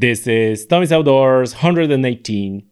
[0.00, 2.62] This is Tommy's Outdoors 118.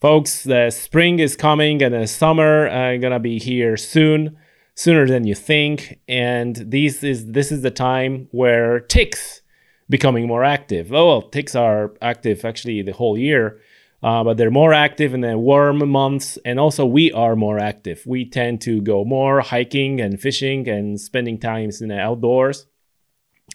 [0.00, 4.36] Folks, the spring is coming and the summer uh, gonna be here soon,
[4.76, 5.98] sooner than you think.
[6.06, 9.42] And this is this is the time where ticks
[9.88, 10.92] becoming more active.
[10.92, 13.60] Oh, well, ticks are active actually the whole year,
[14.04, 18.04] uh, but they're more active in the warm months, and also we are more active.
[18.06, 22.66] We tend to go more hiking and fishing and spending times in the outdoors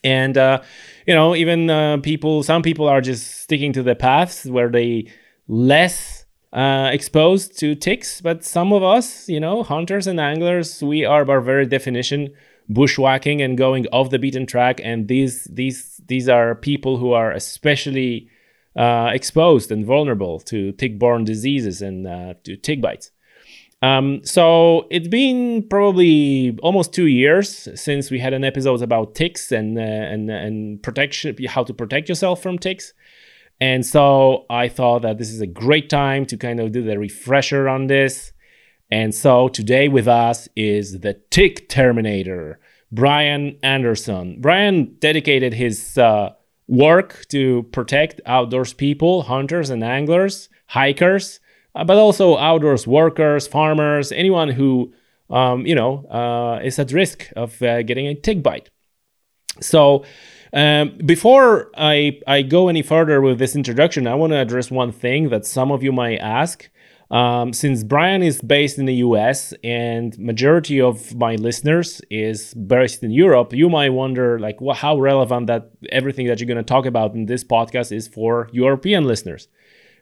[0.05, 0.61] and uh,
[1.05, 5.11] you know even uh, people some people are just sticking to the paths where they
[5.47, 8.21] less uh, exposed to ticks.
[8.21, 12.33] But some of us you know hunters and anglers we are by very definition
[12.69, 14.79] bushwhacking and going off the beaten track.
[14.83, 18.29] And these these these are people who are especially
[18.75, 23.11] uh, exposed and vulnerable to tick-borne diseases and uh, to tick bites
[23.81, 29.51] um, so it's been probably almost two years since we had an episode about ticks
[29.51, 32.93] and uh, and and protection, how to protect yourself from ticks.
[33.61, 36.97] And so I thought that this is a great time to kind of do the
[36.97, 38.33] refresher on this.
[38.91, 42.59] And so today with us is the Tick Terminator,
[42.91, 44.39] Brian Anderson.
[44.41, 46.33] Brian dedicated his uh,
[46.67, 51.39] work to protect outdoors people, hunters and anglers, hikers
[51.83, 54.93] but also outdoors workers, farmers, anyone who
[55.29, 58.69] um, you know uh, is at risk of uh, getting a tick bite.
[59.61, 60.05] So.
[60.53, 64.93] Um, before I, I go any further with this introduction, I want to address one
[64.93, 66.69] thing that some of you might ask.
[67.11, 73.03] Um, since Brian is based in the US and majority of my listeners is based
[73.03, 76.63] in Europe, you might wonder like well, how relevant that everything that you're going to
[76.63, 79.47] talk about in this podcast is for European listeners.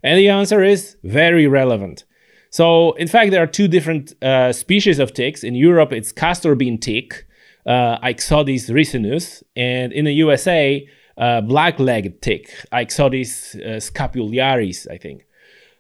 [0.04, 2.04] And the answer is very relevant.
[2.50, 5.44] So, in fact, there are two different uh, species of ticks.
[5.44, 7.26] In Europe, it's castor bean tick,
[7.66, 10.88] uh, Ixodes ricinus, and in the USA,
[11.18, 15.26] uh, black-legged tick, Ixodes uh, scapularis, I think.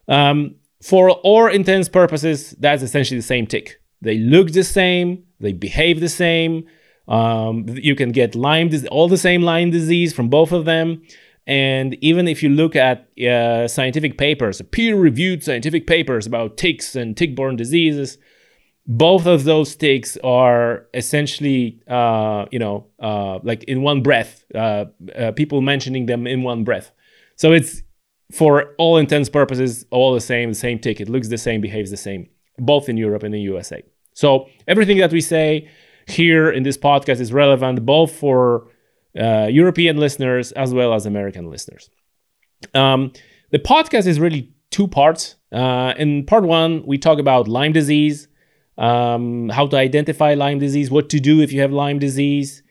[0.07, 3.79] Um, for all intents purposes, that's essentially the same tick.
[4.01, 6.65] They look the same, they behave the same.
[7.07, 11.03] Um, you can get Lyme, all the same Lyme disease from both of them.
[11.45, 16.95] And even if you look at uh, scientific papers, peer reviewed scientific papers about ticks
[16.95, 18.17] and tick borne diseases,
[18.85, 24.85] both of those ticks are essentially, uh, you know, uh, like in one breath, uh,
[25.17, 26.91] uh, people mentioning them in one breath.
[27.35, 27.81] So it's
[28.31, 30.99] for all intents purposes all the same, the same tick.
[30.99, 32.27] It looks the same, behaves the same,
[32.57, 33.83] both in Europe and in USA.
[34.13, 35.69] So everything that we say
[36.07, 38.67] here in this podcast is relevant both for
[39.19, 41.89] uh, European listeners as well as American listeners.
[42.73, 43.11] Um,
[43.51, 45.35] the podcast is really two parts.
[45.51, 48.27] Uh, in part one, we talk about Lyme disease,
[48.77, 52.63] um, how to identify Lyme disease, what to do if you have Lyme disease.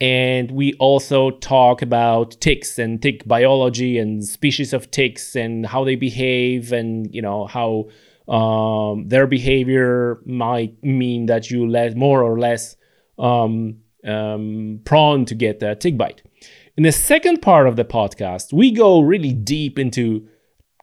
[0.00, 5.84] And we also talk about ticks and tick biology and species of ticks and how
[5.84, 7.88] they behave and you know how
[8.32, 12.76] um, their behavior might mean that you let more or less
[13.18, 16.22] um, um, prone to get a tick bite.
[16.76, 20.28] In the second part of the podcast, we go really deep into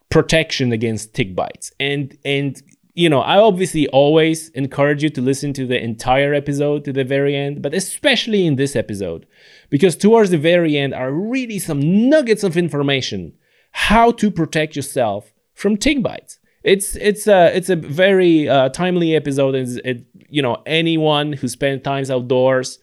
[0.09, 1.71] protection against tick bites.
[1.79, 2.61] And and
[2.95, 7.03] you know, I obviously always encourage you to listen to the entire episode to the
[7.03, 9.27] very end, but especially in this episode,
[9.69, 13.33] because towards the very end are really some nuggets of information
[13.71, 16.39] how to protect yourself from tick bites.
[16.63, 19.53] It's it's a it's a very uh, timely episode.
[19.53, 22.79] It's, it you know anyone who spends times outdoors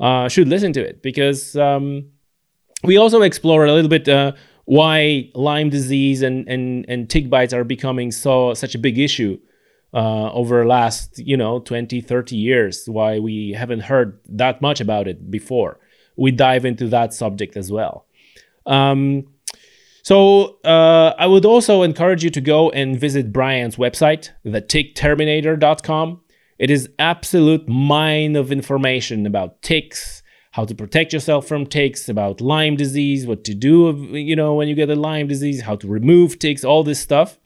[0.00, 2.06] uh, should listen to it because um,
[2.84, 4.32] we also explore a little bit uh,
[4.64, 9.38] why Lyme disease and, and, and tick bites are becoming so such a big issue
[9.94, 14.80] uh, over the last you know 20 30 years why we haven't heard that much
[14.80, 15.78] about it before.
[16.16, 18.06] We dive into that subject as well.
[18.64, 19.28] Um,
[20.06, 26.20] so uh, i would also encourage you to go and visit brian's website thetickterminator.com
[26.58, 30.22] it is absolute mine of information about ticks,
[30.52, 34.68] how to protect yourself from ticks, about Lyme disease, what to do, you know, when
[34.68, 37.38] you get a Lyme disease, how to remove ticks, all this stuff.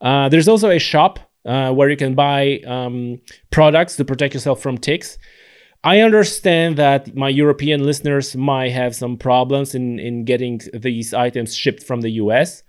[0.00, 3.20] Uh, there's also a shop uh, where you can buy um,
[3.50, 5.18] products to protect yourself from ticks.
[5.82, 11.54] I understand that my European listeners might have some problems in, in getting these items
[11.54, 12.62] shipped from the US,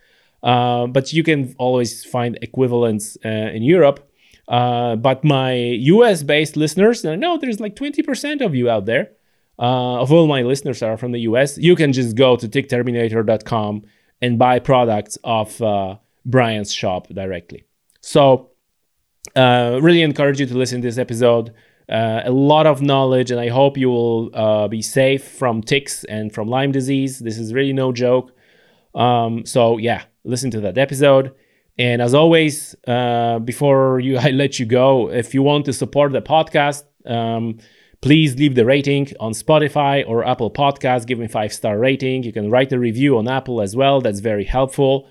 [0.43, 4.11] uh, but you can always find equivalents uh, in Europe.
[4.47, 8.85] Uh, but my US based listeners, and I know there's like 20% of you out
[8.85, 9.11] there,
[9.57, 13.83] uh, of all my listeners are from the US, you can just go to tickterminator.com
[14.21, 15.95] and buy products of uh,
[16.25, 17.65] Brian's shop directly.
[18.01, 18.51] So,
[19.35, 21.53] uh, really encourage you to listen to this episode.
[21.89, 26.33] Uh, a lot of knowledge, and I hope you will be safe from ticks and
[26.33, 27.19] from Lyme disease.
[27.19, 28.31] This is really no joke.
[28.93, 31.33] Um, so yeah, listen to that episode.
[31.77, 36.11] And as always, uh, before you I let you go, if you want to support
[36.11, 37.59] the podcast, um,
[38.01, 41.05] please leave the rating on Spotify or Apple Podcasts.
[41.05, 42.23] Give me five star rating.
[42.23, 44.01] You can write a review on Apple as well.
[44.01, 45.07] That's very helpful.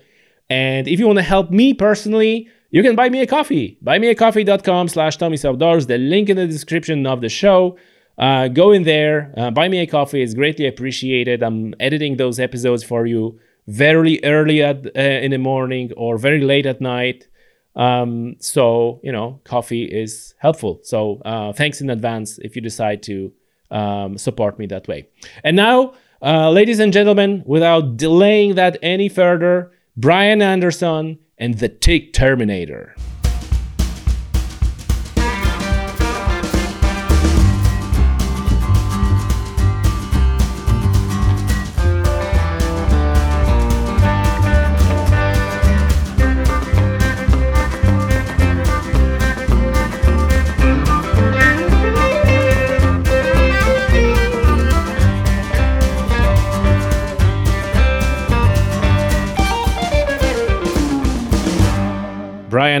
[0.49, 3.77] And if you want to help me personally, you can buy me a coffee.
[3.83, 5.87] Buymeacoffee.com slash Tommy's Outdoors.
[5.87, 7.77] The link in the description of the show.
[8.17, 10.21] Uh, go in there, uh, buy me a coffee.
[10.21, 11.43] It's greatly appreciated.
[11.43, 16.41] I'm editing those episodes for you very early at, uh, in the morning or very
[16.41, 17.27] late at night.
[17.75, 20.79] Um, so, you know, coffee is helpful.
[20.83, 23.33] So, uh, thanks in advance if you decide to
[23.71, 25.09] um, support me that way.
[25.43, 31.69] And now, uh, ladies and gentlemen, without delaying that any further, Brian Anderson and the
[31.69, 32.95] Tick Terminator.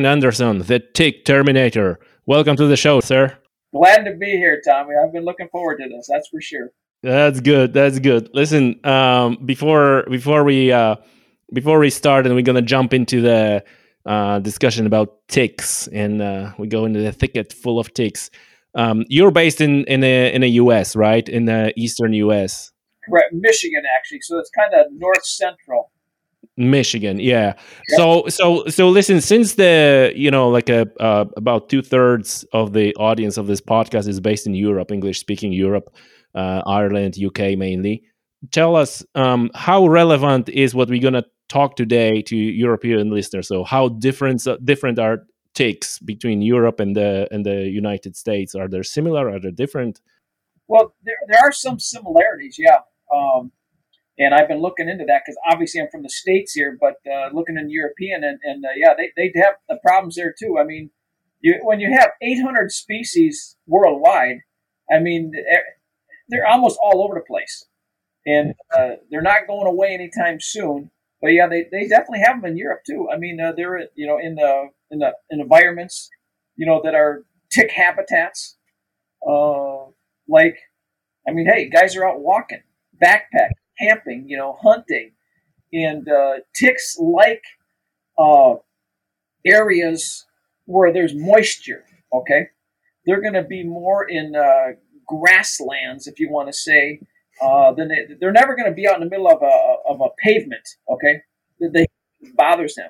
[0.05, 1.99] Brian Anderson, the Tick Terminator.
[2.27, 3.35] Welcome to the show, sir.
[3.73, 4.93] Glad to be here, Tommy.
[4.95, 6.07] I've been looking forward to this.
[6.07, 6.69] That's for sure.
[7.01, 7.73] That's good.
[7.73, 8.29] That's good.
[8.31, 10.97] Listen, um, before before we uh,
[11.53, 13.63] before we start, and we're gonna jump into the
[14.05, 18.29] uh, discussion about ticks, and uh, we go into the thicket full of ticks.
[18.75, 20.95] Um, you're based in in a in a U.S.
[20.95, 22.71] right in the eastern U.S.
[23.09, 24.21] Correct, Michigan actually.
[24.21, 25.91] So it's kind of north central.
[26.57, 27.53] Michigan, yeah.
[27.97, 29.19] So, so, so, listen.
[29.19, 33.59] Since the you know, like a uh, about two thirds of the audience of this
[33.59, 35.93] podcast is based in Europe, English speaking Europe,
[36.33, 38.03] uh, Ireland, UK mainly.
[38.51, 43.49] Tell us um, how relevant is what we're gonna talk today to European listeners.
[43.49, 45.23] So, how different uh, different are
[45.55, 48.55] takes between Europe and the and the United States?
[48.55, 49.29] Are they similar?
[49.29, 49.99] Are they different?
[50.67, 52.57] Well, there there are some similarities.
[52.57, 52.79] Yeah.
[53.13, 53.51] Um,
[54.17, 57.29] and I've been looking into that because obviously I'm from the states here, but uh,
[57.33, 60.57] looking in European and, and uh, yeah, they they have the problems there too.
[60.59, 60.91] I mean,
[61.41, 64.37] you, when you have 800 species worldwide,
[64.91, 65.33] I mean
[66.29, 67.65] they're almost all over the place,
[68.25, 70.91] and uh, they're not going away anytime soon.
[71.21, 73.07] But yeah, they, they definitely have them in Europe too.
[73.11, 76.09] I mean, uh, they're you know in the in the in environments
[76.55, 78.57] you know that are tick habitats,
[79.27, 79.85] uh,
[80.29, 80.57] like
[81.27, 82.63] I mean, hey, guys are out walking,
[83.03, 85.11] backpack camping, you know, hunting,
[85.73, 87.43] and uh, ticks like
[88.17, 88.55] uh,
[89.45, 90.25] areas
[90.65, 91.85] where there's moisture.
[92.13, 92.49] Okay,
[93.05, 94.73] they're going to be more in uh,
[95.07, 96.99] grasslands, if you want to say.
[97.41, 100.01] Uh, then they, they're never going to be out in the middle of a of
[100.01, 100.67] a pavement.
[100.89, 101.21] Okay,
[101.59, 101.85] they
[102.35, 102.89] bothers them,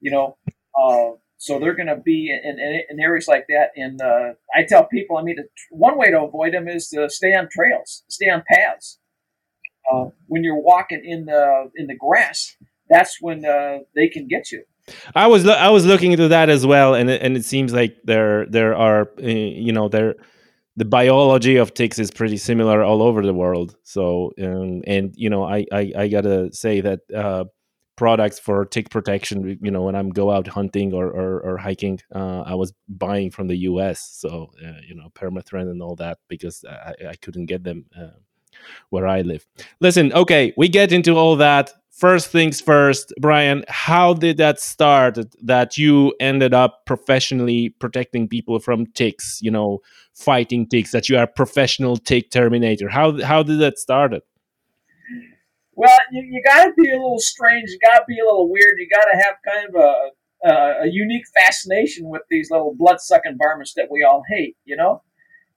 [0.00, 0.36] you know.
[0.78, 3.70] Uh, so they're going to be in, in, in, areas like that.
[3.74, 5.36] And uh, I tell people, I mean,
[5.70, 8.98] one way to avoid them is to stay on trails, stay on paths
[9.90, 12.56] uh, when you're walking in the in the grass,
[12.88, 14.64] that's when uh, they can get you.
[15.14, 17.96] I was lo- I was looking into that as well, and and it seems like
[18.04, 20.14] there there are uh, you know there
[20.76, 23.76] the biology of ticks is pretty similar all over the world.
[23.82, 27.44] So um, and you know I, I I gotta say that uh,
[27.96, 32.00] products for tick protection, you know when I'm go out hunting or or, or hiking,
[32.14, 34.16] uh, I was buying from the U.S.
[34.20, 38.18] So uh, you know permethrin and all that because I, I couldn't get them uh,
[38.90, 39.46] where I live.
[39.80, 41.72] Listen, okay, we get into all that.
[41.90, 48.58] First things first, Brian, how did that start that you ended up professionally protecting people
[48.58, 49.80] from ticks, you know,
[50.14, 52.88] fighting ticks, that you are a professional tick terminator?
[52.88, 54.14] How, how did that start?
[55.74, 57.70] Well, you, you got to be a little strange.
[57.70, 58.78] You got to be a little weird.
[58.78, 63.00] You got to have kind of a, a, a unique fascination with these little blood
[63.00, 65.02] sucking varmints that we all hate, you know?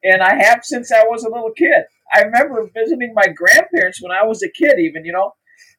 [0.04, 1.86] And I have since I was a little kid.
[2.14, 5.34] I remember visiting my grandparents when I was a kid, even you know,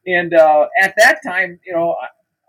[0.07, 1.97] and uh, at that time, you know,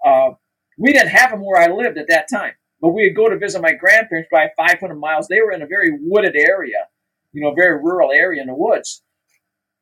[0.05, 0.31] uh,
[0.77, 3.37] we didn't have them where I lived at that time, but we would go to
[3.37, 5.27] visit my grandparents by 500 miles.
[5.27, 6.87] They were in a very wooded area,
[7.31, 9.03] you know, very rural area in the woods,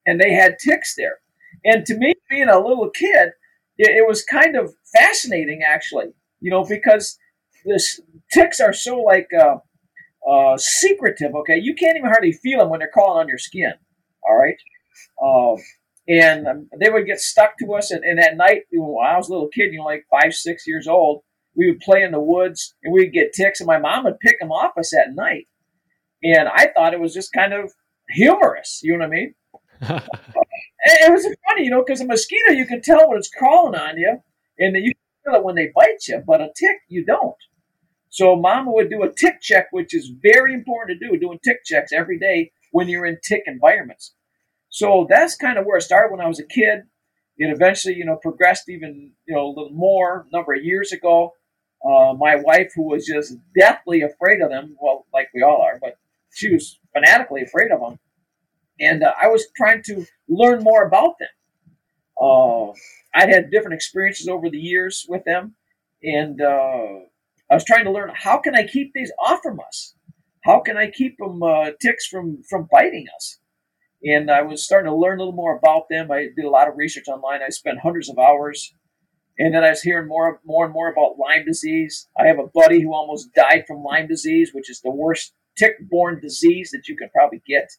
[0.06, 1.20] and they had ticks there.
[1.66, 3.30] And to me, being a little kid,
[3.78, 6.08] it, it was kind of fascinating, actually,
[6.40, 7.18] you know, because
[7.66, 8.00] this
[8.32, 9.30] ticks are so like.
[9.34, 9.58] Uh,
[10.30, 11.34] uh, secretive.
[11.36, 13.74] Okay, you can't even hardly feel them when they're crawling on your skin.
[14.28, 14.58] All right.
[15.22, 15.58] Um,
[16.08, 17.92] and um, they would get stuck to us.
[17.92, 20.06] And, and at night, you know, when I was a little kid, you know, like
[20.10, 21.24] five, six years old,
[21.56, 24.40] we would play in the woods and we'd get ticks, and my mom would pick
[24.40, 25.48] them off us at night.
[26.24, 27.72] And I thought it was just kind of
[28.10, 28.80] humorous.
[28.84, 29.34] You know what I mean?
[29.82, 33.98] it was funny, you know, because a mosquito you can tell when it's crawling on
[33.98, 34.18] you,
[34.58, 37.36] and you can feel it when they bite you, but a tick you don't.
[38.14, 41.64] So Mama would do a tick check, which is very important to do, doing tick
[41.66, 44.14] checks every day when you're in tick environments.
[44.70, 46.84] So that's kind of where it started when I was a kid.
[47.38, 51.34] It eventually, you know, progressed even, you know, a little more number of years ago.
[51.84, 55.80] Uh, my wife, who was just deathly afraid of them, well, like we all are,
[55.82, 55.98] but
[56.36, 57.98] she was fanatically afraid of them.
[58.80, 61.30] And uh, I was trying to learn more about them.
[62.22, 62.74] Uh,
[63.16, 65.56] I'd had different experiences over the years with them,
[66.04, 67.00] and uh,
[67.54, 69.94] I was trying to learn how can I keep these off from us?
[70.44, 73.38] How can I keep them uh, ticks from from biting us?
[74.04, 76.12] And I was starting to learn a little more about them.
[76.12, 77.44] I did a lot of research online.
[77.44, 78.74] I spent hundreds of hours,
[79.38, 82.10] and then I was hearing more more and more about Lyme disease.
[82.20, 86.22] I have a buddy who almost died from Lyme disease, which is the worst tick-borne
[86.22, 87.70] disease that you can probably get.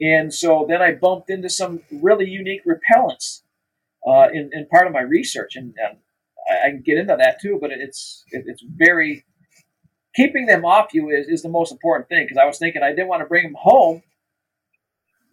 [0.00, 3.42] And so then I bumped into some really unique repellents
[4.04, 5.98] uh, in, in part of my research, and, and
[6.48, 7.58] I, I can get into that too.
[7.60, 9.24] But it's it, it's very
[10.14, 12.90] keeping them off you is, is the most important thing because I was thinking I
[12.90, 14.02] didn't want to bring them home.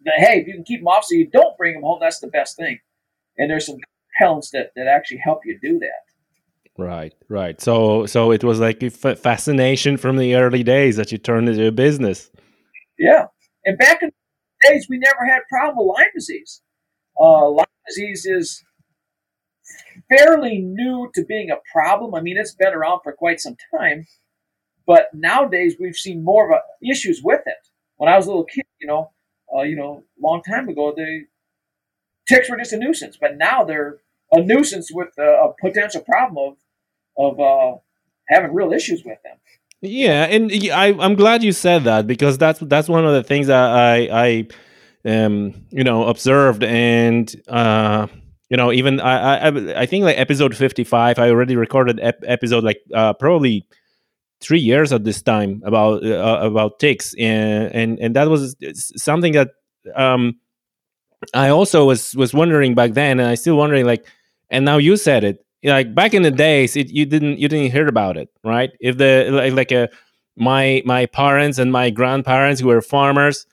[0.04, 2.20] That hey, if you can keep them off so you don't bring them home, that's
[2.20, 2.78] the best thing.
[3.38, 3.76] And there's some
[4.20, 6.04] repellents that that actually help you do that.
[6.76, 7.60] Right, right.
[7.60, 11.68] So, so it was like a fascination from the early days that you turned into
[11.68, 12.30] a business.
[12.98, 13.26] Yeah,
[13.64, 16.62] and back in the days, we never had problem with Lyme disease.
[17.18, 18.64] Uh, Lyme disease is
[20.08, 22.14] fairly new to being a problem.
[22.14, 24.06] I mean, it's been around for quite some time,
[24.86, 27.68] but nowadays we've seen more of a, issues with it.
[27.96, 29.12] When I was a little kid, you know,
[29.56, 31.24] uh, you know, long time ago, the
[32.28, 33.98] ticks were just a nuisance, but now they're
[34.32, 36.56] a nuisance with a, a potential problem of
[37.16, 37.78] of uh,
[38.28, 39.36] having real issues with them.
[39.80, 43.48] Yeah, and I, I'm glad you said that because that's that's one of the things
[43.48, 44.46] that I
[45.04, 48.06] I um you know observed and uh
[48.54, 52.62] you know even I I I think like episode 55 I already recorded ep- episode
[52.62, 53.66] like uh probably
[54.40, 57.14] three years at this time about uh, about ticks.
[57.18, 58.54] And and and that was
[58.94, 59.48] something that
[59.96, 60.38] um
[61.34, 64.06] I also was was wondering back then and I still wondering like
[64.50, 67.72] and now you said it like back in the days it, you didn't you didn't
[67.72, 68.70] hear about it right?
[68.78, 69.86] If the like, like a uh,
[70.36, 73.46] my my parents and my grandparents who were farmers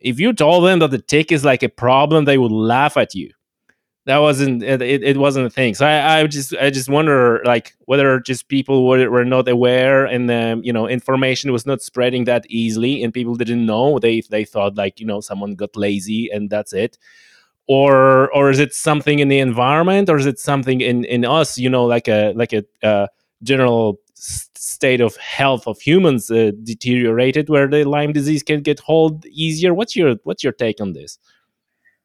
[0.00, 3.14] if you told them that the tick is like a problem they would laugh at
[3.14, 3.30] you
[4.06, 5.74] that wasn't it, it wasn't a thing.
[5.74, 10.06] So I, I just i just wonder like whether just people were, were not aware
[10.06, 13.98] and the you know information was not spreading that easily and people didn't know.
[13.98, 16.98] They they thought like you know someone got lazy and that's it.
[17.66, 21.58] Or or is it something in the environment or is it something in in us
[21.58, 23.08] you know like a like a uh,
[23.42, 29.26] general state of health of humans uh, deteriorated where the lyme disease can get hold
[29.26, 29.74] easier?
[29.74, 31.18] What's your what's your take on this?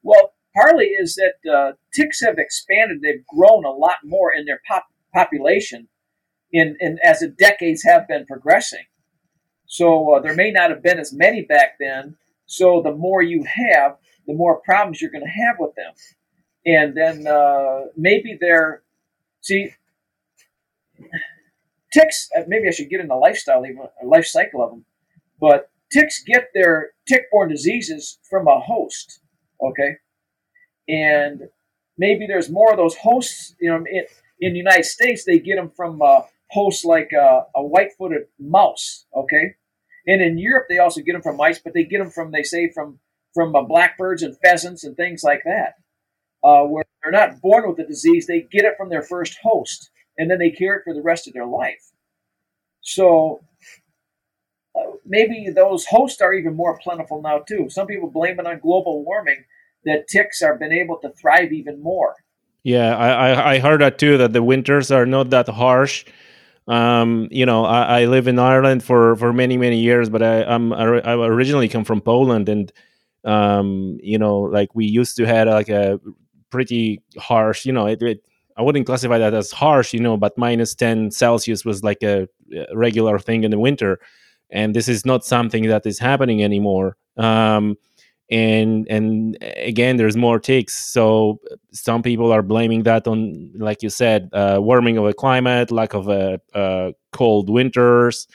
[0.02, 4.62] Well partly is that uh, ticks have expanded they've grown a lot more in their
[4.68, 5.88] pop- population
[6.52, 8.86] in, in as the decades have been progressing
[9.66, 12.16] so uh, there may not have been as many back then
[12.46, 15.94] so the more you have the more problems you're going to have with them.
[16.66, 18.84] And then uh, maybe they're,
[19.42, 19.72] see,
[21.92, 24.86] ticks, uh, maybe I should get into the lifestyle, even life cycle of them,
[25.40, 29.20] but ticks get their tick-borne diseases from a host,
[29.62, 29.98] okay?
[30.92, 31.50] And
[31.98, 34.06] maybe there's more of those hosts, you know, in,
[34.42, 39.06] in the United States, they get them from uh, hosts like uh, a white-footed mouse,
[39.16, 39.56] okay?
[40.06, 42.44] And in Europe, they also get them from mice, but they get them from, they
[42.44, 43.00] say, from
[43.34, 45.76] from uh, blackbirds and pheasants and things like that,
[46.44, 49.90] uh, where they're not born with the disease, they get it from their first host,
[50.18, 51.92] and then they carry it for the rest of their life.
[52.82, 53.42] So
[54.76, 57.70] uh, maybe those hosts are even more plentiful now too.
[57.70, 59.46] Some people blame it on global warming
[59.86, 62.16] that ticks are been able to thrive even more.
[62.64, 64.18] Yeah, I, I heard that too.
[64.18, 66.06] That the winters are not that harsh.
[66.68, 70.44] Um, you know, I, I live in Ireland for for many many years, but I,
[70.44, 70.84] I'm I
[71.14, 72.72] originally come from Poland, and
[73.24, 76.00] um you know like we used to have like a
[76.50, 78.24] pretty harsh you know it, it,
[78.58, 82.28] i wouldn't classify that as harsh you know but minus 10 celsius was like a
[82.74, 84.00] regular thing in the winter
[84.50, 87.78] and this is not something that is happening anymore um
[88.32, 90.74] and and again there's more ticks.
[90.92, 91.40] So
[91.74, 95.94] some people are blaming that on like you said uh, warming of the climate lack
[95.94, 98.28] of a, uh, cold winters.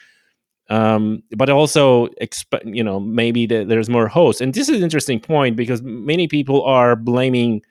[0.69, 4.41] Um, but also exp- you know maybe the, there's more hosts.
[4.41, 7.61] And this is an interesting point because many people are blaming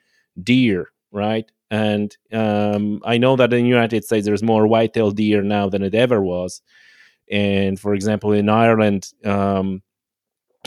[0.43, 1.49] deer right?
[1.69, 5.83] And um, i know that in the united states there's more white-tailed deer now than
[5.83, 6.61] it ever was.
[7.31, 9.81] And for example in ireland um,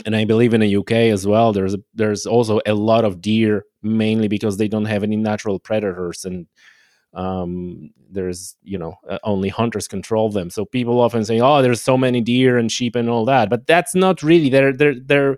[0.05, 1.53] and I believe in the UK as well.
[1.53, 5.59] There's a, there's also a lot of deer, mainly because they don't have any natural
[5.59, 6.47] predators, and
[7.13, 10.49] um, there's you know uh, only hunters control them.
[10.49, 13.67] So people often say, "Oh, there's so many deer and sheep and all that," but
[13.67, 14.49] that's not really.
[14.49, 15.37] They're they're they're.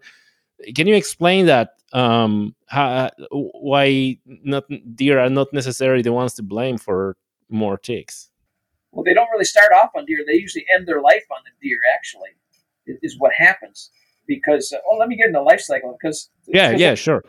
[0.75, 1.72] Can you explain that?
[1.91, 4.63] Um, how, why not
[4.96, 7.17] deer are not necessarily the ones to blame for
[7.50, 8.29] more ticks?
[8.91, 10.24] Well, they don't really start off on deer.
[10.25, 11.79] They usually end their life on the deer.
[11.96, 12.29] Actually,
[12.86, 13.91] is what happens
[14.27, 14.74] because.
[14.89, 16.30] Well, let me get into the life cycle because.
[16.48, 17.24] Yeah, yeah, sure.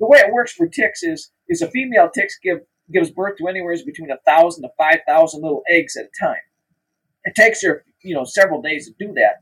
[0.00, 2.60] The way it works for ticks is is a female ticks give
[2.92, 6.40] gives birth to anywhere between a thousand to five thousand little eggs at a time.
[7.24, 9.36] It takes her, you know, several days to do that.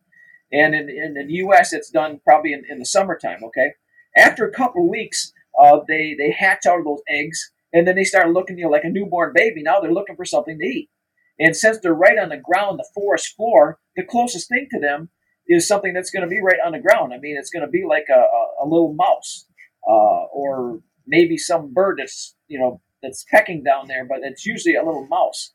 [0.53, 3.43] And in, in, in the U.S., it's done probably in, in the summertime.
[3.45, 3.73] Okay,
[4.17, 8.05] after a couple weeks, uh, they they hatch out of those eggs, and then they
[8.05, 9.63] start looking, you know, like a newborn baby.
[9.63, 10.91] Now they're looking for something to eat.
[11.39, 15.09] And since they're right on the ground, the forest floor, the closest thing to them
[15.49, 17.13] is something that's going to be right on the ground.
[17.13, 19.47] I mean, it's going to be like a, a, a little mouse,
[19.89, 24.77] uh, or maybe some bird that's you know that's pecking down there, but it's usually
[24.77, 25.53] a little mouse.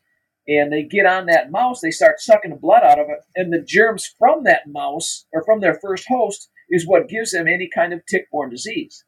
[0.50, 3.51] And they get on that mouse, they start sucking the blood out of it, and
[3.51, 7.70] the germs from that mouse or from their first host is what gives them any
[7.74, 9.03] kind of tick-borne disease.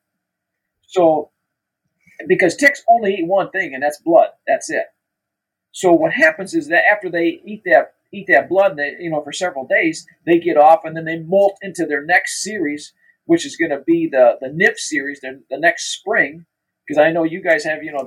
[0.88, 1.32] So,
[2.28, 4.30] because ticks only eat one thing, and that's blood.
[4.48, 4.88] That's it.
[5.72, 9.32] So what happens is that after they eat that eat that blood, you know, for
[9.32, 12.94] several days, they get off, and then they molt into their next series,
[13.26, 16.46] which is going to be the the nymph series, the, the next spring,
[16.88, 18.04] because I know you guys have, you know,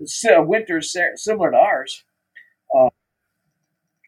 [0.00, 2.04] the winters similar to ours.
[2.76, 2.88] Uh,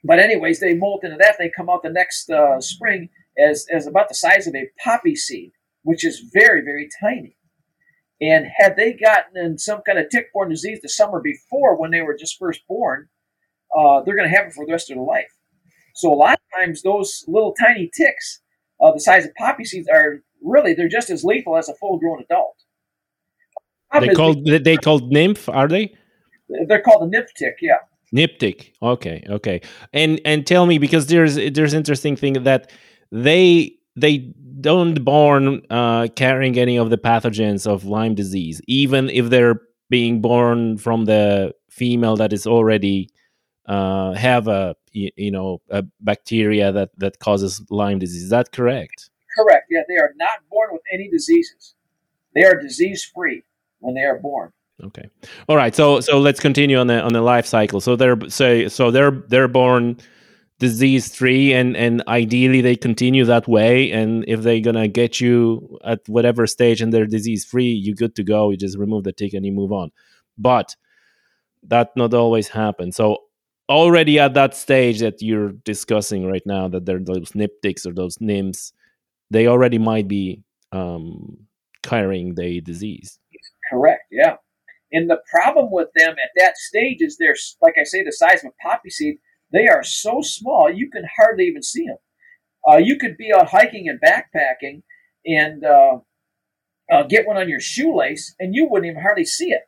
[0.03, 1.37] but anyways, they molt into that.
[1.39, 5.15] They come out the next uh, spring as, as about the size of a poppy
[5.15, 7.37] seed, which is very, very tiny.
[8.21, 12.01] And had they gotten in some kind of tick-borne disease the summer before when they
[12.01, 13.09] were just first born,
[13.77, 15.36] uh, they're going to have it for the rest of their life.
[15.97, 18.41] So a lot of times those little tiny ticks,
[18.81, 22.23] uh, the size of poppy seeds, are really they're just as lethal as a full-grown
[22.23, 22.57] adult.
[24.01, 25.95] They called they called nymph, are they?
[26.69, 27.79] They're called a niptic, yeah.
[28.15, 28.73] Niptic.
[28.83, 29.61] Okay, okay.
[29.93, 32.71] And and tell me because there's there's interesting thing that
[33.11, 39.31] they they don't born uh, carrying any of the pathogens of Lyme disease, even if
[39.31, 43.09] they're being born from the female that is already
[43.67, 48.25] uh, have a you, know a bacteria that that causes Lyme disease.
[48.25, 49.11] Is that correct?
[49.37, 49.67] Correct.
[49.71, 51.75] Yeah, they are not born with any diseases.
[52.35, 53.43] They are disease free
[53.81, 54.53] when they are born.
[54.83, 55.09] Okay.
[55.49, 55.75] All right.
[55.75, 57.81] So so let's continue on the on the life cycle.
[57.81, 59.99] So they're say so they're they're born
[60.59, 65.79] disease free and and ideally they continue that way and if they're gonna get you
[65.85, 69.13] at whatever stage and they're disease free you're good to go you just remove the
[69.13, 69.91] tick and you move on
[70.39, 70.75] but
[71.63, 73.19] that not always happens so
[73.69, 78.21] already at that stage that you're discussing right now that they're those niptics or those
[78.21, 78.73] nymphs
[79.31, 81.37] they already might be um,
[81.83, 83.19] carrying the disease
[83.71, 84.03] Correct.
[84.11, 84.37] Yeah.
[84.93, 88.45] And the problem with them at that stage is they're, like I say, the size
[88.45, 89.17] of a poppy seed.
[89.53, 91.97] They are so small you can hardly even see them.
[92.69, 94.83] Uh, you could be out hiking and backpacking
[95.25, 95.99] and uh,
[96.91, 99.63] uh, get one on your shoelace, and you wouldn't even hardly see it.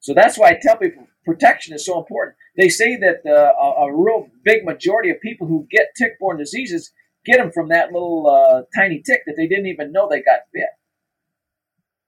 [0.00, 2.36] So that's why I tell people protection is so important.
[2.56, 6.92] They say that uh, a, a, real big majority of people who get tick-borne diseases
[7.26, 10.40] get them from that little uh, tiny tick that they didn't even know they got
[10.54, 10.68] bit.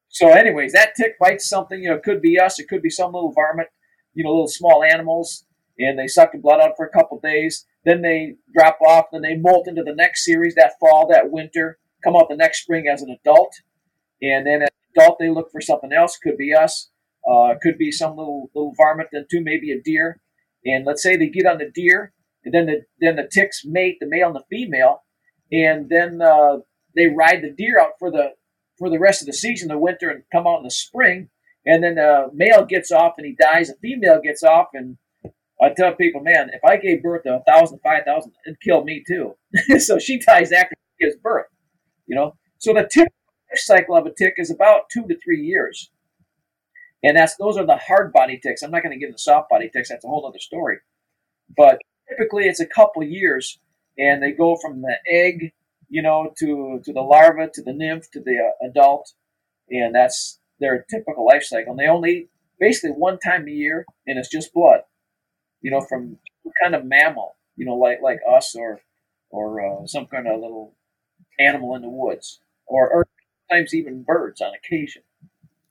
[0.09, 1.83] So, anyways, that tick bites something.
[1.83, 2.59] You know, it could be us.
[2.59, 3.68] It could be some little varmint.
[4.14, 5.44] You know, little small animals,
[5.78, 7.66] and they suck the blood out for a couple days.
[7.85, 9.07] Then they drop off.
[9.12, 11.78] Then they molt into the next series that fall, that winter.
[12.02, 13.52] Come out the next spring as an adult,
[14.22, 16.16] and then as an adult they look for something else.
[16.16, 16.90] Could be us.
[17.29, 19.11] Uh, could be some little little varmint.
[19.12, 20.21] Then too, maybe a deer.
[20.64, 22.12] And let's say they get on the deer,
[22.45, 25.03] and then the then the ticks mate, the male and the female,
[25.53, 26.59] and then uh,
[26.97, 28.31] they ride the deer out for the
[28.79, 31.29] for the rest of the season, the winter, and come out in the spring.
[31.67, 33.69] And then the male gets off and he dies.
[33.69, 34.97] The female gets off, and
[35.61, 38.85] I tell people, man, if I gave birth to a thousand, five thousand, it'd kill
[38.85, 39.35] me too.
[39.79, 41.47] so she dies after she gives birth.
[42.07, 43.12] You know, so the typical
[43.55, 45.91] cycle of a tick is about two to three years,
[47.03, 48.63] and that's those are the hard body ticks.
[48.63, 50.79] I'm not going to give the soft body ticks; that's a whole other story.
[51.57, 53.59] But typically, it's a couple years,
[53.97, 55.53] and they go from the egg
[55.89, 59.13] you know, to to the larva, to the nymph, to the uh, adult,
[59.71, 61.73] and that's their typical life cycle.
[61.73, 62.29] And they only
[62.61, 64.81] basically one time a year, and it's just blood,
[65.61, 66.19] you know, from
[66.63, 68.81] kind of mammal, you know, like like us or
[69.31, 70.75] or uh, some kind of little
[71.39, 73.07] animal in the woods, or, or
[73.49, 75.03] sometimes even birds on occasion.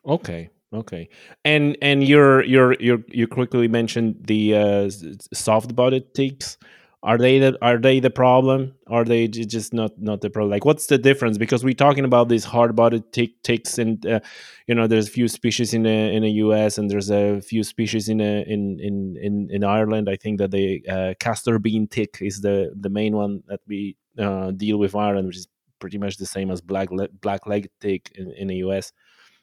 [0.05, 1.09] Okay, okay,
[1.45, 4.89] and and you're you're you're you quickly mentioned the uh,
[5.33, 6.57] soft bodied ticks.
[7.03, 8.73] are they the, are they the problem?
[8.87, 10.51] Are they just not not the problem?
[10.51, 11.37] Like what's the difference?
[11.37, 14.19] Because we're talking about these hard-bodied tick, ticks and uh,
[14.67, 17.63] you know there's a few species in the in the US and there's a few
[17.63, 20.09] species in a, in, in in in Ireland.
[20.09, 23.95] I think that the uh, castor bean tick is the the main one that we
[24.17, 25.47] uh, deal with Ireland which is
[25.79, 28.91] pretty much the same as black le- black leg tick in, in the US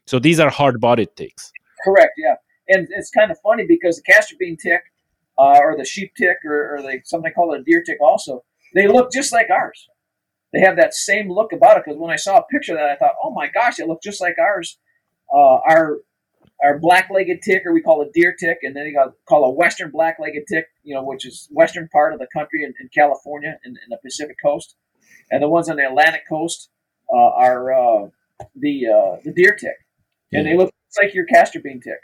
[0.06, 1.52] so these are hard-bodied ticks
[1.84, 2.34] correct yeah
[2.68, 4.80] and it's kind of funny because the castor bean tick
[5.38, 7.98] uh, or the sheep tick, or, or they something called a deer tick.
[8.00, 9.88] Also, they look just like ours.
[10.52, 11.84] They have that same look about it.
[11.84, 14.04] Because when I saw a picture of that, I thought, "Oh my gosh, it looks
[14.04, 14.78] just like ours."
[15.32, 15.98] Uh, our
[16.62, 19.50] our black-legged tick, or we call it deer tick, and then you got call a
[19.50, 23.58] western black-legged tick, you know, which is western part of the country in, in California
[23.64, 24.76] in, the Pacific Coast,
[25.30, 26.70] and the ones on the Atlantic coast
[27.12, 28.08] uh, are uh,
[28.54, 29.83] the uh, the deer tick,
[30.34, 30.52] and yeah.
[30.52, 30.70] they look
[31.00, 31.94] like your castor bean tick.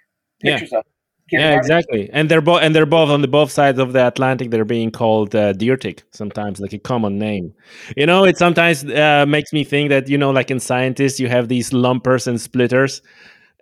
[0.40, 0.78] Pictures yeah.
[0.78, 0.84] of
[1.32, 2.10] yeah, exactly.
[2.12, 4.50] And they're both and they're both on the both sides of the Atlantic.
[4.50, 7.54] They're being called uh, deer tick sometimes, like a common name.
[7.96, 11.28] You know, it sometimes uh, makes me think that you know, like in scientists, you
[11.28, 13.02] have these lumpers and splitters,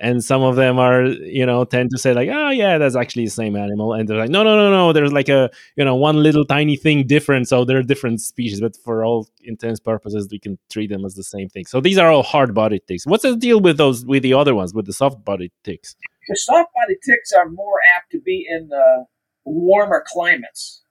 [0.01, 3.25] and some of them are you know tend to say like, oh yeah, that's actually
[3.25, 5.95] the same animal, and they're like, no, no, no, no, there's like a you know
[5.95, 10.39] one little tiny thing different, so they're different species, but for all intents purposes, we
[10.39, 11.67] can treat them as the same thing.
[11.67, 13.07] So these are all hard-bodied ticks.
[13.07, 15.97] What's the deal with those with the other ones, with the soft-bodied ticks?
[16.29, 19.07] The soft bodied ticks are more apt to be in the
[19.45, 20.83] warmer climates,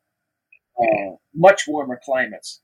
[0.79, 2.61] uh, much warmer climates.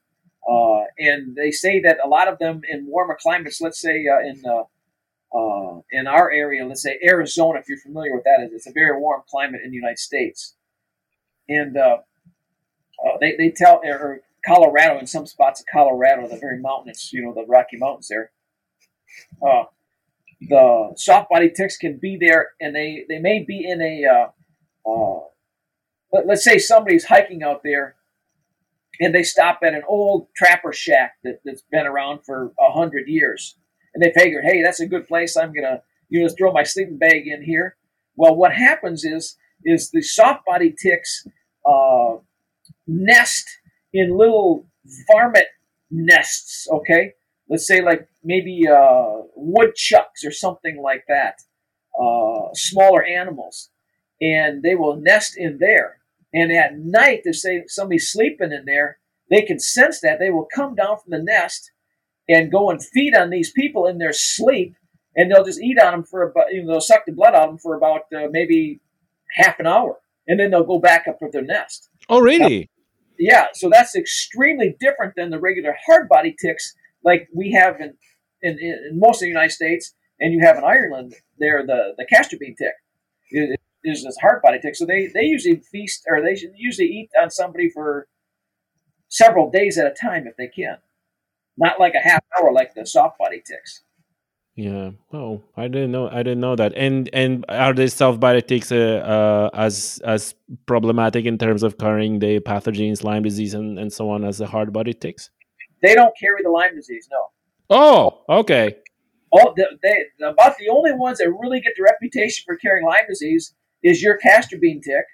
[0.49, 4.19] Uh, and they say that a lot of them in warmer climates, let's say uh,
[4.19, 4.41] in
[5.33, 8.71] uh, uh, in our area, let's say Arizona, if you're familiar with that, it's a
[8.71, 10.55] very warm climate in the United States.
[11.49, 11.97] And uh,
[13.19, 17.33] they, they tell, or Colorado, in some spots of Colorado, the very mountainous, you know,
[17.33, 18.31] the Rocky Mountains there
[20.49, 24.89] the soft body ticks can be there, and they they may be in a uh,
[24.89, 25.19] uh,
[26.11, 27.95] let, us say somebody's hiking out there,
[28.99, 33.07] and they stop at an old trapper shack that, that's been around for a hundred
[33.07, 33.57] years,
[33.93, 35.38] and they figure, hey, that's a good place.
[35.38, 37.77] I'm gonna you know throw my sleeping bag in here.
[38.15, 41.25] Well, what happens is is the soft body ticks
[41.65, 42.17] uh,
[42.88, 43.45] nest
[43.93, 44.67] in little
[45.12, 45.47] varmint
[45.89, 46.67] nests.
[46.71, 47.13] Okay,
[47.49, 51.41] let's say like maybe uh, woodchucks or something like that,
[51.99, 53.69] uh, smaller animals,
[54.21, 55.97] and they will nest in there.
[56.34, 58.97] And at night, if say somebody's sleeping in there,
[59.29, 61.71] they can sense that they will come down from the nest
[62.27, 64.75] and go and feed on these people in their sleep,
[65.15, 67.43] and they'll just eat on them for about, you know, they'll suck the blood out
[67.43, 68.79] of them for about uh, maybe
[69.36, 71.89] half an hour, and then they'll go back up to their nest.
[72.09, 72.69] Oh, really?
[73.19, 73.47] yeah.
[73.53, 77.93] So that's extremely different than the regular hard body ticks like we have in,
[78.41, 82.05] in, in most of the United States, and you have in Ireland, there the the
[82.05, 82.73] castor bean tick
[83.31, 84.75] is, is this hard body tick.
[84.75, 88.07] So they they usually feast or they usually eat on somebody for
[89.09, 90.77] several days at a time if they can,
[91.57, 93.83] not like a half hour like the soft body ticks.
[94.55, 94.91] Yeah.
[95.11, 96.09] Oh, I didn't know.
[96.09, 96.73] I didn't know that.
[96.75, 100.35] And and are the soft body ticks uh, uh, as as
[100.67, 104.45] problematic in terms of carrying the pathogens, Lyme disease, and, and so on as the
[104.45, 105.31] hard body ticks?
[105.81, 107.09] They don't carry the Lyme disease.
[107.11, 107.29] No.
[107.69, 108.77] Oh, okay.
[109.31, 113.07] All the, they about the only ones that really get the reputation for carrying Lyme
[113.09, 115.05] disease is your castor bean tick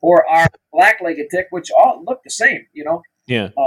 [0.00, 2.66] or our black-legged tick, which all look the same.
[2.72, 3.02] You know.
[3.28, 3.50] Yeah.
[3.56, 3.66] Uh,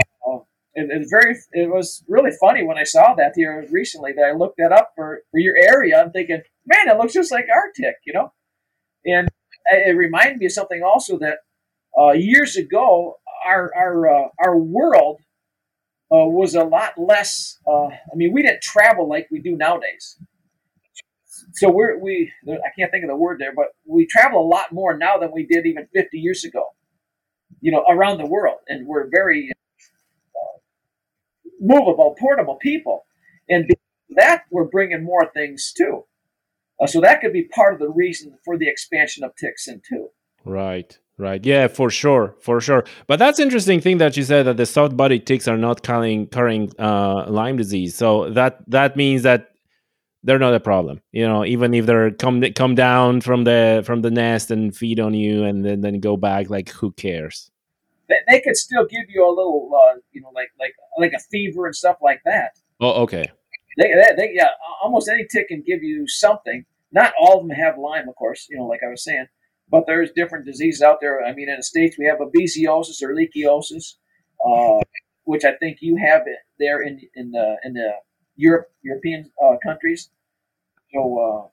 [0.76, 1.36] it, it, very.
[1.54, 4.12] It was really funny when I saw that here recently.
[4.14, 6.02] That I looked that up for for your area.
[6.02, 7.96] I'm thinking, man, it looks just like our tick.
[8.06, 8.34] You know.
[9.06, 9.30] And
[9.72, 11.40] it reminded me of something also that
[11.98, 15.22] uh, years ago, our our uh, our world
[16.12, 17.58] uh, was a lot less.
[17.68, 20.18] Uh, I mean, we didn't travel like we do nowadays.
[21.54, 24.74] So we're we I can't think of the word there, but we travel a lot
[24.74, 26.66] more now than we did even 50 years ago.
[27.62, 29.52] You know, around the world, and we're very
[31.66, 33.06] movable, portable people,
[33.50, 33.70] and
[34.12, 36.06] that we're bringing more things too.
[36.82, 40.10] Uh, so that could be part of the reason for the expansion of Tixin too.
[40.44, 40.98] Right.
[41.18, 41.46] Right.
[41.46, 42.84] Yeah, for sure, for sure.
[43.08, 46.28] But that's interesting thing that you said that the soft body ticks are not carrying
[46.28, 47.96] carrying uh, Lyme disease.
[47.96, 49.52] So that that means that
[50.24, 51.02] they're not a problem.
[51.14, 55.00] You know, even if they're come come down from the from the nest and feed
[55.00, 57.50] on you and then, then go back, like who cares?
[58.08, 61.20] They, they could still give you a little, uh, you know, like like like a
[61.32, 62.60] fever and stuff like that.
[62.80, 63.32] Oh, okay.
[63.78, 64.50] They, they, they, yeah,
[64.82, 66.66] almost any tick can give you something.
[66.92, 68.48] Not all of them have Lyme, of course.
[68.50, 69.28] You know, like I was saying
[69.70, 71.24] but there's different diseases out there.
[71.24, 73.96] I mean, in the states we have babesiosis or leishmaniasis,
[74.46, 74.82] uh,
[75.24, 76.24] which I think you have
[76.60, 77.94] there in in the in the
[78.36, 80.10] Europe European uh, countries.
[80.94, 81.48] So uh,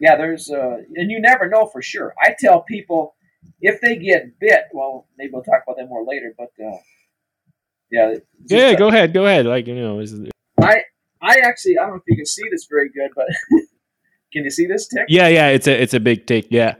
[0.00, 2.14] yeah, there's uh, and you never know for sure.
[2.22, 3.14] I tell people
[3.60, 6.34] if they get bit, well, maybe we'll talk about that more later.
[6.36, 6.78] But uh,
[7.90, 8.14] yeah,
[8.46, 9.46] yeah, go ahead, go ahead.
[9.46, 10.02] Like you know,
[10.60, 10.82] I
[11.20, 13.26] I actually I don't know if you can see this very good, but
[14.32, 15.06] can you see this tick?
[15.08, 16.48] Yeah, yeah, it's a it's a big tick.
[16.50, 16.74] Yeah,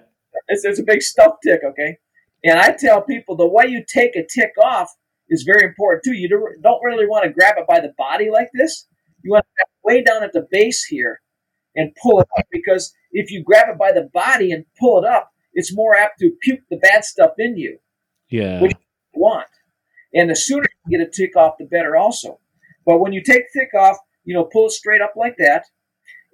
[0.48, 1.60] it's, it's a big stuffed tick.
[1.64, 1.98] Okay,
[2.44, 4.90] and I tell people the way you take a tick off
[5.28, 6.12] is very important too.
[6.12, 6.28] You
[6.62, 8.86] don't really want to grab it by the body like this.
[9.22, 11.20] You want to go way down at the base here
[11.76, 15.08] and pull it up because if you grab it by the body and pull it
[15.08, 17.78] up, it's more apt to puke the bad stuff in you.
[18.30, 18.60] Yeah.
[18.60, 19.46] Which you want.
[20.14, 22.38] And the sooner you get a tick off, the better also.
[22.84, 25.64] But when you take tick off, you know, pull it straight up like that,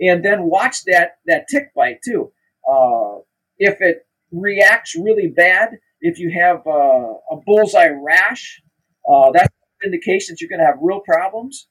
[0.01, 2.33] and then watch that that tick bite too.
[2.69, 3.19] Uh,
[3.59, 8.63] if it reacts really bad, if you have uh, a bullseye rash,
[9.09, 9.49] uh, that's
[9.85, 11.69] indications you're going to have real problems.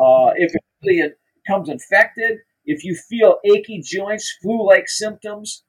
[0.00, 1.10] Uh, if it really
[1.46, 5.64] comes infected, if you feel achy joints, flu-like symptoms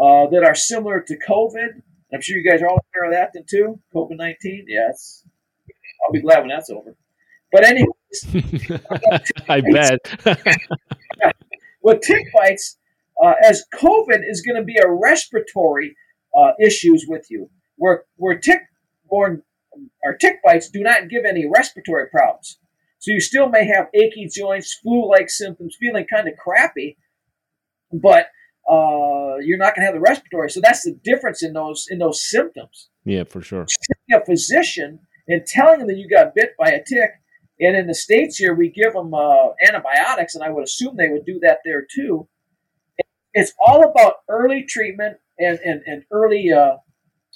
[0.00, 1.82] uh, that are similar to COVID,
[2.12, 3.80] I'm sure you guys are all aware of that then too.
[3.94, 5.24] COVID nineteen, yes.
[6.04, 6.96] I'll be glad when that's over.
[7.52, 7.90] But anyways,
[9.48, 10.24] I bet.
[11.82, 12.78] with tick bites,
[13.22, 15.96] uh, as COVID is going to be a respiratory
[16.36, 19.42] uh, issues with you, where where tick-borne
[20.04, 22.58] or tick bites do not give any respiratory problems.
[22.98, 26.98] So you still may have achy joints, flu-like symptoms, feeling kind of crappy,
[27.92, 28.26] but
[28.70, 30.48] uh, you're not going to have the respiratory.
[30.48, 32.88] So that's the difference in those in those symptoms.
[33.04, 33.66] Yeah, for sure.
[34.14, 37.10] A physician and telling them that you got bit by a tick,
[37.58, 41.08] and in the states here we give them uh, antibiotics, and I would assume they
[41.08, 42.28] would do that there too.
[43.34, 46.76] It's all about early treatment and and, and early uh,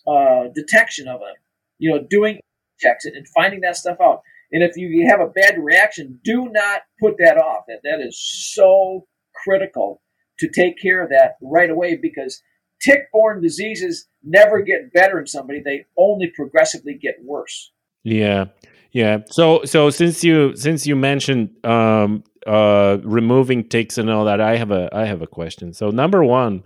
[0.08, 1.36] uh, detection of it.
[1.78, 2.38] You know, doing
[2.78, 4.22] checks and finding that stuff out.
[4.52, 7.64] And if you have a bad reaction, do not put that off.
[7.66, 10.00] That that is so critical
[10.38, 12.42] to take care of that right away because
[12.82, 17.72] tick-borne diseases never get better in somebody; they only progressively get worse.
[18.02, 18.46] Yeah,
[18.92, 19.18] yeah.
[19.30, 24.56] So so since you since you mentioned um, uh, removing ticks and all that, I
[24.56, 25.72] have a I have a question.
[25.72, 26.64] So number one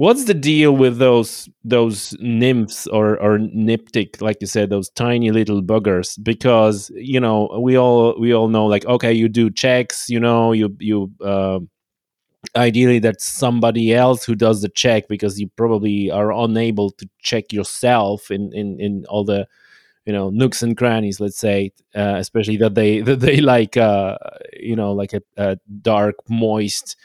[0.00, 5.30] What's the deal with those those nymphs or or niptic, like you said, those tiny
[5.30, 6.18] little buggers?
[6.22, 10.52] Because you know we all we all know, like okay, you do checks, you know,
[10.52, 11.58] you you uh,
[12.56, 17.52] ideally that's somebody else who does the check because you probably are unable to check
[17.52, 19.46] yourself in in in all the
[20.06, 24.16] you know nooks and crannies let's say uh, especially that they that they like uh
[24.58, 26.96] you know like a, a dark moist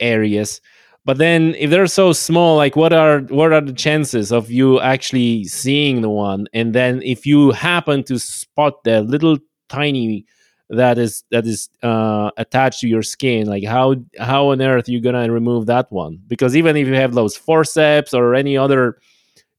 [0.00, 0.60] areas.
[1.04, 4.80] But then if they're so small like what are what are the chances of you
[4.80, 6.46] actually seeing the one?
[6.52, 10.26] And then if you happen to spot the little tiny
[10.70, 15.00] that is that is uh, attached to your skin like how how on earth you
[15.00, 16.20] gonna remove that one?
[16.26, 18.98] Because even if you have those forceps or any other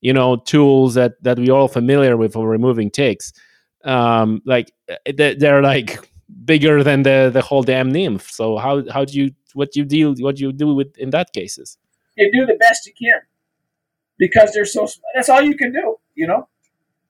[0.02, 3.34] you know tools that that we all familiar with for removing ticks
[3.84, 6.12] um like eh, they're like
[6.46, 8.30] bigger than the the whole damn nymph.
[8.30, 11.78] So how how do you what you deal what you do with in that cases?
[12.18, 13.22] You do the best you can.
[14.18, 16.48] Because they're so that's all you can do you know?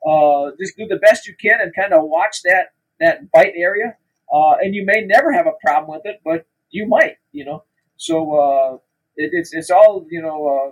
[0.06, 2.68] Uh, just do the best you can and kind of watch that
[3.00, 3.96] that bite area
[4.34, 7.64] uh, and you may never have a problem with it but you might you know
[7.98, 8.74] so uh,
[9.16, 10.72] it, it's it's all you know uh,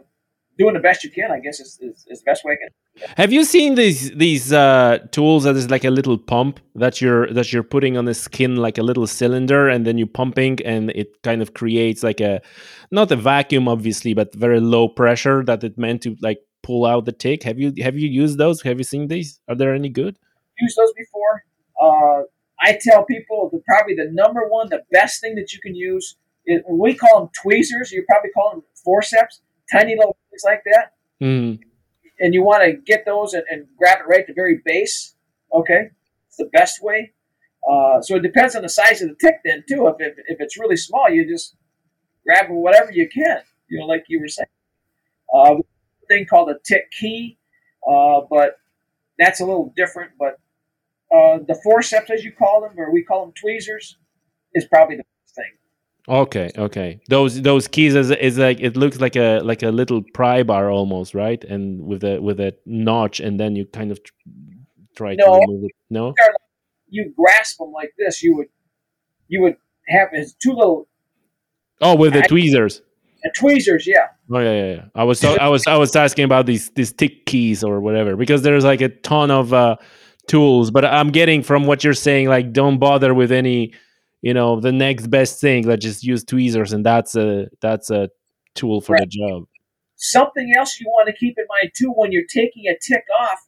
[0.57, 2.69] doing the best you can i guess is, is, is the best way i can
[3.15, 7.31] have you seen these these uh, tools that is like a little pump that you're
[7.31, 10.89] that you're putting on the skin like a little cylinder and then you pumping and
[10.91, 12.41] it kind of creates like a
[12.91, 17.05] not a vacuum obviously but very low pressure that it meant to like pull out
[17.05, 17.43] the tick.
[17.43, 18.61] Have you have you used those?
[18.61, 19.39] Have you seen these?
[19.47, 20.19] Are there any good?
[20.59, 21.43] Used those before.
[21.81, 22.23] Uh,
[22.59, 26.17] I tell people that probably the number one, the best thing that you can use
[26.45, 27.91] is we call them tweezers.
[27.91, 30.93] You probably call them forceps, tiny little things like that.
[31.21, 31.59] Mm
[32.19, 35.15] and you want to get those and, and, grab it right at the very base,
[35.53, 35.89] okay,
[36.27, 37.13] it's the best way.
[37.69, 39.87] Uh, so it depends on the size of the tick then too.
[39.87, 41.55] If, if, if it's really small, you just
[42.25, 44.47] grab whatever you can, you know, like you were saying.
[45.33, 45.55] Uh,
[46.07, 47.37] thing called a tick key,
[47.87, 48.59] uh, but
[49.19, 50.11] that's a little different.
[50.17, 50.39] But
[51.11, 53.97] uh, the forceps, as you call them, or we call them tweezers,
[54.53, 55.03] is probably the
[55.35, 55.51] thing.
[56.09, 56.99] Okay, okay.
[57.09, 60.69] Those those keys is, is like it looks like a like a little pry bar
[60.69, 61.43] almost, right?
[61.43, 63.99] And with a with a notch, and then you kind of
[64.95, 65.71] try no, to remove it.
[65.89, 66.13] No,
[66.89, 68.23] you grasp them like this.
[68.23, 68.47] You would
[69.27, 70.87] you would have his two little.
[71.81, 72.81] Oh, with the tweezers.
[73.23, 74.07] The tweezers, yeah.
[74.31, 74.85] Oh yeah, yeah, yeah.
[74.95, 78.41] I was I was I was asking about these these tick keys or whatever because
[78.41, 79.75] there's like a ton of uh,
[80.27, 83.73] tools, but I'm getting from what you're saying like don't bother with any
[84.21, 88.09] you know the next best thing let's just use tweezers and that's a that's a
[88.55, 89.01] tool for right.
[89.01, 89.43] the job
[89.97, 93.39] Something else you want to keep in mind too when you're taking a tick off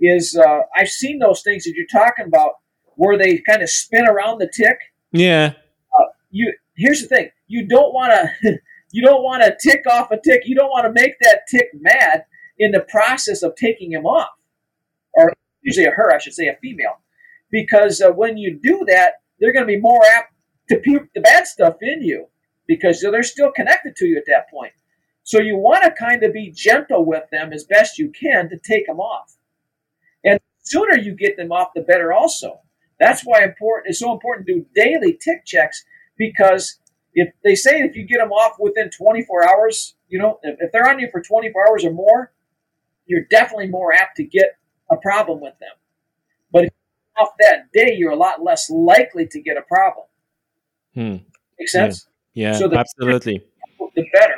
[0.00, 2.54] is uh, I've seen those things that you're talking about
[2.96, 4.76] where they kind of spin around the tick.
[5.12, 5.52] Yeah.
[5.96, 8.58] Uh, you here's the thing: you don't want to
[8.90, 10.42] you don't want to tick off a tick.
[10.44, 12.24] You don't want to make that tick mad
[12.58, 14.30] in the process of taking him off,
[15.62, 17.00] usually a her, I should say, a female,
[17.50, 20.32] because uh, when you do that, they're going to be more apt
[20.68, 22.26] to puke the bad stuff in you
[22.66, 24.72] because they're still connected to you at that point.
[25.24, 28.58] So you want to kind of be gentle with them as best you can to
[28.58, 29.36] take them off.
[30.24, 32.60] And sooner you get them off, the better also.
[32.98, 35.84] That's why important it's so important to do daily tick checks
[36.16, 36.78] because
[37.14, 40.72] if they say if you get them off within 24 hours, you know, if, if
[40.72, 42.32] they're on you for 24 hours or more,
[43.06, 44.56] you're definitely more apt to get
[44.92, 45.74] a problem with them.
[46.52, 46.72] But if
[47.16, 50.06] off that day, you're a lot less likely to get a problem.
[50.94, 51.16] Hmm.
[51.58, 52.06] Make sense?
[52.34, 53.44] Yeah, yeah so the absolutely.
[53.94, 54.36] The better.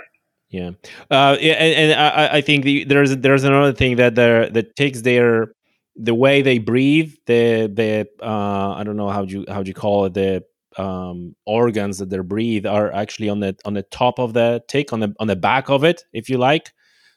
[0.49, 0.71] Yeah,
[1.11, 5.01] uh, and, and I, I think the, there's there's another thing that the the ticks
[5.03, 5.53] their
[5.97, 10.07] the way they breathe, the the uh, I don't know how you how you call
[10.07, 10.45] it the
[10.77, 14.93] um, organs that they breathe are actually on the on the top of the tick
[14.93, 16.73] on the on the back of it, if you like.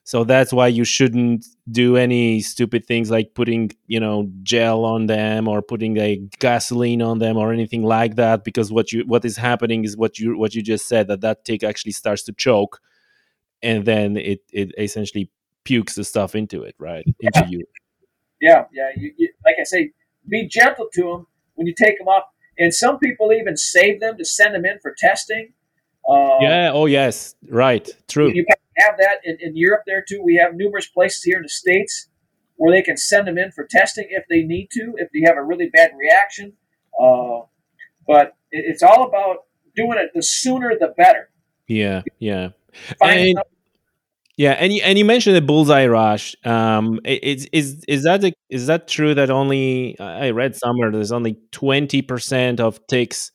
[0.07, 5.07] So that's why you shouldn't do any stupid things like putting, you know, gel on
[5.07, 8.45] them or putting a gasoline on them or anything like that.
[8.45, 11.43] Because what you what is happening is what you what you just said that that
[11.43, 12.79] tick actually starts to choke,
[13.61, 15.29] and then it it essentially
[15.65, 17.49] pukes the stuff into it, right, into yeah.
[17.49, 17.65] you.
[18.39, 18.91] Yeah, yeah.
[18.95, 19.91] You, you, like I say,
[20.29, 22.23] be gentle to them when you take them off.
[22.57, 25.51] And some people even save them to send them in for testing.
[26.09, 26.71] Uh, yeah.
[26.73, 27.35] Oh, yes.
[27.49, 27.89] Right.
[28.07, 28.31] True.
[28.33, 28.45] You
[28.77, 30.21] have that in, in Europe there too.
[30.23, 32.09] We have numerous places here in the states
[32.55, 35.37] where they can send them in for testing if they need to, if they have
[35.37, 36.53] a really bad reaction.
[36.99, 37.41] Uh,
[38.07, 41.29] but it, it's all about doing it the sooner the better.
[41.67, 42.01] Yeah.
[42.19, 42.49] Yeah.
[43.01, 43.37] And,
[44.37, 46.35] yeah, and you, and you mentioned the bullseye rash.
[46.45, 51.11] Um, is is is that the, is that true that only I read somewhere there's
[51.11, 53.31] only twenty percent of ticks,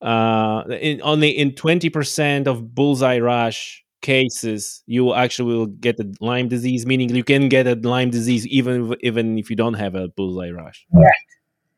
[0.00, 6.14] uh, in only in twenty percent of bullseye rash cases you actually will get the
[6.20, 9.94] Lyme disease, meaning you can get a Lyme disease even even if you don't have
[9.94, 10.86] a bullseye rash.
[10.92, 11.12] Right.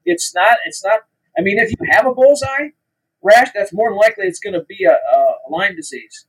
[0.04, 0.56] It's not.
[0.66, 1.00] It's not.
[1.38, 2.68] I mean, if you have a bullseye
[3.22, 6.26] rash, that's more than likely it's going to be a, a Lyme disease,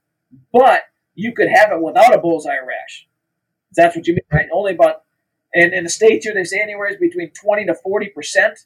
[0.52, 0.82] but
[1.14, 3.08] you could have it without a bullseye rash.
[3.74, 4.46] That's what you mean, right?
[4.52, 5.02] Only about,
[5.54, 8.58] and in the states here, they say anywhere is between 20 to 40 percent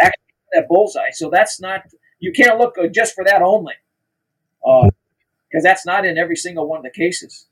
[0.00, 1.10] actually that bullseye.
[1.12, 1.82] So that's not,
[2.20, 3.74] you can't look uh, just for that only,
[4.66, 4.88] uh,
[5.52, 7.46] because that's not in every single one of the cases.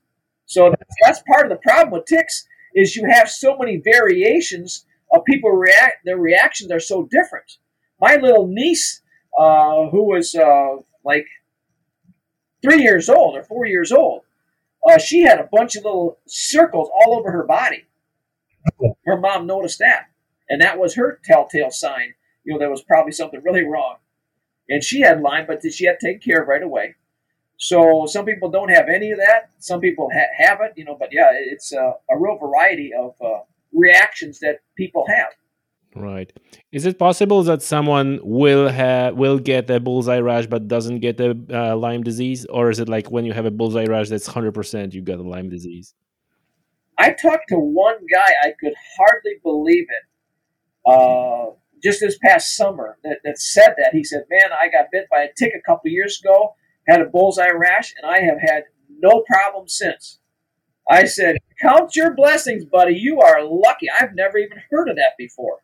[0.46, 5.24] So that's, part of the problem with ticks is you have so many variations of
[5.24, 6.04] people react.
[6.04, 7.58] Their reactions are so different.
[8.00, 9.02] My little niece,
[9.38, 11.26] uh, who was uh, like
[12.62, 14.22] three years old or four years old,
[14.88, 17.84] uh, she had a bunch of little circles all over her body.
[19.04, 20.06] Her mom noticed that,
[20.48, 22.14] and that was her telltale sign.
[22.44, 23.96] You know, there was probably something really wrong.
[24.68, 26.94] And she had Lyme, but did she had take care of right away.
[27.60, 29.50] So some people don't have any of that.
[29.58, 30.96] Some people ha- have it, you know.
[30.98, 33.40] But yeah, it's a, a real variety of uh,
[33.72, 35.28] reactions that people have.
[35.94, 36.32] Right.
[36.72, 41.20] Is it possible that someone will have will get a bullseye rash but doesn't get
[41.20, 44.26] a uh, Lyme disease, or is it like when you have a bullseye rash that's
[44.26, 45.94] hundred percent you got a Lyme disease?
[46.96, 48.32] I talked to one guy.
[48.42, 50.90] I could hardly believe it.
[50.90, 51.50] Uh,
[51.82, 55.22] just this past summer, that, that said that he said, "Man, I got bit by
[55.24, 56.54] a tick a couple years ago,
[56.90, 60.18] had a bullseye rash, and I have had no problem since."
[60.88, 62.94] I said, "Count your blessings, buddy.
[62.96, 63.86] You are lucky.
[63.90, 65.60] I've never even heard of that before."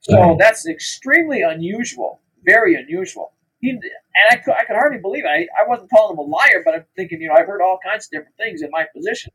[0.00, 3.32] So that's extremely unusual, very unusual.
[3.60, 3.80] He, and
[4.30, 5.28] I could, I could hardly believe it.
[5.28, 7.78] I, I wasn't calling him a liar, but I'm thinking, you know, I've heard all
[7.84, 9.32] kinds of different things in my position.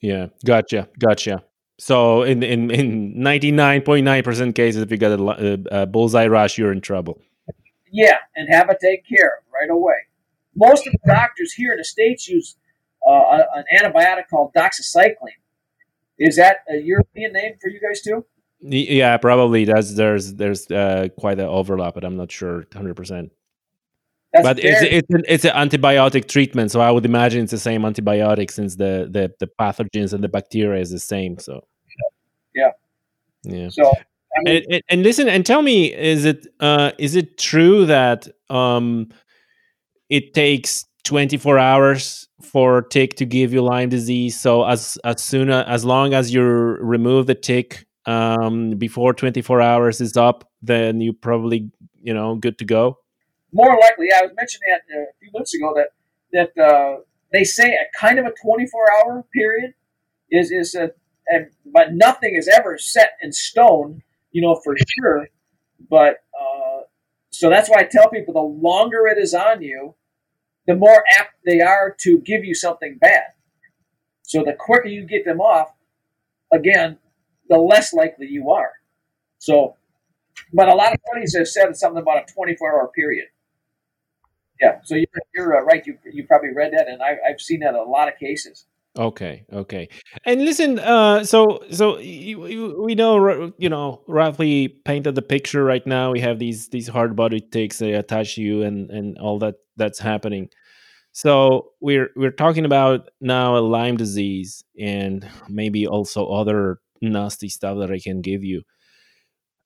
[0.00, 1.44] Yeah, gotcha, gotcha.
[1.78, 5.82] So in in in ninety nine point nine percent cases, if you got a, a,
[5.82, 7.20] a, bullseye rash, you're in trouble.
[7.90, 9.94] Yeah, and have it taken care of right away.
[10.56, 12.56] Most of the doctors here in the states use
[13.06, 15.40] uh, an antibiotic called doxycycline.
[16.18, 18.24] Is that a European name for you guys too?
[18.60, 19.64] Yeah, probably.
[19.64, 22.94] There's there's there's uh, quite an overlap, but I'm not sure 100.
[22.94, 23.32] percent
[24.32, 27.82] But it's it's an, it's an antibiotic treatment, so I would imagine it's the same
[27.82, 31.38] antibiotic since the the, the pathogens and the bacteria is the same.
[31.38, 31.66] So
[32.54, 32.70] yeah,
[33.42, 33.68] yeah.
[33.68, 33.92] So
[34.36, 37.86] I mean, and, and, and, listen and tell me, is it uh, is it true
[37.86, 39.10] that um,
[40.14, 44.38] it takes 24 hours for tick to give you Lyme disease?
[44.40, 49.60] So as as soon as, as long as you remove the tick um, before 24
[49.60, 52.98] hours is up, then you probably you know good to go.
[53.52, 55.88] More likely, I was mentioning that uh, a few months ago that
[56.32, 57.00] that uh,
[57.32, 59.74] they say a kind of a 24 hour period
[60.30, 60.90] is is a,
[61.34, 65.28] a, but nothing is ever set in stone, you know, for sure.
[65.90, 66.82] But uh,
[67.30, 69.96] so that's why I tell people the longer it is on you,
[70.66, 73.32] the more apt they are to give you something bad.
[74.22, 75.72] So the quicker you get them off,
[76.52, 76.98] again,
[77.48, 78.72] the less likely you are.
[79.38, 79.76] So,
[80.52, 83.26] but a lot of studies have said something about a 24 hour period.
[84.60, 85.84] Yeah, so you're, you're uh, right.
[85.86, 88.66] You you probably read that, and I, I've seen that in a lot of cases.
[88.96, 89.88] Okay, okay.
[90.24, 95.64] And listen, uh, so so you, you, we know you know roughly painted the picture
[95.64, 96.12] right now.
[96.12, 99.98] We have these these hard body ticks that attach you and and all that that's
[99.98, 100.48] happening.
[101.12, 107.78] So we're we're talking about now a Lyme disease and maybe also other nasty stuff
[107.78, 108.62] that I can give you.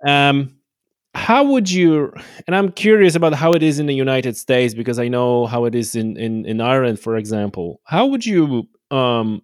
[0.07, 0.59] Um,
[1.15, 2.13] how would you
[2.47, 5.65] and i'm curious about how it is in the united states because i know how
[5.65, 9.43] it is in in, in ireland for example how would you um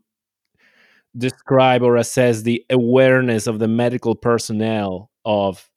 [1.16, 5.68] describe or assess the awareness of the medical personnel of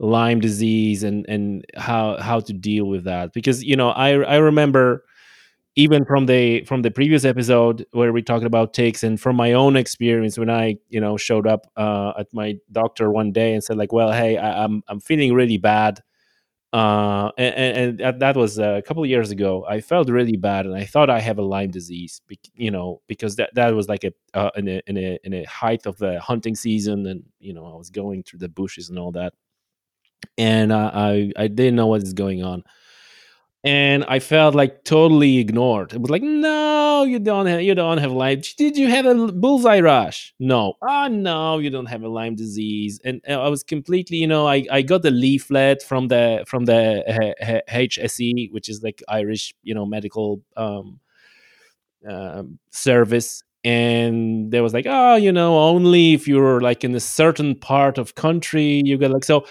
[0.00, 3.32] lyme disease and and how how to deal with that.
[3.32, 5.04] Because you know i i remember
[5.76, 9.52] even from the from the previous episode where we talked about ticks and from my
[9.52, 13.62] own experience when i you know showed up uh, at my doctor one day and
[13.62, 16.02] said like well hey I, am I'm, I'm feeling really bad.
[16.72, 19.66] Uh, and, and, that was a couple years ago.
[19.68, 22.20] I felt really bad and i thought i have a lyme disease
[22.54, 25.44] you know because that, that was like a, uh, in a in a in a
[25.44, 29.00] height of the hunting season and you know i was going through the bushes and
[29.00, 29.32] all that
[30.38, 32.62] and uh, i i didn't know what is going on
[33.62, 35.92] and I felt like totally ignored.
[35.92, 38.40] It was like, no, you don't have, you don't have Lyme.
[38.56, 40.34] Did you have a bullseye rash?
[40.38, 40.74] No.
[40.80, 43.00] Oh no, you don't have a Lyme disease.
[43.04, 46.64] And uh, I was completely, you know, I, I got the leaflet from the from
[46.64, 47.04] the
[47.68, 50.98] HSE, which is like Irish, you know, medical um,
[52.08, 53.42] uh, service.
[53.62, 57.98] And there was like, oh, you know, only if you're like in a certain part
[57.98, 59.44] of country, you get like so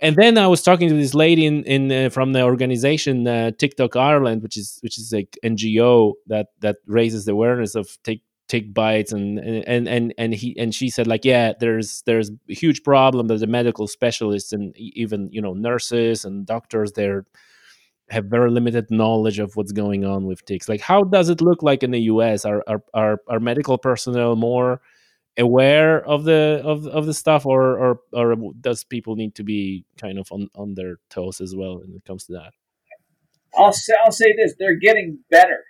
[0.00, 3.52] and then I was talking to this lady in, in uh, from the organization uh,
[3.52, 7.96] Tick Talk Ireland, which is which is like NGO that that raises the awareness of
[8.02, 12.30] tick tick bites and and and and he and she said like yeah there's there's
[12.50, 17.24] a huge problem that the medical specialists and even you know nurses and doctors there
[18.10, 21.62] have very limited knowledge of what's going on with ticks like how does it look
[21.62, 24.78] like in the us are are are, are medical personnel more
[25.38, 29.84] aware of the of, of the stuff or, or or does people need to be
[29.98, 32.52] kind of on, on their toes as well when it comes to that?
[33.56, 35.64] I'll say i'll say this they're getting better.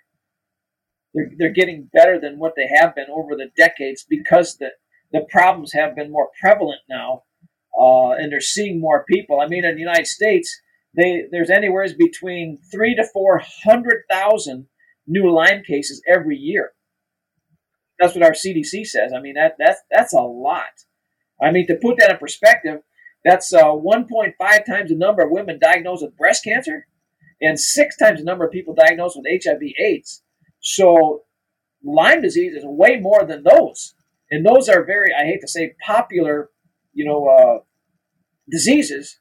[1.13, 4.69] They're, they're getting better than what they have been over the decades because the
[5.11, 7.23] the problems have been more prevalent now
[7.79, 9.39] uh, and they're seeing more people.
[9.39, 10.61] I mean in the united states
[10.95, 14.67] they there's anywhere between three to four hundred thousand
[15.07, 16.74] new lyme cases every year
[17.99, 19.13] that's what our CDC says.
[19.15, 20.85] I mean, that that's that's a lot.
[21.41, 22.81] I mean, to put that in perspective,
[23.23, 24.35] that's uh, 1.5
[24.65, 26.87] times the number of women diagnosed with breast cancer,
[27.41, 30.23] and six times the number of people diagnosed with HIV/AIDS.
[30.59, 31.23] So,
[31.83, 33.93] Lyme disease is way more than those,
[34.31, 36.49] and those are very, I hate to say, popular,
[36.93, 37.63] you know, uh,
[38.49, 39.19] diseases.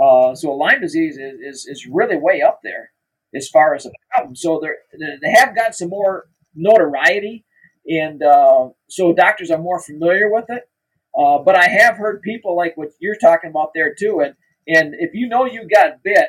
[0.00, 2.90] Uh, so, Lyme disease is, is is really way up there
[3.34, 4.36] as far as a problem.
[4.36, 7.44] So, they they have got some more notoriety
[7.86, 10.68] and uh, so doctors are more familiar with it.
[11.16, 14.34] Uh, but I have heard people like what you're talking about there too, and
[14.66, 16.28] and if you know you got bit,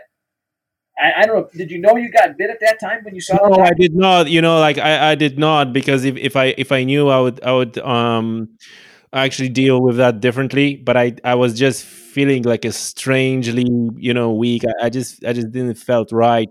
[0.97, 1.49] I, I, don't know.
[1.53, 3.47] Did you know you got bit at that time when you saw?
[3.47, 4.29] No, I did not.
[4.29, 7.19] You know, like I, I did not because if, if I if I knew, I
[7.19, 8.57] would I would um
[9.11, 10.75] actually deal with that differently.
[10.75, 13.65] But I I was just feeling like a strangely
[13.97, 14.63] you know weak.
[14.65, 16.49] I, I just I just didn't felt right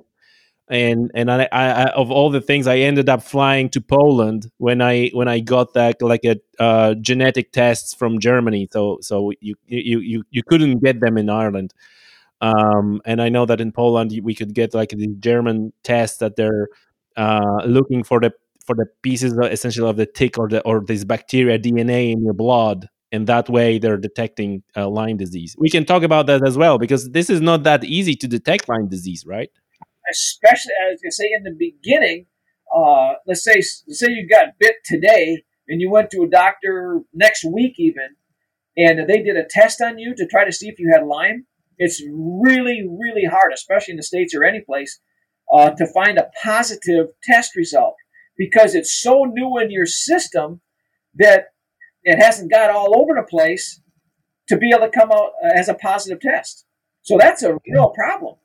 [0.69, 4.81] and and I, I, of all the things I ended up flying to Poland when
[4.81, 9.57] I when I got that like a uh, genetic tests from Germany so so you
[9.67, 11.75] you you you couldn't get them in Ireland
[12.41, 16.37] um, and I know that in Poland we could get like the German tests that
[16.37, 16.69] they're
[17.17, 18.33] uh, looking for the
[18.65, 22.23] for the pieces uh, essentially of the tick or the or this bacteria DNA in
[22.23, 25.55] your blood and that way they're detecting uh, Lyme disease.
[25.59, 28.69] We can talk about that as well because this is not that easy to detect
[28.69, 29.51] Lyme disease, right?
[30.11, 32.27] Especially as I say in the beginning.
[32.75, 37.01] Uh, let's say let's say you got bit today and you went to a doctor
[37.13, 38.17] next week even,
[38.77, 41.47] and they did a test on you to try to see if you had Lyme.
[41.79, 45.01] It's really really hard, especially in the states or any place,
[45.53, 47.95] uh, to find a positive test result
[48.37, 50.61] because it's so new in your system
[51.17, 51.47] that
[52.03, 53.81] it hasn't got all over the place
[54.49, 56.67] to be able to come out as a positive test.
[57.03, 58.37] So that's a real problem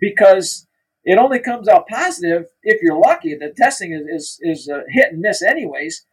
[0.00, 0.66] because
[1.04, 3.34] it only comes out positive if you're lucky.
[3.34, 6.06] The testing is is, is uh, hit and miss anyways.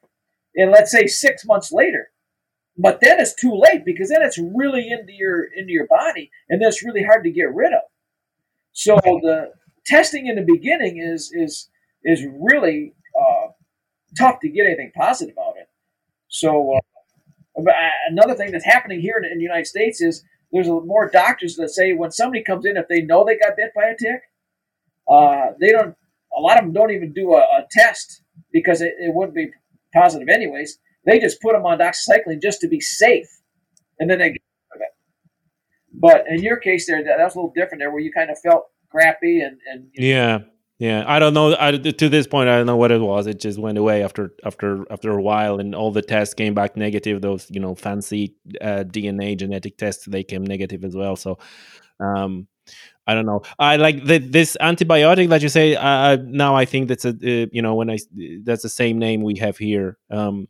[0.56, 2.10] And let's say six months later,
[2.78, 6.62] but then it's too late because then it's really into your into your body, and
[6.62, 7.82] then it's really hard to get rid of.
[8.72, 9.52] So the
[9.86, 11.70] testing in the beginning is is
[12.04, 13.48] is really uh,
[14.18, 15.70] tough to get anything positive out of it.
[16.30, 17.72] So uh,
[18.10, 21.70] another thing that's happening here in, in the United States is there's more doctors that
[21.70, 24.22] say when somebody comes in, if they know they got bit by a tick,
[25.10, 25.96] uh, they don't.
[26.38, 29.50] A lot of them don't even do a, a test because it, it wouldn't be
[29.94, 30.78] positive anyways.
[31.06, 33.28] They just put them on doxycycline just to be safe,
[34.00, 34.42] and then they get
[34.74, 34.94] rid of it.
[35.94, 38.40] But in your case, there that, was a little different there, where you kind of
[38.40, 40.40] felt crappy and and yeah.
[40.80, 41.58] Yeah, I don't know.
[41.60, 43.28] I, to this point, I don't know what it was.
[43.28, 46.78] It just went away after after after a while, and all the tests came back
[46.78, 47.22] negative.
[47.22, 51.18] Those you know fancy uh, DNA genetic tests they came negative as well.
[51.18, 51.38] So,
[52.00, 52.48] um,
[53.10, 53.42] I don't know.
[53.58, 55.76] I like this antibiotic that you say.
[55.76, 57.98] Uh, now I think that's a uh, you know when I
[58.44, 59.98] that's the same name we have here.
[60.12, 60.48] Um,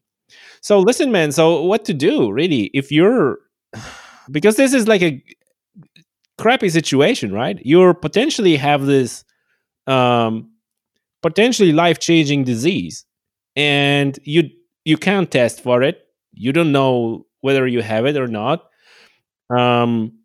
[0.60, 1.32] so listen, man.
[1.32, 3.39] So what to do really if you're
[4.32, 5.24] because this is like a
[6.38, 7.57] crappy situation, right?
[7.64, 9.24] You're potentially have this
[9.88, 10.51] um,
[11.22, 13.05] potentially life changing disease,
[13.55, 14.49] and you
[14.84, 16.05] you can't test for it.
[16.34, 18.66] You don't know whether you have it or not.
[19.49, 20.18] Um,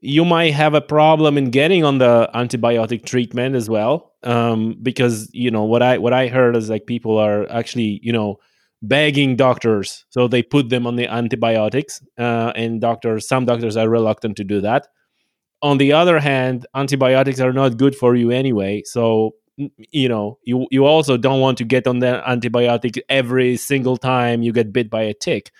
[0.00, 5.28] you might have a problem in getting on the antibiotic treatment as well um, because
[5.32, 8.38] you know what i what i heard is like people are actually you know
[8.82, 10.04] begging doctors.
[10.10, 14.44] So they put them on the antibiotics uh, and doctors some doctors are reluctant to
[14.44, 14.88] do that.
[15.62, 18.82] On the other hand antibiotics are not good for you anyway.
[18.84, 23.96] So you know you you also don't want to get on the antibiotic every single
[23.96, 25.50] time you get bit by a tick.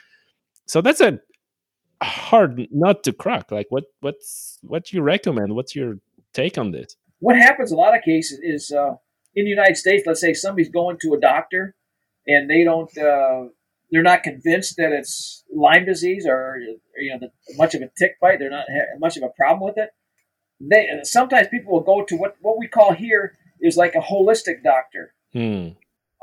[0.67, 1.19] So that's a
[2.03, 3.51] hard not to crack.
[3.51, 5.55] Like, what what's what do you recommend?
[5.55, 5.99] What's your
[6.33, 6.97] take on this?
[7.21, 8.95] What happens a lot of cases is uh,
[9.35, 10.05] in the United States.
[10.07, 11.75] Let's say somebody's going to a doctor
[12.27, 12.97] and they don't.
[12.97, 13.49] Uh,
[13.91, 16.59] they're not convinced that it's Lyme disease or
[16.97, 18.39] you know the, much of a tick bite.
[18.39, 18.67] They're not
[18.99, 19.91] much of a problem with it.
[20.61, 24.63] They sometimes people will go to what what we call here is like a holistic
[24.65, 25.15] doctor.
[25.33, 25.69] Hmm.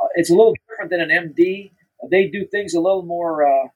[0.01, 1.71] Uh, it's a little different than an MD.
[2.11, 3.67] They do things a little more uh,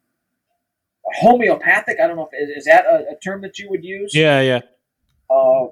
[1.15, 1.99] homeopathic.
[1.99, 4.13] I don't know if is that a, a term that you would use.
[4.13, 4.61] Yeah, yeah.
[5.29, 5.67] Uh,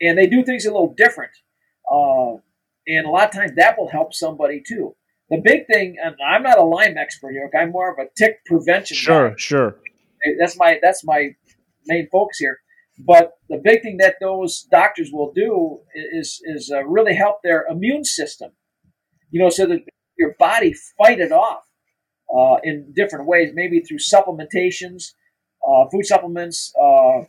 [0.00, 1.32] and they do things a little different,
[1.90, 2.34] uh,
[2.86, 4.94] and a lot of times that will help somebody too.
[5.30, 7.46] The big thing, and I'm not a Lyme expert here.
[7.46, 7.58] Okay?
[7.58, 8.96] I'm more of a tick prevention.
[8.96, 9.34] Sure, guy.
[9.36, 9.76] sure.
[10.38, 11.30] That's my that's my
[11.86, 12.58] main focus here.
[13.06, 17.66] But the big thing that those doctors will do is is uh, really help their
[17.70, 18.52] immune system.
[19.30, 19.80] You know, so that
[20.16, 21.67] your body fight it off
[22.36, 25.12] uh, in different ways, maybe through supplementations,
[25.66, 26.72] uh, food supplements.
[26.80, 27.22] Uh,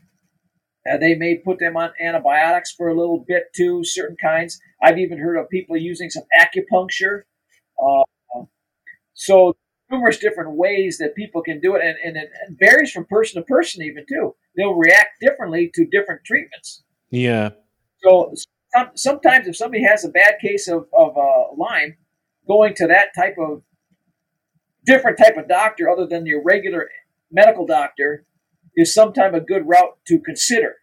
[1.00, 4.60] they may put them on antibiotics for a little bit too, certain kinds.
[4.82, 7.22] I've even heard of people using some acupuncture.
[7.82, 8.04] Uh,
[9.14, 9.56] so
[9.92, 12.30] numerous different ways that people can do it, and, and it
[12.60, 14.36] varies from person to person even too.
[14.56, 16.84] They'll react differently to different treatments.
[17.10, 17.50] Yeah.
[18.04, 18.34] So
[18.96, 21.98] sometimes if somebody has a bad case of, of uh, Lyme,
[22.48, 23.62] going to that type of
[24.90, 26.90] different type of doctor other than your regular
[27.32, 28.26] medical doctor
[28.76, 30.76] is sometimes a good route to consider.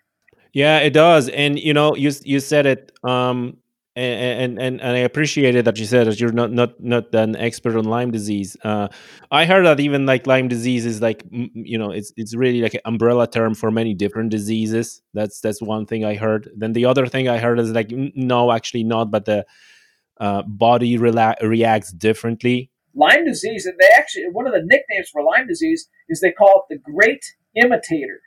[0.53, 1.29] Yeah, it does.
[1.29, 3.59] And you know, you you said it um
[3.97, 7.77] and, and and I appreciated that you said that you're not not not an expert
[7.77, 8.55] on Lyme disease.
[8.63, 8.89] Uh,
[9.31, 12.75] I heard that even like Lyme disease is like you know it's it's really like
[12.75, 15.01] an umbrella term for many different diseases.
[15.15, 16.51] That's that's one thing I heard.
[16.55, 19.47] Then the other thing I heard is like no, actually not, but the
[20.21, 25.23] uh, body rela- reacts differently Lyme disease, and they actually one of the nicknames for
[25.23, 27.25] Lyme disease is they call it the great
[27.55, 28.21] imitator.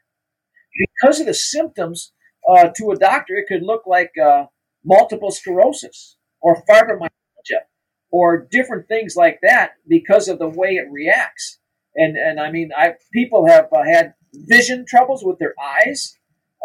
[1.01, 2.13] Because of the symptoms,
[2.47, 4.45] uh, to a doctor, it could look like uh,
[4.86, 7.65] multiple sclerosis or fibromyalgia
[8.11, 11.59] or different things like that because of the way it reacts.
[11.95, 16.15] And and I mean, I people have uh, had vision troubles with their eyes.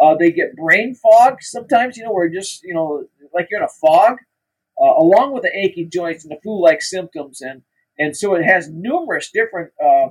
[0.01, 1.97] Uh, they get brain fog sometimes.
[1.97, 4.19] You know, where just you know, like you're in a fog,
[4.81, 7.63] uh, along with the achy joints and the flu-like symptoms and
[7.99, 10.09] and so it has numerous different uh,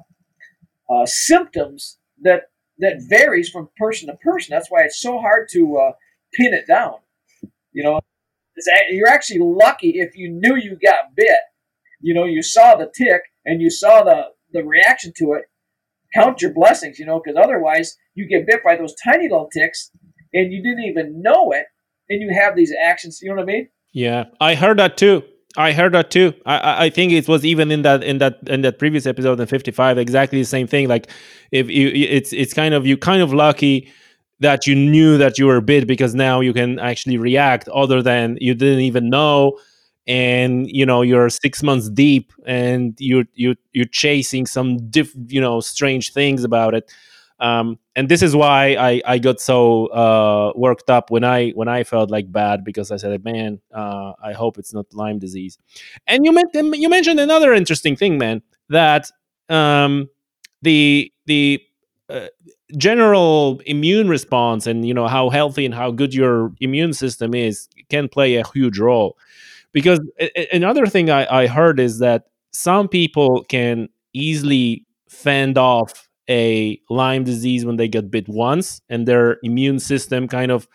[0.90, 2.44] uh, symptoms that
[2.80, 4.50] that varies from person to person.
[4.52, 5.92] That's why it's so hard to uh,
[6.34, 6.96] pin it down.
[7.72, 8.00] You know,
[8.90, 11.40] you're actually lucky if you knew you got bit.
[12.02, 15.46] You know, you saw the tick and you saw the the reaction to it.
[16.16, 19.90] Count your blessings, you know, because otherwise you get bit by those tiny little ticks
[20.32, 21.66] and you didn't even know it,
[22.10, 23.20] and you have these actions.
[23.22, 23.70] You know what I mean?
[23.92, 25.24] Yeah, I heard that too.
[25.56, 26.34] I heard that too.
[26.46, 29.46] I, I think it was even in that in that in that previous episode in
[29.46, 30.88] 55 exactly the same thing.
[30.88, 31.10] Like
[31.52, 33.92] if you it's it's kind of you kind of lucky
[34.40, 38.38] that you knew that you were bit because now you can actually react other than
[38.42, 39.60] you didn't even know
[40.08, 45.40] and you know you're six months deep and you you you're chasing some diff you
[45.40, 46.92] know strange things about it
[47.44, 51.68] um, and this is why I, I got so uh, worked up when I when
[51.68, 55.58] I felt like bad because I said, man, uh, I hope it's not Lyme disease.
[56.08, 59.12] And you mentioned you mentioned another interesting thing, man, that
[59.50, 60.10] um,
[60.62, 61.62] the the
[62.10, 62.28] uh,
[62.78, 67.68] general immune response and you know how healthy and how good your immune system is
[67.90, 69.18] can play a huge role
[69.74, 70.00] because
[70.52, 77.24] another thing I, I heard is that some people can easily fend off a Lyme
[77.24, 80.68] disease when they get bit once and their immune system kind of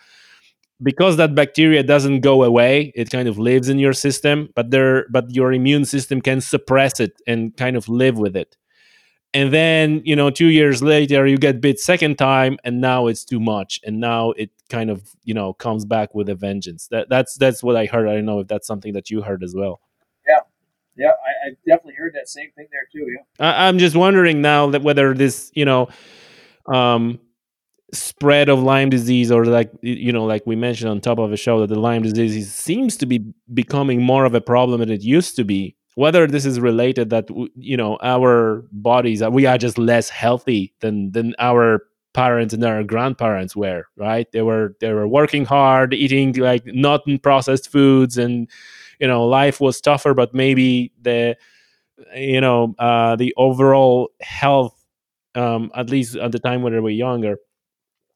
[0.81, 5.05] because that bacteria doesn't go away it kind of lives in your system but there
[5.09, 8.55] but your immune system can suppress it and kind of live with it.
[9.33, 13.25] And then you know 2 years later you get bit second time and now it's
[13.25, 16.87] too much and now it kind of you know comes back with a vengeance.
[16.87, 18.07] That that's that's what i heard.
[18.07, 19.81] I don't know if that's something that you heard as well
[20.99, 23.09] yeah, I, I, definitely heard that same thing there too.
[23.09, 23.51] Yeah.
[23.51, 25.87] I, am just wondering now that whether this, you know,
[26.67, 27.19] um,
[27.93, 31.37] spread of Lyme disease, or like you know, like we mentioned on top of the
[31.37, 35.01] show, that the Lyme disease seems to be becoming more of a problem than it
[35.01, 35.75] used to be.
[35.95, 41.11] Whether this is related that you know our bodies, we are just less healthy than
[41.11, 41.83] than our
[42.13, 44.31] parents and our grandparents were, right?
[44.31, 48.49] They were they were working hard, eating like not processed foods and
[48.99, 51.35] you know life was tougher but maybe the
[52.15, 54.75] you know uh, the overall health
[55.35, 57.37] um, at least at the time when we were younger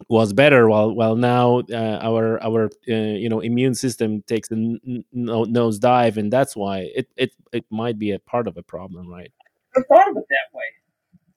[0.10, 4.56] was better while while now uh, our our uh, you know immune system takes a
[4.56, 8.64] n- nose dive and that's why it, it it might be a part of a
[8.64, 9.32] problem right?
[9.76, 10.64] I thought of it that way.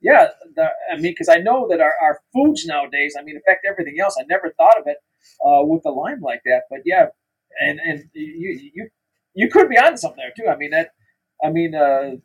[0.00, 3.64] Yeah the, i mean because i know that our, our foods nowadays i mean affect
[3.68, 4.16] everything else.
[4.20, 4.98] I never thought of it
[5.44, 7.06] uh, with the Lyme like that but yeah
[7.60, 8.88] and and you you
[9.36, 10.50] you could be on something there too.
[10.50, 10.90] I mean that.
[11.44, 12.16] I mean, uh,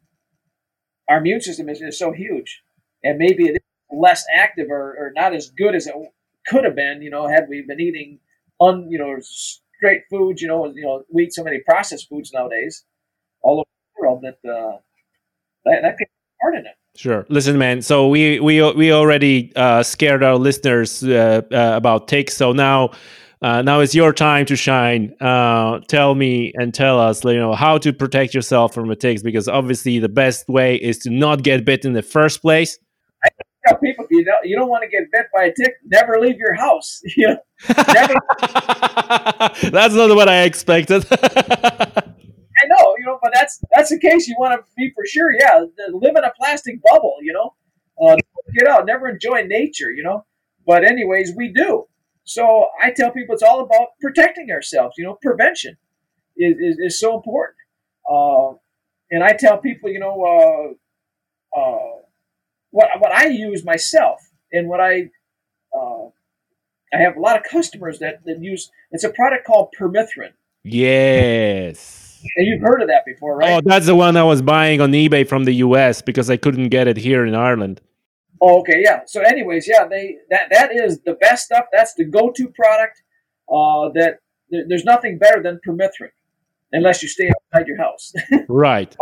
[1.10, 2.64] our immune system is, is so huge,
[3.04, 3.60] and maybe it is
[3.92, 5.94] less active or, or not as good as it
[6.48, 7.02] could have been.
[7.02, 8.20] You know, had we been eating
[8.62, 9.18] un you know
[9.82, 10.42] straight foods.
[10.42, 12.86] You know, you know we eat so many processed foods nowadays
[13.42, 14.78] all over the world that uh,
[15.66, 16.08] that that could
[16.42, 16.76] part in it.
[16.96, 17.26] Sure.
[17.30, 17.82] Listen, man.
[17.82, 22.36] So we we we already uh, scared our listeners uh, uh, about ticks.
[22.36, 22.92] So now
[23.42, 25.16] uh, now it's your time to shine.
[25.20, 29.24] Uh, tell me and tell us, you know, how to protect yourself from the ticks
[29.24, 32.78] because obviously the best way is to not get bit in the first place.
[33.24, 33.30] I
[33.68, 35.74] tell people you don't you don't want to get bit by a tick.
[35.86, 37.02] Never leave your house.
[37.18, 37.38] You know,
[37.94, 38.14] never.
[39.72, 41.06] that's not what I expected.
[41.12, 44.28] I know, you know, but that's that's the case.
[44.28, 45.32] You want to be for sure.
[45.32, 47.16] Yeah, live in a plastic bubble.
[47.22, 47.56] You know,
[48.08, 48.16] uh,
[48.56, 48.86] get out.
[48.86, 49.90] Never enjoy nature.
[49.90, 50.26] You know,
[50.66, 51.88] but anyways, we do.
[52.32, 54.96] So I tell people it's all about protecting ourselves.
[54.98, 55.76] You know, prevention
[56.38, 57.58] is, is, is so important.
[58.10, 58.54] Uh,
[59.12, 60.76] and I tell people, you know,
[61.56, 62.00] uh, uh,
[62.70, 64.22] what what I use myself
[64.54, 65.10] and what I
[65.76, 66.06] uh,
[66.94, 70.32] I have a lot of customers that, that use it's a product called permethrin.
[70.64, 72.22] Yes.
[72.38, 73.58] And you've heard of that before, right?
[73.58, 76.70] Oh, that's the one I was buying on eBay from the US because I couldn't
[76.70, 77.82] get it here in Ireland.
[78.42, 79.02] Oh, okay, yeah.
[79.06, 81.66] So, anyways, yeah, they that that is the best stuff.
[81.72, 83.04] That's the go-to product.
[83.48, 84.20] Uh, that
[84.50, 86.10] there, there's nothing better than permethrin,
[86.72, 88.12] unless you stay outside your house.
[88.50, 88.96] right.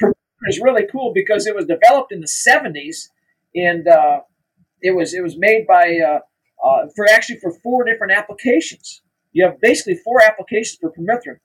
[0.00, 3.08] Permethrin is really cool because it was developed in the '70s,
[3.54, 4.20] and uh,
[4.82, 6.18] it was it was made by uh,
[6.62, 9.00] uh, for actually for four different applications.
[9.32, 11.38] You have basically four applications for permethrin.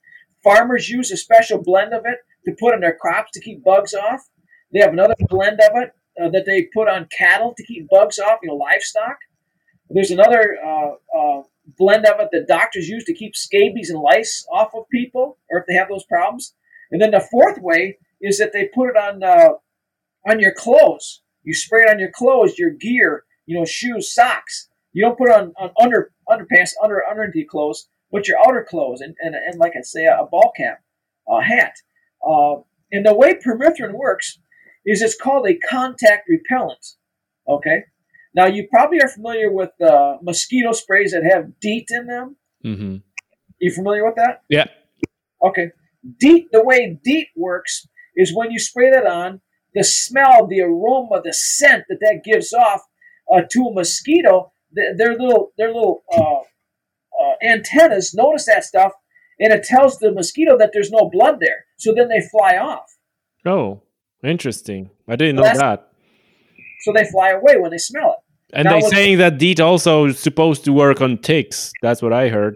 [0.44, 3.94] Farmers use a special blend of it to put on their crops to keep bugs
[3.94, 4.28] off.
[4.74, 8.20] They have another blend of it uh, that they put on cattle to keep bugs
[8.20, 9.18] off, you know, livestock.
[9.90, 11.42] There's another uh, uh,
[11.78, 15.60] blend of it that doctors use to keep scabies and lice off of people, or
[15.60, 16.56] if they have those problems.
[16.92, 19.54] And then the fourth way is that they put it on uh,
[20.30, 21.22] on your clothes.
[21.44, 24.70] You spray it on your clothes, your gear, you know, shoes, socks.
[24.94, 29.02] You don't put it on, on under underpants, under underneath clothes, but your outer clothes,
[29.02, 30.82] and, and, and like I say, a ball cap,
[31.28, 31.76] a hat.
[32.26, 32.62] Uh,
[32.92, 34.40] and the way permethrin works
[34.86, 36.86] is it's called a contact repellent.
[37.48, 37.84] Okay.
[38.36, 42.36] Now you probably are familiar with uh, mosquito sprays that have DEET in them.
[42.66, 42.96] Mm-hmm.
[43.60, 44.42] You familiar with that?
[44.50, 44.66] Yeah.
[45.44, 45.70] Okay.
[46.20, 46.48] DEET.
[46.52, 49.42] The way DEET works is when you spray that on,
[49.74, 52.82] the smell, the aroma, the scent that that gives off
[53.34, 58.92] uh, to a mosquito, their little their little uh, uh, antennas notice that stuff,
[59.40, 61.66] and it tells the mosquito that there's no blood there.
[61.78, 62.98] So then they fly off.
[63.46, 63.84] Oh.
[64.24, 64.90] Interesting.
[65.08, 65.90] I didn't know that.
[66.82, 68.56] So they fly away when they smell it.
[68.56, 71.72] And they're saying that DEET also is supposed to work on ticks.
[71.82, 72.56] That's what I heard.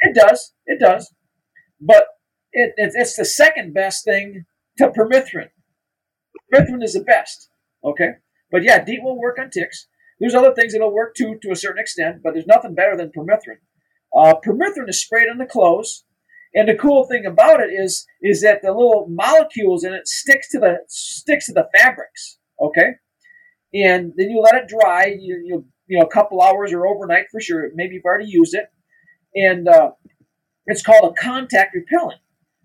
[0.00, 0.52] It does.
[0.66, 1.12] It does.
[1.80, 2.04] But
[2.52, 4.44] it, it, it's the second best thing
[4.78, 5.50] to permethrin.
[6.52, 7.48] Permethrin is the best.
[7.84, 8.10] Okay?
[8.50, 9.86] But yeah, DEET will work on ticks.
[10.18, 13.12] There's other things that'll work too to a certain extent, but there's nothing better than
[13.16, 13.58] permethrin.
[14.16, 16.04] Uh, permethrin is sprayed on the clothes,
[16.56, 20.50] and the cool thing about it is is that the little molecules in it sticks
[20.50, 22.38] to the sticks to the fabrics.
[22.60, 22.92] Okay,
[23.74, 25.04] and then you let it dry.
[25.06, 27.70] You you, you know a couple hours or overnight for sure.
[27.74, 28.66] Maybe you've already used it,
[29.34, 29.90] and uh,
[30.64, 32.20] it's called a contact repellent.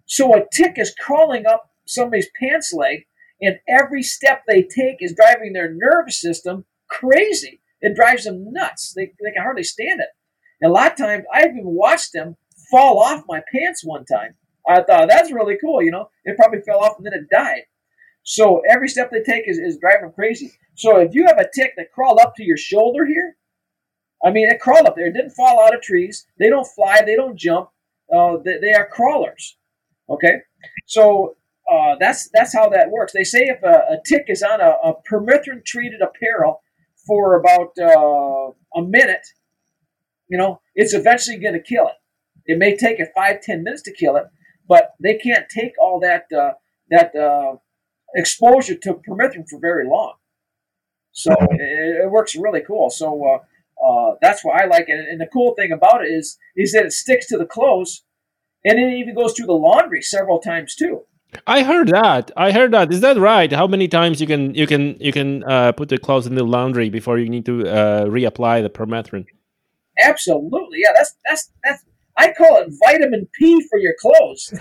[0.05, 3.05] So a tick is crawling up somebody's pants leg,
[3.41, 7.61] and every step they take is driving their nervous system crazy.
[7.81, 8.93] It drives them nuts.
[8.95, 10.09] They, they can hardly stand it.
[10.61, 12.37] And a lot of times, I've even watched them
[12.71, 14.35] fall off my pants one time.
[14.67, 15.83] I thought that's really cool.
[15.83, 17.63] You know, it probably fell off and then it died.
[18.23, 20.53] So every step they take is, is driving them crazy.
[20.75, 23.35] So if you have a tick that crawled up to your shoulder here,
[24.23, 25.07] I mean, it crawled up there.
[25.07, 26.27] It didn't fall out of trees.
[26.39, 27.01] They don't fly.
[27.05, 27.69] They don't jump.
[28.13, 29.57] Uh, they, they, are crawlers.
[30.09, 30.41] Okay,
[30.85, 31.37] so
[31.71, 33.13] uh, that's that's how that works.
[33.13, 36.61] They say if a, a tick is on a, a permethrin treated apparel
[37.07, 39.25] for about uh, a minute,
[40.27, 41.95] you know, it's eventually going to kill it.
[42.45, 44.25] It may take it five, ten minutes to kill it,
[44.67, 46.53] but they can't take all that uh,
[46.89, 47.55] that uh,
[48.15, 50.13] exposure to permethrin for very long.
[51.11, 52.89] So it, it works really cool.
[52.89, 54.99] So uh, uh, that's why I like it.
[55.09, 58.03] And the cool thing about it is is that it sticks to the clothes,
[58.63, 61.01] and it even goes through the laundry several times too.
[61.47, 62.31] I heard that.
[62.35, 62.91] I heard that.
[62.91, 63.51] Is that right?
[63.51, 66.43] How many times you can you can you can uh, put the clothes in the
[66.43, 69.25] laundry before you need to uh, reapply the permethrin?
[69.99, 70.79] Absolutely.
[70.83, 71.85] Yeah, that's that's that's.
[72.17, 74.49] I call it vitamin P for your clothes.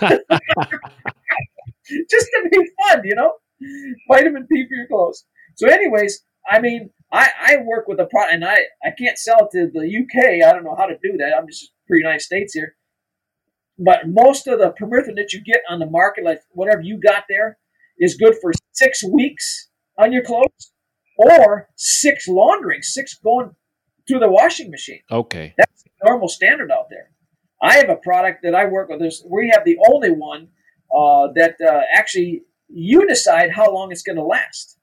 [2.09, 3.33] Just to be fun, you know,
[4.07, 5.25] vitamin P for your clothes.
[5.55, 9.45] So, anyways, I mean, I, I work with a product, and I I can't sell
[9.45, 10.47] it to the UK.
[10.47, 11.33] I don't know how to do that.
[11.37, 12.75] I'm just for United States here.
[13.77, 17.23] But most of the permethrin that you get on the market, like whatever you got
[17.27, 17.57] there,
[17.99, 20.71] is good for six weeks on your clothes
[21.17, 23.51] or six laundering, six going
[24.07, 25.01] through the washing machine.
[25.11, 25.53] Okay.
[25.57, 27.10] That's the normal standard out there.
[27.61, 29.01] I have a product that I work with.
[29.29, 30.49] We have the only one
[30.95, 34.77] uh, that uh, actually you decide how long it's going to last.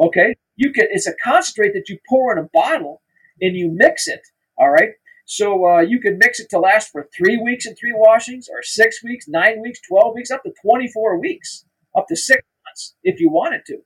[0.00, 0.86] Okay, you can.
[0.90, 3.02] It's a concentrate that you pour in a bottle
[3.40, 4.20] and you mix it.
[4.58, 4.90] All right,
[5.24, 8.62] so uh, you can mix it to last for three weeks and three washings, or
[8.62, 11.64] six weeks, nine weeks, 12 weeks, up to 24 weeks,
[11.96, 13.76] up to six months if you wanted to.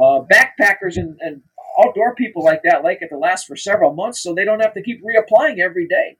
[0.00, 1.42] Uh, backpackers and, and
[1.84, 4.74] outdoor people like that like it to last for several months so they don't have
[4.74, 6.16] to keep reapplying every day.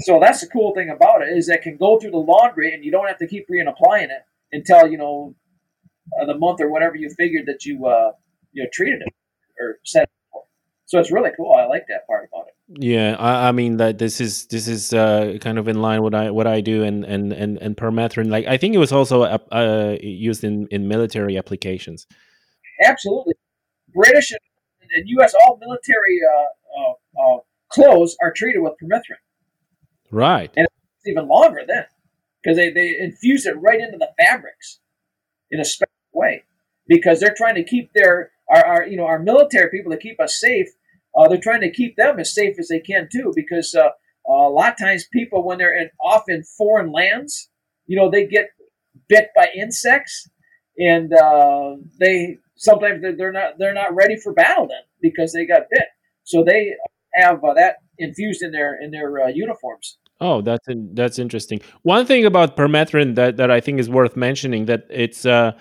[0.00, 2.72] So that's the cool thing about it is that it can go through the laundry
[2.72, 4.22] and you don't have to keep reapplying it
[4.52, 5.34] until you know
[6.20, 8.12] uh, the month or whatever you figured that you uh,
[8.52, 9.14] you know treated it
[9.60, 10.42] or set it for.
[10.86, 11.54] So it's really cool.
[11.56, 12.54] I like that part about it.
[12.82, 16.14] Yeah, I, I mean that this is this is uh, kind of in line what
[16.14, 18.30] I what I do and and and and permethrin.
[18.30, 22.06] Like I think it was also uh, uh, used in in military applications.
[22.84, 23.34] Absolutely,
[23.92, 24.40] British and,
[24.94, 25.34] and U.S.
[25.44, 27.38] all military uh, uh, uh,
[27.70, 29.18] clothes are treated with permethrin.
[30.10, 31.84] Right, and it's even longer then
[32.42, 34.80] because they they infuse it right into the fabrics
[35.50, 36.44] in a special way
[36.86, 40.20] because they're trying to keep their our, our you know our military people to keep
[40.20, 40.68] us safe
[41.16, 43.90] uh, they're trying to keep them as safe as they can too, because uh,
[44.26, 47.50] a lot of times people, when they're in, off in foreign lands,
[47.86, 48.50] you know, they get
[49.08, 50.28] bit by insects,
[50.78, 55.46] and uh, they sometimes they're, they're, not they're not ready for battle then because they
[55.46, 55.84] got bit.
[56.22, 56.74] So they
[57.14, 59.98] have uh, that infused in their in their uh, uniforms.
[60.20, 61.60] Oh, that's that's interesting.
[61.82, 65.52] One thing about permethrin that, that I think is worth mentioning that it's uh,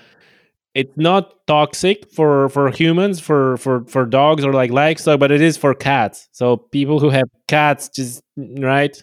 [0.76, 5.42] it's not toxic for for humans for for for dogs or like livestock but it
[5.42, 8.22] is for cats so people who have cats just
[8.60, 9.02] right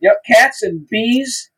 [0.00, 1.50] yep cats and bees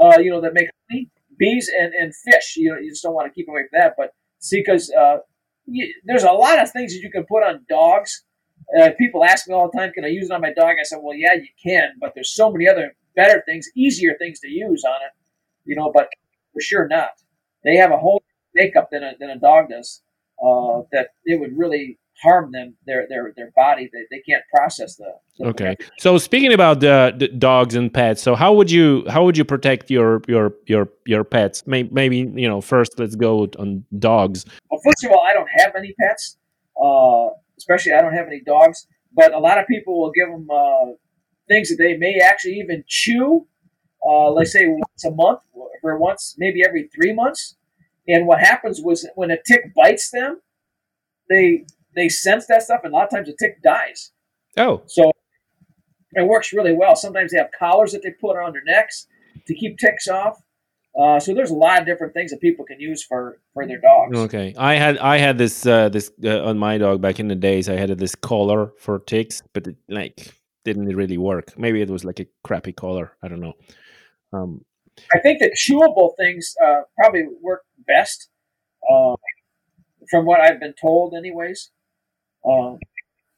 [0.00, 3.14] uh you know that make honey bees and and fish you know you just don't
[3.14, 5.18] want to keep away from that but see because uh
[5.66, 8.24] you, there's a lot of things that you can put on dogs
[8.80, 10.82] uh, people ask me all the time can i use it on my dog i
[10.82, 14.48] said well yeah you can but there's so many other better things easier things to
[14.48, 15.12] use on it
[15.64, 16.08] you know but
[16.52, 17.10] for sure not
[17.64, 18.22] they have a whole
[18.54, 20.02] makeup than a, than a dog does.
[20.44, 23.88] Uh, that it would really harm them their their their body.
[23.92, 25.12] They, they can't process the.
[25.38, 25.76] the okay.
[25.98, 29.44] So speaking about the, the, dogs and pets, so how would you how would you
[29.44, 31.64] protect your your your your pets?
[31.66, 34.44] Maybe, maybe you know first let's go on dogs.
[34.68, 36.38] Well, first of all, I don't have any pets.
[36.82, 37.28] Uh,
[37.62, 38.86] especially I don't have any dogs.
[39.14, 40.92] But a lot of people will give them uh,
[41.48, 43.46] things that they may actually even chew.
[44.04, 45.40] Uh, let's say once a month,
[45.82, 47.56] or once maybe every three months.
[48.08, 50.40] And what happens was when a tick bites them,
[51.28, 54.12] they they sense that stuff, and a lot of times the tick dies.
[54.56, 55.12] Oh, So
[56.14, 56.96] it works really well.
[56.96, 59.06] Sometimes they have collars that they put on their necks
[59.46, 60.42] to keep ticks off.
[60.98, 63.80] Uh, so there's a lot of different things that people can use for for their
[63.80, 64.18] dogs.
[64.18, 64.54] okay.
[64.58, 67.68] I had I had this uh, this uh, on my dog back in the days.
[67.68, 70.34] I had this collar for ticks, but it like
[70.64, 71.58] didn't really work.
[71.58, 73.16] Maybe it was like a crappy collar.
[73.22, 73.54] I don't know.
[74.32, 74.64] Um,
[75.14, 78.28] I think the chewable things uh, probably work best,
[78.90, 79.16] uh,
[80.10, 81.70] from what I've been told, anyways.
[82.46, 82.78] Um,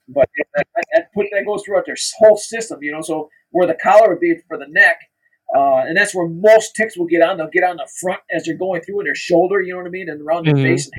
[0.08, 3.00] but that, that put that goes throughout their whole system, you know.
[3.00, 4.98] So where the collar would be for the neck,
[5.54, 7.36] uh, and that's where most ticks will get on.
[7.36, 9.86] They'll get on the front as they're going through in their shoulder, you know what
[9.86, 10.62] I mean, and around their Mhm.
[10.62, 10.90] face.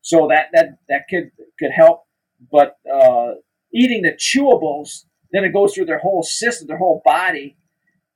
[0.00, 2.04] So that that that could could help.
[2.50, 3.34] But uh,
[3.74, 7.56] eating the chewables, then it goes through their whole system, their whole body,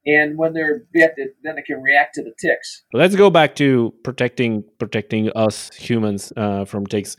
[0.07, 2.84] and when they're bit, it, then it can react to the ticks.
[2.92, 7.16] let's go back to protecting protecting us humans uh, from ticks.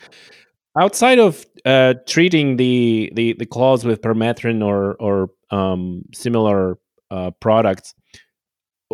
[0.79, 6.79] Outside of uh, treating the, the the claws with permethrin or or um, similar
[7.11, 7.93] uh, products,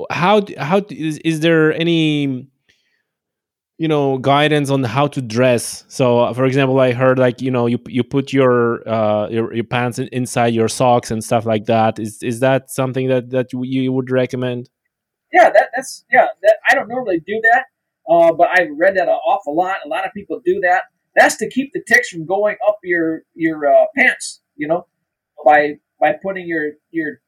[0.10, 2.48] how how is, is there any
[3.78, 7.50] you know guidance on how to dress so uh, for example i heard like you
[7.50, 11.46] know you you put your uh your, your pants in, inside your socks and stuff
[11.46, 14.70] like that is is that something that that you, you would recommend
[15.32, 16.28] Yeah, that, that's yeah.
[16.42, 17.66] That, I don't normally do that,
[18.12, 19.78] uh, but I've read that an awful lot.
[19.86, 20.84] A lot of people do that.
[21.16, 24.42] That's to keep the ticks from going up your your uh, pants.
[24.56, 24.88] You know,
[25.46, 27.22] by by putting your your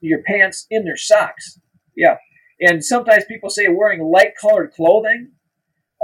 [0.00, 1.58] your pants in their socks.
[1.98, 2.16] Yeah,
[2.60, 5.32] and sometimes people say wearing light colored clothing,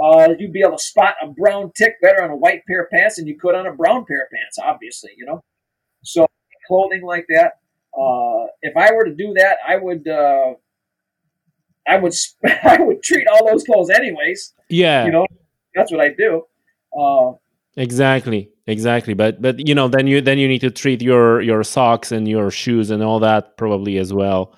[0.03, 2.89] uh, you'd be able to spot a brown tick better on a white pair of
[2.91, 4.59] pants than you could on a brown pair of pants.
[4.61, 5.41] Obviously, you know.
[6.03, 6.27] So
[6.67, 7.53] clothing like that.
[7.97, 10.07] Uh, if I were to do that, I would.
[10.07, 10.55] Uh,
[11.87, 14.53] I would sp- I would treat all those clothes anyways.
[14.69, 15.25] yeah You know,
[15.73, 16.43] that's what I do.
[16.97, 17.33] Uh,
[17.77, 21.61] exactly exactly but but you know then you then you need to treat your your
[21.61, 24.57] socks and your shoes and all that probably as well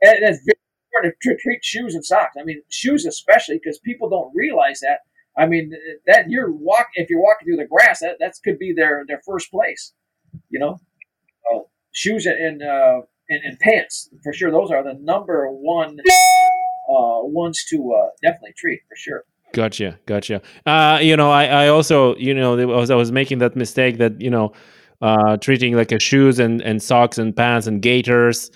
[0.00, 0.63] and very
[0.94, 2.36] important to treat shoes and socks.
[2.38, 5.00] I mean, shoes especially because people don't realize that.
[5.36, 5.72] I mean,
[6.06, 9.20] that you're walk if you're walking through the grass, that that could be their their
[9.26, 9.92] first place.
[10.50, 10.78] You know,
[11.52, 11.60] uh,
[11.92, 14.50] shoes and uh, and, and pants for sure.
[14.50, 15.98] Those are the number one
[16.88, 19.24] uh, ones to uh, definitely treat for sure.
[19.52, 20.42] Gotcha, gotcha.
[20.66, 23.98] Uh, you know, I, I also, you know, there was, I was making that mistake
[23.98, 24.52] that you know,
[25.00, 28.52] uh, treating like a shoes and and socks and pants and gaiters,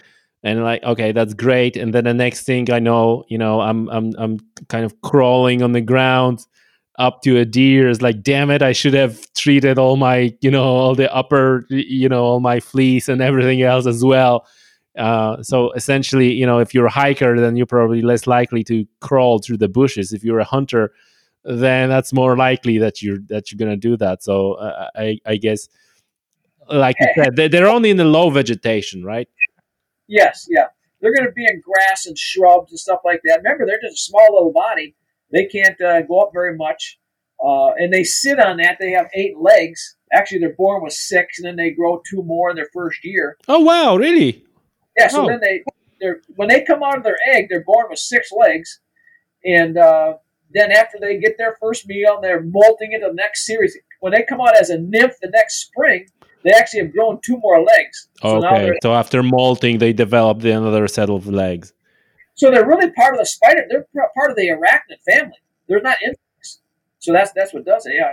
[0.49, 1.76] and like, okay, that's great.
[1.76, 4.38] And then the next thing I know, you know, I'm I'm I'm
[4.68, 6.40] kind of crawling on the ground
[6.99, 7.88] up to a deer.
[7.88, 11.64] Is like, damn it, I should have treated all my, you know, all the upper,
[11.70, 14.46] you know, all my fleece and everything else as well.
[14.99, 18.84] Uh, so essentially, you know, if you're a hiker, then you're probably less likely to
[19.01, 20.12] crawl through the bushes.
[20.12, 20.92] If you're a hunter,
[21.44, 24.24] then that's more likely that you're that you're gonna do that.
[24.24, 25.68] So uh, I I guess,
[26.70, 29.28] like you said, they- they're only in the low vegetation, right?
[30.09, 30.66] Yes, yeah.
[31.00, 33.38] They're going to be in grass and shrubs and stuff like that.
[33.44, 34.96] Remember, they're just a small little body.
[35.30, 36.98] They can't uh, go up very much.
[37.44, 38.78] Uh, and they sit on that.
[38.80, 39.96] They have eight legs.
[40.12, 43.36] Actually, they're born with six, and then they grow two more in their first year.
[43.46, 44.44] Oh wow, really?
[44.98, 45.28] Yeah, so Oh.
[45.28, 45.62] then they,
[46.00, 48.80] they're when they come out of their egg, they're born with six legs,
[49.44, 50.14] and uh,
[50.52, 53.76] then after they get their first meal, they're molting into the next series.
[54.00, 56.06] When they come out as a nymph the next spring,
[56.49, 58.09] they actually have grown two more legs.
[58.22, 61.72] So Okay, so after molting, they develop the another set of legs.
[62.36, 63.66] So they're really part of the spider.
[63.68, 65.36] They're part of the arachnid family.
[65.68, 66.61] They're not insects.
[67.01, 67.94] So that's that's what does it.
[67.96, 68.11] Yeah.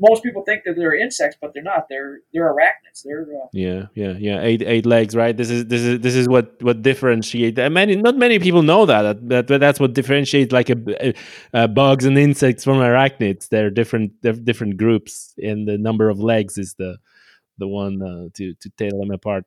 [0.00, 1.86] Most people think that they're insects, but they're not.
[1.88, 3.02] They're they're arachnids.
[3.04, 4.40] They're uh, Yeah, yeah, yeah.
[4.40, 5.36] Eight eight legs, right?
[5.36, 7.58] This is this is this is what what differentiate.
[7.58, 11.14] uh, Many not many people know that that, that that's what differentiates like a
[11.54, 13.48] uh, bugs and insects from arachnids.
[13.48, 16.98] They're different they're different groups, and the number of legs is the
[17.58, 19.44] the one uh, to to tell them apart.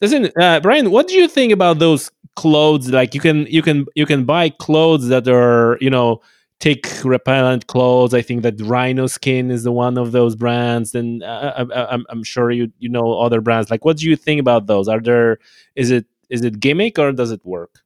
[0.00, 2.90] Listen, uh, Brian, what do you think about those clothes?
[2.90, 6.20] Like you can you can you can buy clothes that are you know
[6.60, 8.14] tick repellent clothes.
[8.14, 11.92] I think that Rhino Skin is the one of those brands, and uh, I, I,
[11.92, 13.70] I'm I'm sure you you know other brands.
[13.70, 14.88] Like, what do you think about those?
[14.88, 15.38] Are there
[15.74, 17.82] is it is it gimmick or does it work?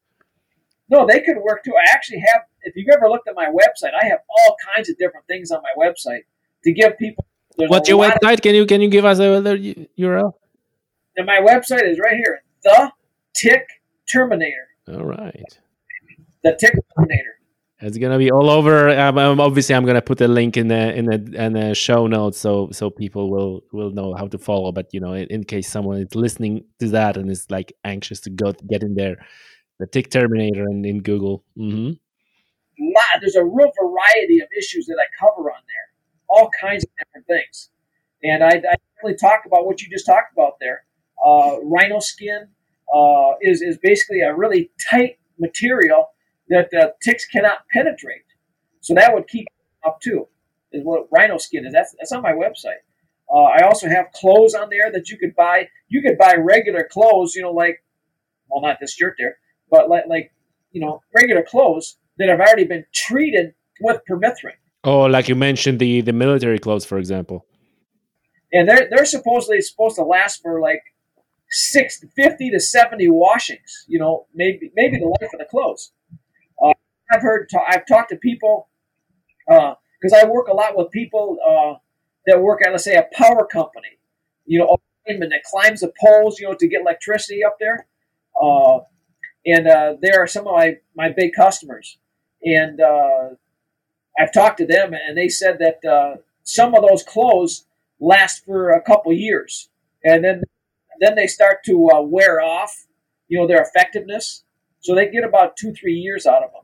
[0.92, 1.72] no, they could work too.
[1.74, 2.42] I actually have.
[2.64, 5.62] If you've ever looked at my website, I have all kinds of different things on
[5.62, 6.24] my website
[6.64, 7.24] to give people.
[7.62, 8.42] There's What's your of- website?
[8.42, 10.32] Can you can you give us a other URL?
[11.16, 12.42] and my website is right here.
[12.64, 12.90] The
[13.34, 13.66] Tick
[14.10, 14.66] Terminator.
[14.88, 15.58] All right.
[16.42, 17.34] The Tick Terminator.
[17.80, 18.88] It's gonna be all over.
[18.90, 22.06] Um, um, obviously, I'm gonna put a link in the in the in the show
[22.06, 24.70] notes so so people will will know how to follow.
[24.72, 28.20] But you know, in, in case someone is listening to that and is like anxious
[28.20, 29.16] to go get in there,
[29.80, 31.44] the Tick Terminator and in Google.
[31.56, 31.90] hmm
[32.78, 33.20] lot.
[33.20, 35.88] There's a real variety of issues that I cover on there.
[36.32, 37.70] All kinds of different things.
[38.24, 40.84] and I, I definitely talk about what you just talked about there.
[41.24, 42.48] Uh, rhino skin
[42.94, 46.08] uh, is is basically a really tight material
[46.48, 46.70] that
[47.02, 48.24] ticks cannot penetrate.
[48.80, 49.46] So that would keep
[49.86, 50.28] up too.
[50.72, 51.72] Is what rhino skin is.
[51.72, 52.82] That's that's on my website.
[53.32, 55.68] Uh, I also have clothes on there that you could buy.
[55.88, 57.82] You could buy regular clothes, you know, like
[58.50, 59.38] well, not this shirt there,
[59.70, 60.32] but like like
[60.72, 64.58] you know, regular clothes that have already been treated with permethrin.
[64.84, 67.46] Oh, like you mentioned the the military clothes, for example.
[68.52, 70.82] And they're they're supposedly supposed to last for like
[71.52, 75.92] six, 50 to 70 washings, you know, maybe maybe the life of the clothes.
[76.62, 76.72] Uh,
[77.12, 78.68] I've heard, I've talked to people,
[79.46, 81.74] because uh, I work a lot with people uh,
[82.26, 83.98] that work at, let's say, a power company,
[84.46, 84.76] you know,
[85.06, 87.86] that climbs the poles, you know, to get electricity up there.
[88.40, 88.78] Uh,
[89.44, 91.98] and uh, they are some of my, my big customers.
[92.44, 93.30] And uh,
[94.18, 97.66] I've talked to them, and they said that some of those clothes
[98.00, 99.68] last for a couple years.
[100.04, 100.42] And then
[101.00, 102.86] then they start to uh, wear off,
[103.28, 104.44] you know, their effectiveness.
[104.80, 106.62] So they get about two, three years out of them,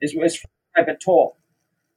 [0.00, 0.42] is, is
[0.76, 1.34] I've been told.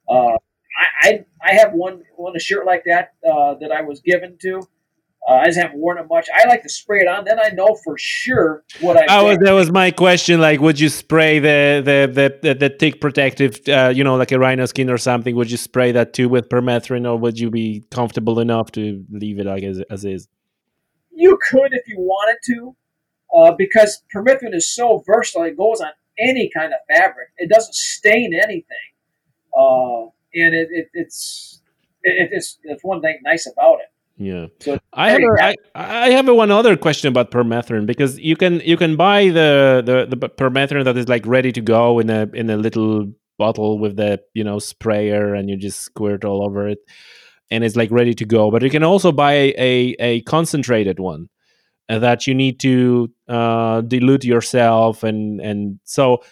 [0.09, 0.38] Uh,
[0.77, 4.38] I, I, I have one one a shirt like that uh, that I was given
[4.41, 4.61] to.
[5.28, 6.28] Uh, I just haven't worn it much.
[6.34, 9.05] I like to spray it on, then I know for sure what I.
[9.07, 10.41] Oh, that was my question.
[10.41, 14.32] Like, would you spray the the the the, the tick protective, uh, you know, like
[14.32, 15.36] a Rynoskin or something?
[15.36, 19.38] Would you spray that too with permethrin, or would you be comfortable enough to leave
[19.38, 20.28] it like as, as is?
[21.11, 22.76] You could if you wanted to,
[23.36, 25.43] uh, because permethrin is so versatile.
[25.43, 27.28] It goes on any kind of fabric.
[27.38, 28.65] It doesn't stain anything,
[29.55, 31.61] uh, and it, it, it's
[32.01, 33.91] it, it's it's one thing nice about it.
[34.22, 34.47] Yeah,
[34.93, 38.59] I have a, I, I have a one other question about permethrin because you can
[38.59, 42.30] you can buy the, the the permethrin that is like ready to go in a
[42.34, 46.67] in a little bottle with the you know sprayer and you just squirt all over
[46.67, 46.80] it
[47.51, 48.49] and it's like ready to go.
[48.49, 51.30] But you can also buy a, a concentrated one
[51.89, 55.03] that you need to uh, dilute yourself.
[55.03, 56.24] And, and so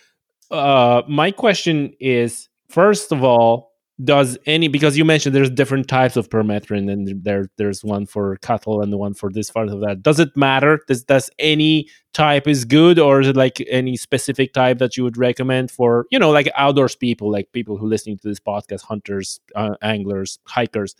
[0.49, 3.68] uh, my question is first of all,
[4.03, 8.37] does any because you mentioned there's different types of permethrin and there there's one for
[8.37, 10.01] cattle and one for this part of that.
[10.01, 10.79] Does it matter?
[10.87, 15.03] Does does any type is good or is it like any specific type that you
[15.03, 18.83] would recommend for you know like outdoors people like people who listening to this podcast
[18.83, 20.95] hunters uh, anglers hikers?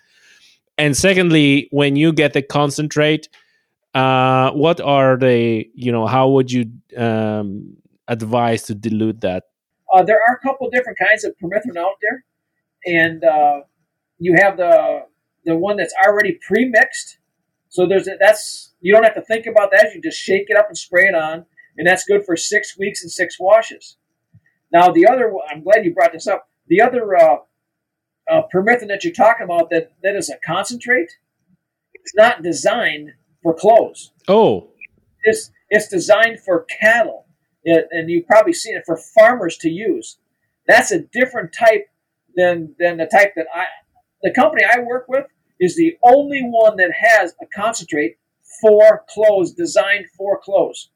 [0.78, 3.30] And secondly when you get the concentrate
[3.96, 6.66] uh what are they you know how would you
[6.98, 7.78] um
[8.10, 9.46] advise to dilute that?
[9.94, 12.24] Uh, there are a couple different kinds of permethrin out there
[12.86, 13.62] and uh,
[14.18, 15.06] you have the
[15.46, 17.18] the one that's already pre-mixed.
[17.70, 19.94] So there's a, that's you don't have to think about that.
[19.94, 21.46] You just shake it up and spray it on,
[21.78, 23.98] and that's good for six weeks and six washes.
[24.72, 26.48] Now the other, I'm glad you brought this up.
[26.68, 27.38] The other uh,
[28.30, 31.12] uh, permethrin that you're talking about that that is a concentrate.
[31.94, 33.12] It's not designed
[33.42, 34.12] for clothes.
[34.28, 34.70] Oh,
[35.24, 37.26] it's it's designed for cattle,
[37.64, 40.18] it, and you've probably seen it for farmers to use.
[40.68, 41.88] That's a different type
[42.40, 43.66] than than the type that I
[44.24, 45.26] the company I work with
[45.60, 48.18] is the only one that has a concentrate
[48.62, 50.90] for clothes designed for clothes.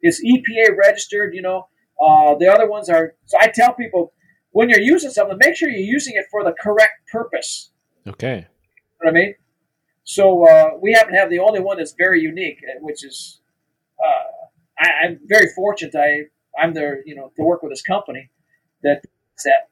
[0.00, 1.68] It's EPA registered, you know.
[2.00, 4.12] Uh, the other ones are so I tell people
[4.52, 7.70] when you're using something, make sure you're using it for the correct purpose.
[8.06, 8.36] Okay.
[8.36, 8.46] You know
[9.02, 9.34] what I mean?
[10.04, 13.40] So uh, we happen to have the only one that's very unique, uh, which is
[14.02, 14.46] uh,
[14.80, 15.94] I, am very fortunate.
[15.94, 16.22] I
[16.60, 18.30] I'm there, you know, to work with this company
[18.82, 19.02] that
[19.44, 19.68] that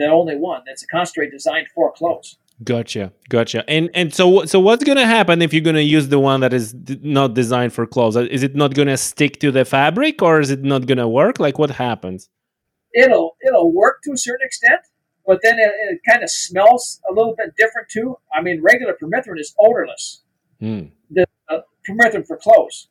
[0.00, 2.36] the only one that's a concentrate designed for clothes.
[2.62, 3.68] Gotcha, gotcha.
[3.70, 6.74] And and so so what's gonna happen if you're gonna use the one that is
[7.00, 8.16] not designed for clothes?
[8.16, 11.40] Is it not gonna stick to the fabric, or is it not gonna work?
[11.40, 12.28] Like what happens?
[12.94, 14.80] It'll it'll work to a certain extent,
[15.26, 18.18] but then it, it kind of smells a little bit different too.
[18.34, 20.22] I mean, regular permethrin is odorless.
[20.60, 20.90] Mm.
[21.10, 22.88] The uh, permethrin for clothes.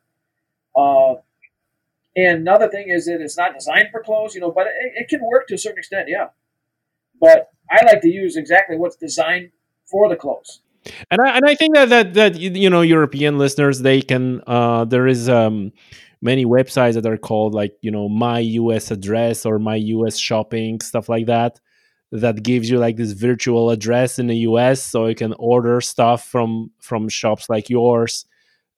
[0.76, 1.16] Uh,
[2.16, 5.10] and another thing is that it's not designed for clothes, you know, but it, it
[5.10, 6.28] can work to a certain extent, yeah.
[7.20, 9.51] But I like to use exactly what's designed
[9.86, 10.61] for the clothes.
[11.11, 14.86] And I, and I think that, that that you know European listeners they can uh,
[14.86, 15.72] there is um,
[16.22, 20.80] many websites that are called like you know my US address or my US shopping
[20.80, 21.59] stuff like that
[22.11, 26.26] that gives you like this virtual address in the US so you can order stuff
[26.26, 28.26] from from shops like yours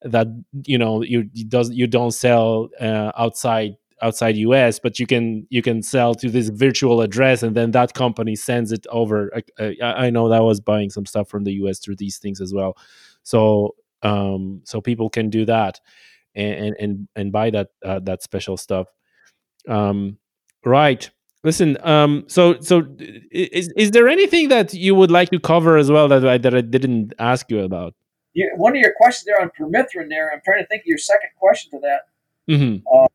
[0.01, 0.27] that
[0.65, 5.45] you know you, you does you don't sell uh, outside outside US, but you can
[5.49, 9.31] you can sell to this virtual address, and then that company sends it over.
[9.59, 12.17] I, I, I know that I was buying some stuff from the US through these
[12.17, 12.77] things as well,
[13.23, 15.79] so um, so people can do that
[16.35, 18.87] and and and buy that uh, that special stuff.
[19.67, 20.17] Um,
[20.65, 21.09] right.
[21.43, 21.77] Listen.
[21.83, 22.25] Um.
[22.27, 22.83] So so
[23.31, 26.53] is is there anything that you would like to cover as well that I that
[26.53, 27.95] I didn't ask you about?
[28.33, 30.09] you, one of your questions there on permethrin.
[30.09, 32.53] There, I'm trying to think of your second question to that.
[32.53, 32.85] Mm-hmm.
[32.91, 33.07] Uh,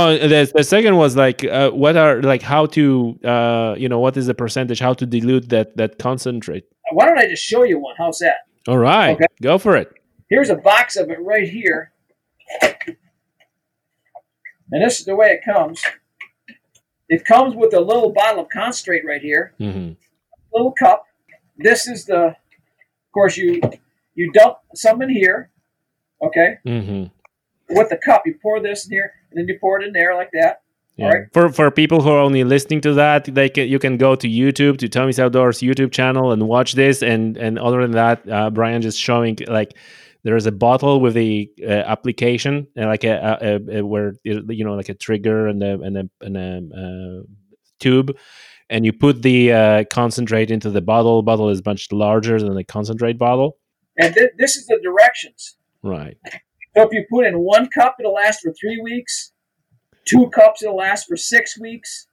[0.00, 3.98] Oh, the, the second was like, uh, what are like how to, uh, you know,
[3.98, 4.78] what is the percentage?
[4.78, 6.64] How to dilute that that concentrate?
[6.92, 7.94] Why don't I just show you one?
[7.98, 8.38] How's that?
[8.68, 9.26] All right, Okay.
[9.42, 9.88] go for it.
[10.30, 11.92] Here's a box of it right here,
[14.70, 15.82] and this is the way it comes.
[17.08, 19.92] It comes with a little bottle of concentrate right here, Mm-hmm.
[20.52, 21.04] little cup.
[21.56, 22.34] This is the, of
[23.14, 23.60] course you
[24.14, 25.50] you dump some in here,
[26.22, 27.74] okay, Mm-hmm.
[27.76, 28.22] with the cup.
[28.26, 30.62] You pour this in here, and then you pour it in there like that.
[30.96, 31.08] Yeah.
[31.10, 31.22] Right.
[31.32, 34.28] For for people who are only listening to that, they can you can go to
[34.28, 37.02] YouTube to Tommy's Outdoors YouTube channel and watch this.
[37.02, 39.76] And and other than that, uh, Brian just showing like
[40.24, 44.64] there is a bottle with a uh, application uh, like a, a, a, where you
[44.64, 47.22] know like a trigger and a and a, and a uh,
[47.78, 48.16] tube,
[48.68, 51.22] and you put the uh, concentrate into the bottle.
[51.22, 53.56] Bottle is much larger than the concentrate bottle.
[53.98, 55.56] And th- this is the directions.
[55.82, 56.16] Right.
[56.78, 59.32] So if you put in one cup, it'll last for three weeks.
[60.04, 62.06] Two cups, it'll last for six weeks,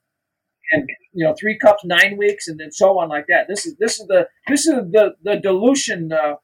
[0.72, 3.48] and you know, three cups, nine weeks, and then so on like that.
[3.48, 6.36] This is this is the this is the the dilution uh,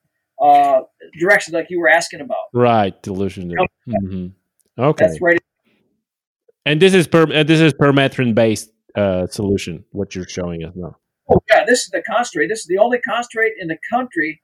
[0.41, 0.81] uh,
[1.19, 2.37] direction like you were asking about.
[2.53, 3.01] Right.
[3.01, 3.51] Dilution.
[3.89, 4.27] Mm-hmm.
[4.79, 5.05] Okay.
[5.07, 5.39] That's right.
[6.67, 9.83] And this is per uh, this is permethrin based uh, solution.
[9.93, 10.95] What you're showing us now.
[11.27, 12.49] Oh yeah, this is the concentrate.
[12.49, 14.41] This is the only concentrate in the country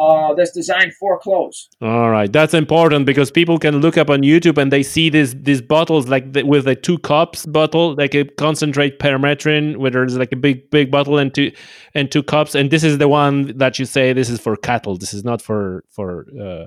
[0.00, 1.68] uh, that's designed for clothes.
[1.80, 5.34] All right, that's important because people can look up on YouTube and they see these
[5.42, 10.16] these bottles like the, with a two cups bottle, like a concentrate permethrin, where there's
[10.16, 11.52] like a big big bottle and two
[11.94, 14.96] and two cups, and this is the one that you say this is for cattle.
[14.96, 16.26] This is not for for.
[16.30, 16.66] Uh,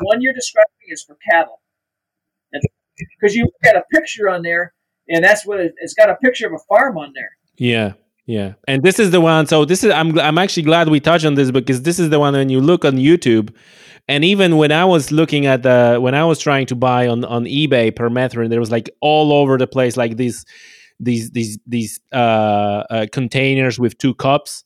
[0.00, 1.60] The one you're describing is for cattle,
[3.20, 4.72] because you got a picture on there,
[5.08, 7.32] and that's what it, it's got a picture of a farm on there.
[7.58, 7.92] yeah,
[8.30, 9.46] yeah, and this is the one.
[9.46, 12.20] So this is I'm I'm actually glad we touched on this because this is the
[12.20, 13.52] one when you look on YouTube.
[14.06, 17.24] And even when I was looking at the when I was trying to buy on
[17.24, 20.46] on eBay permethrin, there was like all over the place like these
[21.00, 24.62] these these these uh, uh, containers with two cups,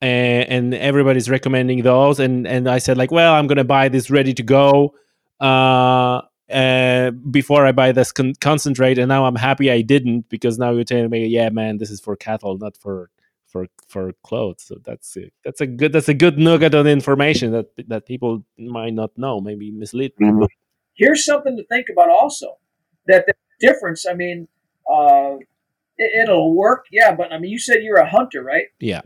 [0.00, 2.18] and, and everybody's recommending those.
[2.18, 4.94] And and I said like, well, I'm gonna buy this ready to go
[5.40, 8.98] uh, uh, before I buy this con- concentrate.
[8.98, 12.00] And now I'm happy I didn't because now you're telling me, yeah, man, this is
[12.00, 13.10] for cattle, not for
[13.46, 14.62] for for clothes.
[14.62, 18.44] So that's a, that's a good that's a good nugget of information that that people
[18.58, 20.16] might not know, maybe mislead.
[20.16, 20.48] people.
[20.96, 22.58] Here's something to think about also.
[23.06, 24.06] That the difference.
[24.08, 24.48] I mean,
[24.92, 25.36] uh,
[25.98, 27.14] it, it'll work, yeah.
[27.14, 28.66] But I mean, you said you're a hunter, right?
[28.80, 29.02] Yeah,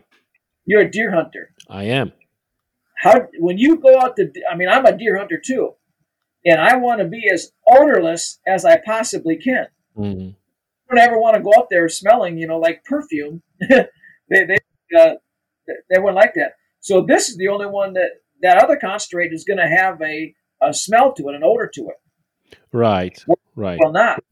[0.66, 1.52] You're a deer hunter.
[1.68, 2.12] I am.
[2.96, 4.30] How when you go out to?
[4.50, 5.74] I mean, I'm a deer hunter too,
[6.48, 9.66] and I want to be as odorless as I possibly can.
[9.96, 10.34] Mhm.
[10.90, 13.42] I don't ever want to go up there smelling, you know, like perfume.
[13.60, 13.86] they
[14.30, 14.56] they
[14.98, 15.14] uh,
[15.66, 16.52] they wouldn't like that.
[16.80, 20.34] So this is the only one that that other concentrate is going to have a,
[20.62, 22.56] a smell to it, an odor to it.
[22.72, 23.22] Right,
[23.54, 23.78] right.
[23.82, 24.22] Well, not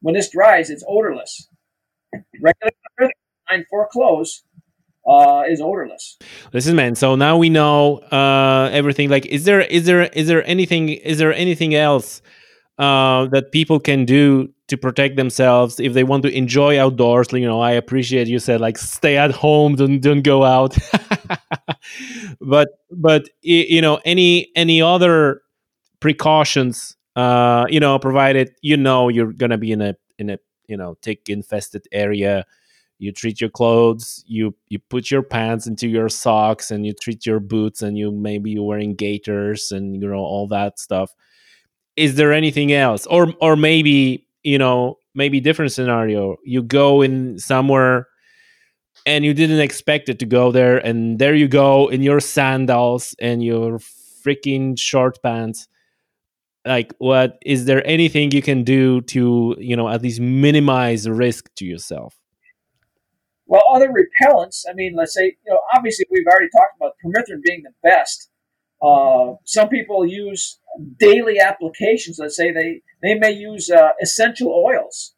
[0.00, 1.48] when this dries, it's odorless.
[2.40, 2.72] Regular
[3.50, 4.44] nine for clothes
[5.06, 6.18] uh, is odorless.
[6.52, 6.94] Listen, man.
[6.94, 9.08] So now we know uh, everything.
[9.08, 12.22] Like, is there is there is there anything is there anything else
[12.78, 17.32] uh, that people can do to protect themselves if they want to enjoy outdoors?
[17.32, 20.76] You know, I appreciate you said like stay at home, don't don't go out.
[22.40, 25.42] but but you know, any any other
[26.00, 26.96] precautions?
[27.14, 30.38] Uh, you know, provided you know you're gonna be in a in a
[30.68, 32.46] you know tick infested area
[33.02, 37.26] you treat your clothes you you put your pants into your socks and you treat
[37.26, 41.12] your boots and you maybe you're wearing gaiters and you know all that stuff.
[41.96, 43.04] Is there anything else?
[43.06, 46.36] Or or maybe you know maybe different scenario.
[46.44, 48.06] You go in somewhere
[49.04, 53.16] and you didn't expect it to go there and there you go in your sandals
[53.18, 53.80] and your
[54.24, 55.66] freaking short pants.
[56.64, 61.52] Like what is there anything you can do to you know at least minimize risk
[61.56, 62.21] to yourself
[63.52, 67.42] Well, other repellents, I mean, let's say, you know, obviously we've already talked about permethrin
[67.42, 68.30] being the best.
[68.82, 70.58] Uh, some people use
[70.98, 72.18] daily applications.
[72.18, 75.14] Let's say they, they may use uh, essential oils.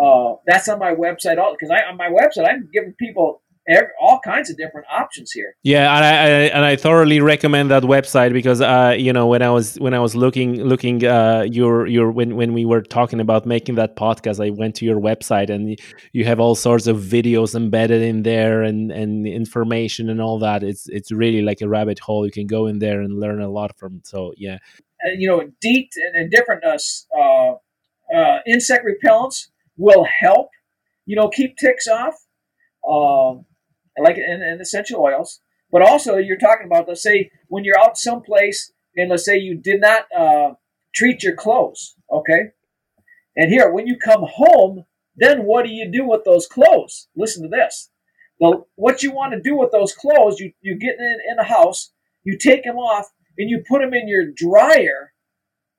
[0.00, 1.38] Uh, that's on my website.
[1.38, 5.54] All because on my website I'm giving people every, all kinds of different options here.
[5.62, 9.42] Yeah, and I, I and I thoroughly recommend that website because uh, you know when
[9.42, 13.20] I was when I was looking looking uh your your when when we were talking
[13.20, 15.78] about making that podcast, I went to your website and
[16.12, 20.62] you have all sorts of videos embedded in there and and information and all that.
[20.62, 22.24] It's it's really like a rabbit hole.
[22.24, 24.00] You can go in there and learn a lot from.
[24.04, 24.58] So yeah,
[25.00, 26.78] And, you know, DEET and, and different uh,
[27.16, 27.54] uh,
[28.14, 30.50] uh, insect repellents will help.
[31.06, 32.14] You know, keep ticks off.
[32.88, 33.44] Um,
[34.02, 35.40] like and, and essential oils.
[35.70, 39.56] But also, you're talking about, let's say, when you're out someplace and let's say you
[39.56, 40.54] did not uh,
[40.94, 42.52] treat your clothes, okay?
[43.36, 44.84] And here, when you come home,
[45.16, 47.08] then what do you do with those clothes?
[47.14, 47.90] Listen to this.
[48.40, 51.44] The, what you want to do with those clothes, you, you get in, in the
[51.44, 51.92] house,
[52.24, 53.06] you take them off,
[53.36, 55.12] and you put them in your dryer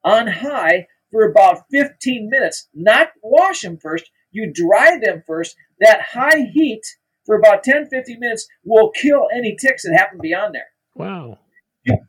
[0.04, 2.68] on high for about 15 minutes.
[2.74, 5.56] Not wash them first, you dry them first.
[5.80, 6.82] That high heat
[7.26, 10.68] for about 10 15 minutes will kill any ticks that happen beyond there.
[10.94, 11.38] Wow.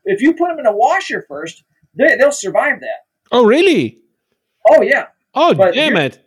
[0.04, 1.64] If you put them in a washer first,
[1.94, 3.06] they, they'll survive that.
[3.30, 4.00] Oh, really?
[4.70, 5.06] Oh, yeah.
[5.34, 6.22] Oh, But damn it.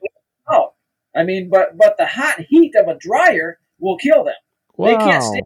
[0.51, 0.73] Oh,
[1.15, 4.33] I mean, but but the hot heat of a dryer will kill them.
[4.77, 4.87] Wow.
[4.87, 5.41] They can't stay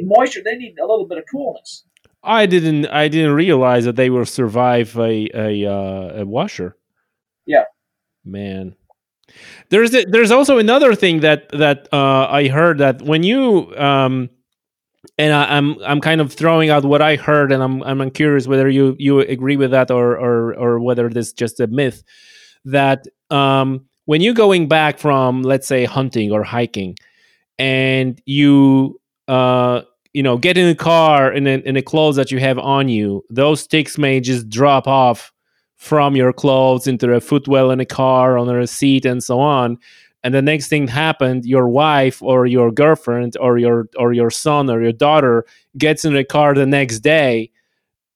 [0.00, 0.40] moisture.
[0.44, 1.84] They need a little bit of coolness.
[2.22, 2.86] I didn't.
[2.86, 6.76] I didn't realize that they will survive a a, uh, a washer.
[7.46, 7.64] Yeah.
[8.24, 8.76] man.
[9.70, 14.30] There's a, there's also another thing that that uh, I heard that when you um,
[15.18, 18.46] and I, I'm I'm kind of throwing out what I heard, and I'm I'm curious
[18.46, 22.02] whether you you agree with that or or or whether this is just a myth
[22.64, 26.96] that um, when you're going back from let's say hunting or hiking,
[27.58, 29.82] and you uh,
[30.12, 32.88] you know get in a car in a, in the clothes that you have on
[32.88, 35.32] you, those sticks may just drop off
[35.84, 39.78] from your clothes into a footwell in a car on a seat and so on
[40.24, 44.70] and the next thing happened your wife or your girlfriend or your or your son
[44.70, 45.44] or your daughter
[45.78, 47.50] gets in the car the next day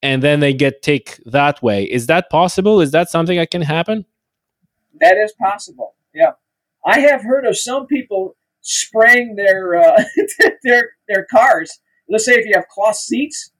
[0.01, 3.61] and then they get tick that way is that possible is that something that can
[3.61, 4.05] happen
[4.99, 5.95] That is possible.
[6.13, 6.33] Yeah,
[6.85, 10.03] I have heard of some people spraying their uh,
[10.63, 11.79] their their cars.
[12.09, 13.51] Let's say if you have cloth seats,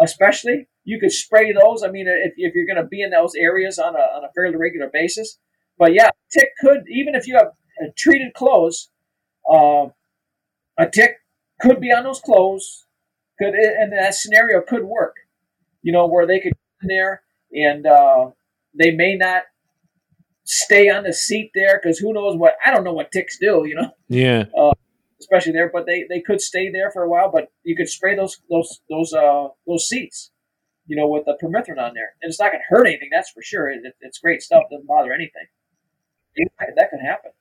[0.00, 1.82] especially, you could spray those.
[1.82, 4.32] I mean, if, if you're going to be in those areas on a on a
[4.34, 5.38] fairly regular basis.
[5.78, 7.48] But yeah, tick could even if you have
[7.82, 8.88] uh, treated clothes,
[9.52, 9.88] uh,
[10.78, 11.16] a tick
[11.60, 12.86] could be on those clothes.
[13.38, 15.16] Could and that scenario could work.
[15.82, 18.30] You know, where they could get in there and uh,
[18.72, 19.42] they may not
[20.44, 23.64] stay on the seat there because who knows what I don't know what ticks do,
[23.66, 24.44] you know, yeah
[25.20, 25.70] especially there.
[25.70, 27.30] But they, they could stay there for a while.
[27.30, 30.30] But you could spray those those those uh those seats,
[30.88, 33.08] you know, with the permethrin on there, and it's not going to hurt anything.
[33.12, 33.68] That's for sure.
[33.68, 34.64] It, it's great stuff.
[34.70, 35.46] Doesn't bother anything.
[36.36, 37.32] Yeah, that can happen.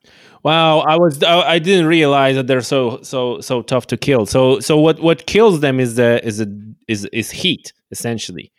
[0.44, 4.60] wow i was I, didn't realize that they're so so so tough to kill so
[4.60, 6.48] so what what kills them is the is a
[6.88, 8.52] is is heat essentially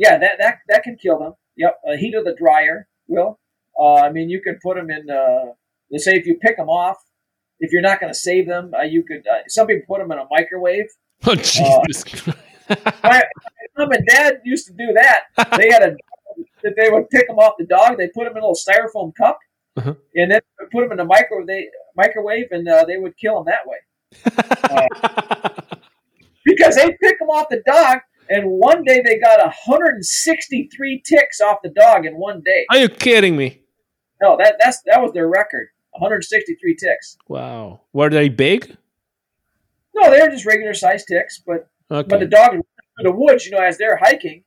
[0.00, 1.34] Yeah, that that that can kill them.
[1.56, 3.38] Yep, uh, heat of the dryer will.
[3.78, 5.10] Uh, I mean, you can put them in.
[5.10, 5.52] Uh,
[5.90, 6.96] let's say if you pick them off,
[7.58, 9.26] if you're not going to save them, uh, you could.
[9.26, 10.86] Uh, some people put them in a microwave.
[11.26, 12.38] oh jesus Christ.
[12.70, 13.22] My, my
[13.76, 15.24] mom and dad used to do that.
[15.58, 15.96] They had a
[16.62, 17.96] that they would pick them off the dog.
[17.98, 19.38] They put them in a little styrofoam cup,
[19.76, 19.94] Uh-huh.
[20.14, 20.40] and then
[20.72, 23.78] put them in the micro they microwave, and uh, they would kill them that way
[26.44, 27.98] because they pick them off the dog.
[28.28, 32.64] And one day they got 163 ticks off the dog in one day.
[32.70, 33.62] are you kidding me
[34.22, 35.68] No, that that's that was their record.
[35.92, 37.16] 163 ticks.
[37.26, 38.76] wow were they big
[39.96, 42.62] No, they were just regular sized ticks, but okay But the dog in
[43.02, 44.44] the woods, you know, as they're hiking,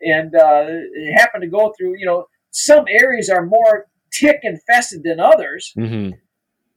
[0.00, 5.02] and uh, it happened to go through, you know, some areas are more tick infested
[5.04, 6.10] than others, hmm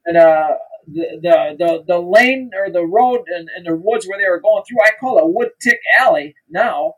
[0.06, 0.50] and uh,
[0.88, 4.40] the, the the the lane or the road in, in the woods where they were
[4.40, 6.94] going through, I call it wood tick alley now,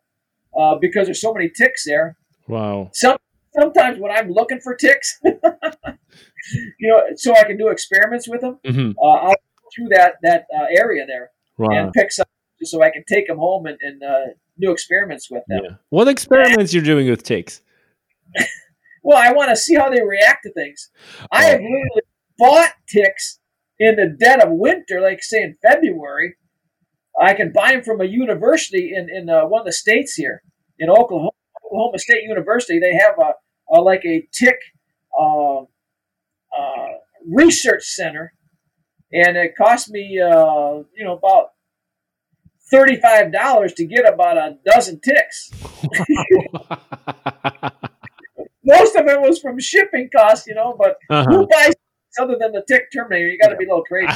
[0.60, 2.18] uh, because there's so many ticks there.
[2.48, 2.90] wow.
[2.94, 3.18] Some
[3.57, 8.60] sometimes when I'm looking for ticks, you know, so I can do experiments with them,
[8.65, 11.69] hmm uh, I'll go through that that uh, area there wow.
[11.72, 12.26] and pick some
[12.64, 14.26] so I can take them home and, and uh,
[14.60, 15.62] do experiments with them.
[15.64, 15.76] yeah.
[15.90, 17.62] what experiments you're doing with ticks
[19.04, 20.90] Well, I want to see how they react to things.
[21.32, 21.52] I Oh.
[21.52, 22.02] have literally
[22.38, 23.40] bought ticks
[23.80, 26.36] in the dead of winter, like say in February.
[27.22, 30.44] I can buy them from a university in, in uh, one of the states here
[30.78, 31.32] in Oklahoma,
[31.66, 32.80] Oklahoma State University.
[32.80, 33.34] They have a,
[33.76, 34.58] a like a tick
[35.18, 36.88] uh, uh,
[37.26, 38.34] research center,
[39.14, 41.52] and it cost me uh, you know about
[42.72, 45.52] thirty five dollars to get about a dozen ticks.
[48.64, 51.26] Most of it was from shipping costs, you know, but Uh-huh.
[51.30, 51.73] who buys
[52.19, 53.30] other than the tick terminator?
[53.30, 54.11] You got to be a little crazy.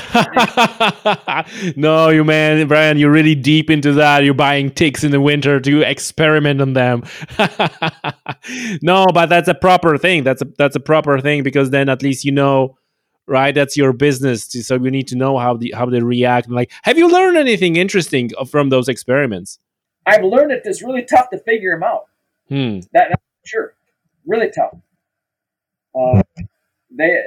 [1.77, 4.23] no, you man, Brian, you're really deep into that.
[4.25, 7.03] You're buying ticks in the winter to experiment on them.
[8.81, 10.23] no, but that's a proper thing.
[10.23, 12.75] That's a that's a proper thing because then at least you know,
[13.31, 13.55] right?
[13.55, 14.45] That's your business.
[14.45, 16.49] So you need to know how the how they react.
[16.49, 19.57] Like, have you learned anything interesting from those experiments?
[20.05, 22.05] I've learned that it's really tough to figure them out.
[22.49, 22.79] Hmm.
[22.93, 23.73] That, that's sure,
[24.27, 24.75] really tough.
[25.95, 26.21] Uh,
[26.95, 27.21] they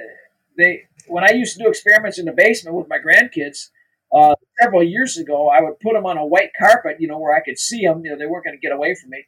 [0.56, 3.70] they when I used to do experiments in the basement with my grandkids,
[4.14, 7.35] uh, several years ago, I would put them on a white carpet, you know, where
[7.35, 8.05] I could see them.
[8.05, 9.24] You know, they weren't going to get away from me.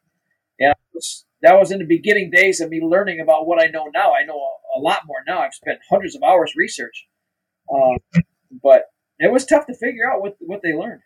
[0.60, 3.86] And was, that was in the beginning days of me learning about what I know
[3.94, 4.12] now.
[4.14, 5.40] I know a, a lot more now.
[5.40, 7.06] I've spent hundreds of hours research,
[7.70, 8.20] uh,
[8.62, 8.84] but
[9.18, 11.02] it was tough to figure out what what they learned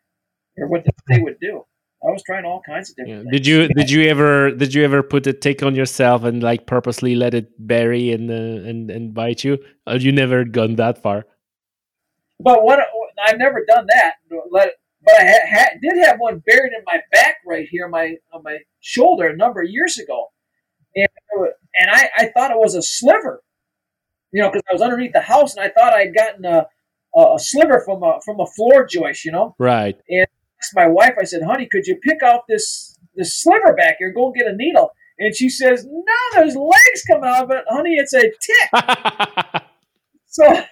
[0.56, 1.64] or what they would do.
[2.02, 3.26] I was trying all kinds of different.
[3.26, 3.30] Yeah.
[3.30, 6.66] Did you did you ever did you ever put a tick on yourself and like
[6.66, 9.58] purposely let it bury and uh, and and bite you?
[9.86, 11.26] Or you never gone that far?
[12.38, 12.80] But what
[13.22, 14.14] I've never done that.
[14.50, 18.16] Let but I ha- ha- did have one buried in my back right here, my
[18.32, 20.28] on my shoulder, a number of years ago,
[20.94, 21.08] and
[21.78, 23.42] and I, I thought it was a sliver,
[24.32, 26.66] you know, because I was underneath the house and I thought I'd gotten a,
[27.16, 29.98] a sliver from a from a floor joist, you know, right.
[30.08, 30.26] And
[30.60, 34.12] asked my wife, I said, "Honey, could you pick out this this sliver back here?
[34.12, 37.64] Go and get a needle." And she says, "No, there's legs coming out of it,
[37.68, 37.96] honey.
[37.96, 39.62] It's a tick."
[40.26, 40.62] so,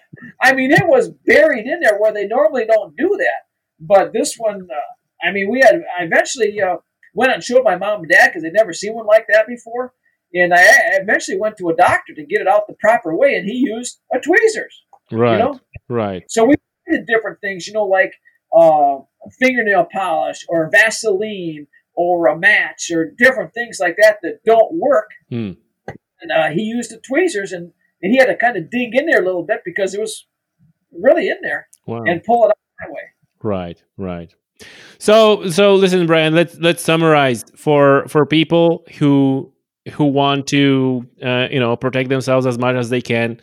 [0.41, 3.48] I mean, it was buried in there where they normally don't do that.
[3.81, 6.77] But this one, uh, I mean, we had I eventually uh,
[7.15, 9.93] went and showed my mom and dad because they'd never seen one like that before.
[10.35, 10.63] And I
[11.01, 14.01] eventually went to a doctor to get it out the proper way, and he used
[14.13, 14.83] a tweezers.
[15.11, 15.33] Right.
[15.33, 15.61] You know?
[15.89, 16.25] Right.
[16.29, 16.55] So we
[16.91, 18.13] did different things, you know, like
[18.55, 18.99] uh,
[19.41, 25.11] fingernail polish or Vaseline or a match or different things like that that don't work.
[25.31, 25.53] Hmm.
[26.21, 27.73] And uh, he used the tweezers, and,
[28.03, 30.27] and he had to kind of dig in there a little bit because it was
[30.93, 32.03] really in there wow.
[32.07, 33.03] and pull it out that way.
[33.43, 34.33] Right, right.
[34.99, 36.35] So, so listen, Brian.
[36.35, 39.53] Let's let's summarize for for people who
[39.93, 43.41] who want to uh, you know protect themselves as much as they can.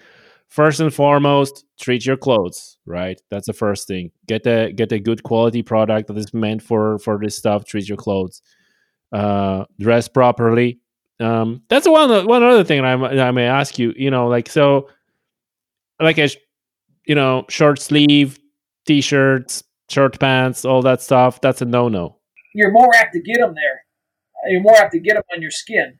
[0.49, 2.77] First and foremost, treat your clothes.
[2.85, 4.11] Right, that's the first thing.
[4.27, 7.65] Get a get a good quality product that is meant for for this stuff.
[7.65, 8.41] Treat your clothes.
[9.11, 10.79] Uh, dress properly.
[11.21, 13.93] Um, that's one one other thing I, I may ask you.
[13.95, 14.89] You know, like so,
[16.01, 16.29] like a
[17.05, 18.37] you know short sleeve
[18.85, 22.17] t-shirts short pants, all that stuff, that's a no no.
[22.53, 23.85] You're more apt to get them there.
[24.47, 25.99] You're more apt to get them on your skin.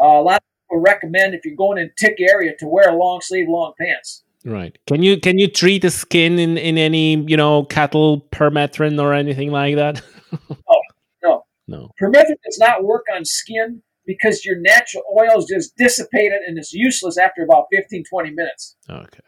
[0.00, 2.96] Uh, a lot of people recommend if you're going in tick area to wear a
[2.96, 4.24] long sleeve, long pants.
[4.44, 4.76] Right.
[4.86, 9.14] Can you can you treat the skin in, in any you know cattle permethrin or
[9.14, 10.02] anything like that?
[10.50, 10.80] oh
[11.22, 11.90] no, no.
[12.00, 16.74] Permethrin does not work on skin because your natural oils just dissipate it and it's
[16.74, 18.76] useless after about 15, 20 minutes.
[18.90, 19.20] Okay.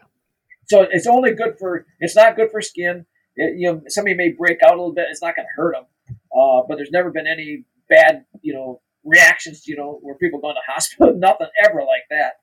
[0.67, 3.07] So it's only good for it's not good for skin
[3.37, 5.07] it, you know, somebody may break out a little bit.
[5.11, 5.85] It's not going to hurt them,
[6.37, 9.67] uh, but there's never been any bad, you know, reactions.
[9.67, 11.15] You know, where people go to hospital.
[11.17, 12.35] Nothing ever like that.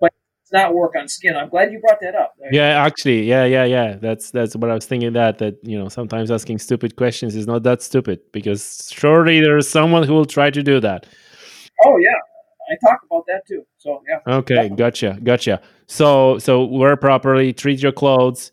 [0.00, 0.12] But
[0.42, 1.36] it's not work on skin.
[1.36, 2.34] I'm glad you brought that up.
[2.50, 3.96] Yeah, actually, yeah, yeah, yeah.
[4.00, 5.12] That's that's what I was thinking.
[5.12, 9.68] That that you know, sometimes asking stupid questions is not that stupid because surely there's
[9.68, 11.06] someone who will try to do that.
[11.84, 12.18] Oh yeah.
[12.70, 13.66] I talk about that too.
[13.78, 14.34] So yeah.
[14.34, 15.60] Okay, gotcha, gotcha.
[15.86, 18.52] So so wear properly, treat your clothes,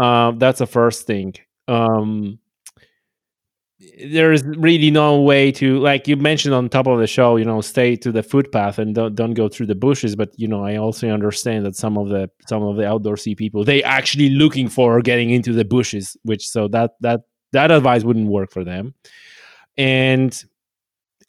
[0.00, 1.34] um, that's the first thing.
[1.68, 2.38] Um,
[4.06, 7.60] there's really no way to like you mentioned on top of the show you know
[7.60, 10.76] stay to the footpath and don't don't go through the bushes but you know i
[10.76, 15.00] also understand that some of the some of the outdoorsy people they actually looking for
[15.02, 17.22] getting into the bushes which so that that
[17.52, 18.94] that advice wouldn't work for them
[19.76, 20.44] and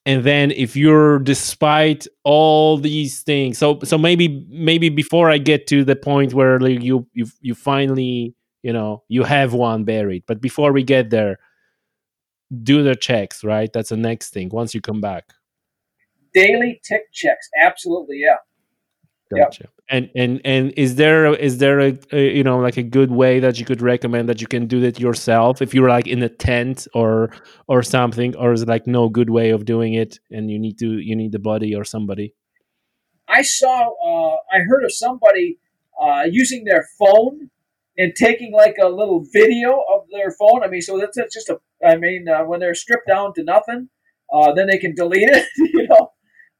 [0.05, 5.67] and then if you're despite all these things so so maybe maybe before i get
[5.67, 8.35] to the point where like you you you finally
[8.65, 10.23] you know you have one buried.
[10.25, 11.37] But before we get there
[12.63, 13.71] do the checks right?
[13.71, 15.25] That's the next thing once you come back.
[16.33, 18.37] Daily tick checks absolutely yeah.
[19.35, 19.63] Gotcha.
[19.63, 19.71] Yep.
[19.89, 23.39] and and and is there is there a, a, you know like a good way
[23.39, 26.29] that you could recommend that you can do that yourself if you're like in a
[26.29, 27.31] tent or
[27.67, 30.77] or something or is it like no good way of doing it and you need
[30.79, 32.33] to you need the buddy or somebody?
[33.27, 33.77] I saw
[34.09, 35.57] uh i heard of somebody
[36.01, 37.49] uh using their phone
[37.97, 40.63] and taking like a little video of their phone.
[40.63, 41.59] I mean, so that's, that's just a.
[41.85, 43.89] I mean, uh, when they're stripped down to nothing,
[44.33, 45.45] uh, then they can delete it.
[45.57, 46.11] You know,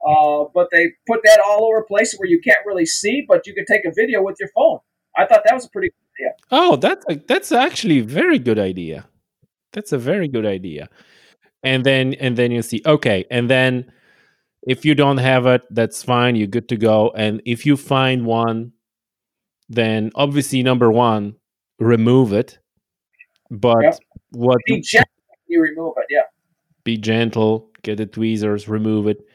[0.05, 3.53] uh, but they put that all over places where you can't really see, but you
[3.55, 4.79] can take a video with your phone.
[5.17, 6.33] I thought that was a pretty good idea.
[6.51, 9.07] Oh, that's a, that's actually a very good idea.
[9.73, 10.89] That's a very good idea.
[11.63, 13.91] And then and then you see okay, and then
[14.67, 16.35] if you don't have it, that's fine.
[16.35, 17.11] You're good to go.
[17.15, 18.73] And if you find one
[19.69, 21.35] then obviously number one,
[21.79, 22.59] remove it.
[23.51, 23.99] But
[24.31, 25.09] what be gentle
[25.47, 26.23] you remove it, yeah.
[26.83, 29.25] Be gentle, get the tweezers, remove it.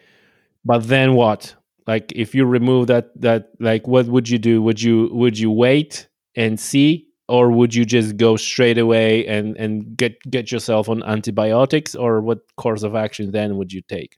[0.64, 1.54] But then what?
[1.86, 4.62] Like if you remove that that like what would you do?
[4.62, 9.56] Would you would you wait and see or would you just go straight away and
[9.56, 14.16] and get get yourself on antibiotics or what course of action then would you take?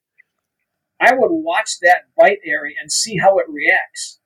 [1.01, 4.21] I would watch that bite area and see how it reacts.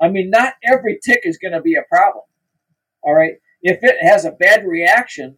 [0.00, 2.24] I mean, not every tick is going to be a problem.
[3.02, 3.34] All right.
[3.62, 5.36] If it has a bad reaction,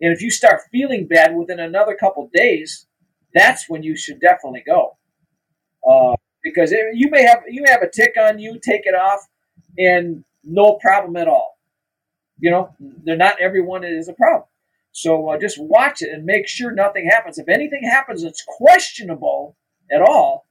[0.00, 2.86] And if you start feeling bad within another couple days,
[3.34, 4.98] that's when you should definitely go.
[5.88, 8.94] Uh, because it, you may have you may have a tick on you, take it
[8.94, 9.20] off,
[9.78, 11.58] and no problem at all.
[12.40, 14.44] You know, they're not everyone is a problem.
[14.92, 17.38] So uh, just watch it and make sure nothing happens.
[17.38, 19.56] If anything happens that's questionable
[19.92, 20.46] at all,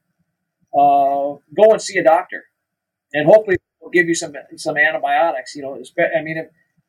[0.74, 2.44] uh, go and see a doctor,
[3.12, 5.54] and hopefully they'll give you some some antibiotics.
[5.54, 6.46] You know, I mean, if,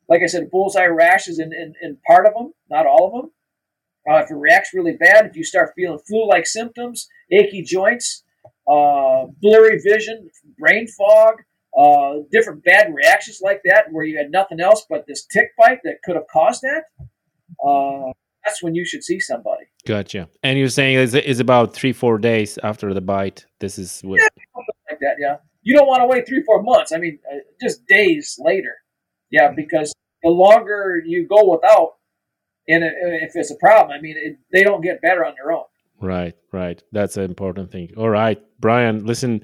[0.10, 3.32] like I said, bullseye rashes in, in, in part of them, not all of them.
[4.10, 8.24] Uh, if it reacts really bad, if you start feeling flu-like symptoms, achy joints,
[8.70, 11.36] uh, blurry vision, brain fog,
[11.78, 15.80] uh, different bad reactions like that, where you had nothing else but this tick bite
[15.84, 16.86] that could have caused that,
[17.66, 18.14] uh,
[18.46, 19.66] that's when you should see somebody.
[19.86, 20.30] Gotcha.
[20.42, 23.46] And you're saying it's, it's about three, four days after the bite.
[23.60, 24.22] This is what.
[24.22, 24.28] Yeah,
[24.90, 25.16] like that.
[25.20, 25.36] Yeah.
[25.68, 26.94] You don't want to wait three, four months.
[26.94, 28.74] I mean, uh, just days later.
[29.32, 29.92] Yeah, because
[30.24, 31.96] the longer you go without,
[32.70, 35.66] and if it's a problem, I mean, it, they don't get better on their own.
[36.00, 36.82] Right, right.
[36.94, 37.92] That's an important thing.
[37.98, 39.42] All right, Brian, listen,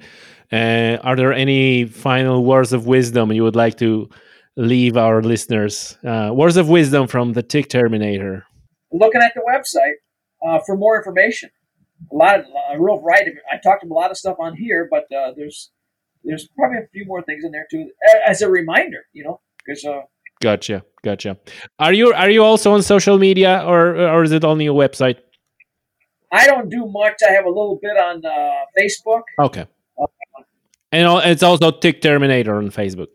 [0.50, 4.08] uh, are there any final words of wisdom you would like to
[4.56, 5.98] leave our listeners?
[6.02, 8.46] Uh, words of wisdom from the Tick Terminator.
[8.90, 9.98] Looking at the website
[10.48, 11.50] uh, for more information.
[12.10, 13.32] A lot of a real variety.
[13.52, 15.70] I talked about a lot of stuff on here, but uh, there's
[16.24, 17.90] there's probably a few more things in there too,
[18.26, 19.06] as a reminder.
[19.12, 20.00] You know, because uh,
[20.40, 21.38] Gotcha, gotcha.
[21.78, 25.18] Are you are you also on social media, or or is it only a website?
[26.32, 27.14] I don't do much.
[27.26, 28.30] I have a little bit on uh,
[28.78, 29.22] Facebook.
[29.38, 29.66] Okay.
[29.98, 30.06] Uh,
[30.92, 33.06] and it's also Tick Terminator on Facebook.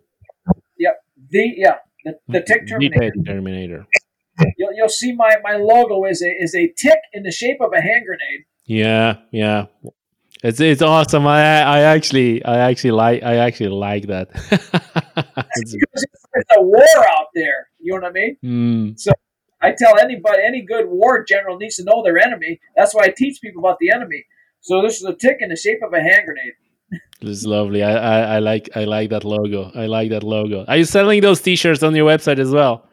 [0.78, 1.04] Yep.
[1.30, 1.76] The yeah
[2.06, 3.12] the, the Tick Terminator.
[3.16, 3.86] The Terminator.
[4.58, 7.74] You'll, you'll see my, my logo is a is a tick in the shape of
[7.74, 8.46] a hand grenade.
[8.66, 9.66] Yeah, yeah.
[10.42, 11.28] It's it's awesome.
[11.28, 14.30] I I actually I actually like I actually like that.
[15.58, 17.70] it's, it's a war out there.
[17.80, 18.38] You know what I mean?
[18.44, 19.00] Mm.
[19.00, 19.12] So
[19.62, 22.62] I tell anybody, any good war general needs to know their enemy.
[22.78, 24.24] That's why I teach people about the enemy.
[24.62, 26.54] So this is a tick in the shape of a hand grenade.
[27.22, 27.84] This is lovely.
[27.84, 29.72] I, I, I like I like that logo.
[29.76, 30.64] I like that logo.
[30.70, 32.89] Are you selling those T-shirts on your website as well?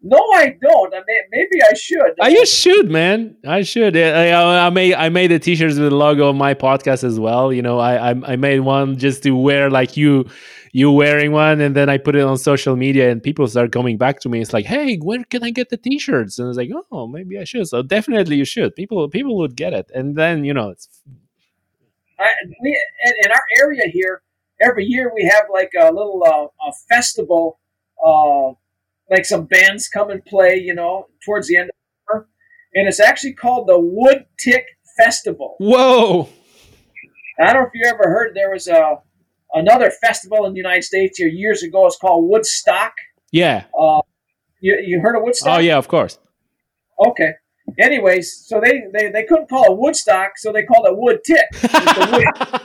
[0.00, 0.94] No, I don't.
[0.94, 2.14] I mean, maybe I should.
[2.20, 3.36] I you should, man.
[3.46, 3.96] I should.
[3.96, 7.18] I, I, I, made I made the T-shirts with the logo of my podcast as
[7.18, 7.52] well.
[7.52, 10.26] You know, I, I I made one just to wear like you
[10.70, 13.98] you wearing one, and then I put it on social media, and people start coming
[13.98, 14.40] back to me.
[14.40, 16.38] It's like, hey, where can I get the T-shirts?
[16.38, 17.66] And it's like, oh, maybe I should.
[17.66, 18.76] So definitely, you should.
[18.76, 20.88] People people would get it, and then you know, it's.
[22.20, 22.28] I,
[22.62, 24.22] we in, in our area here,
[24.60, 27.58] every year we have like a little uh, a festival.
[28.04, 28.52] Uh,
[29.10, 32.28] like some bands come and play, you know, towards the end of the summer.
[32.74, 34.64] And it's actually called the Wood Tick
[34.96, 35.56] Festival.
[35.58, 36.28] Whoa.
[37.40, 38.98] I don't know if you ever heard there was a
[39.54, 41.86] another festival in the United States here years ago.
[41.86, 42.92] It's called Woodstock.
[43.32, 43.64] Yeah.
[43.78, 44.00] Uh,
[44.60, 45.58] you, you heard of Woodstock?
[45.58, 46.18] Oh yeah, of course.
[47.06, 47.32] Okay.
[47.78, 51.44] Anyways, so they, they, they couldn't call it Woodstock, so they called it Wood Tick.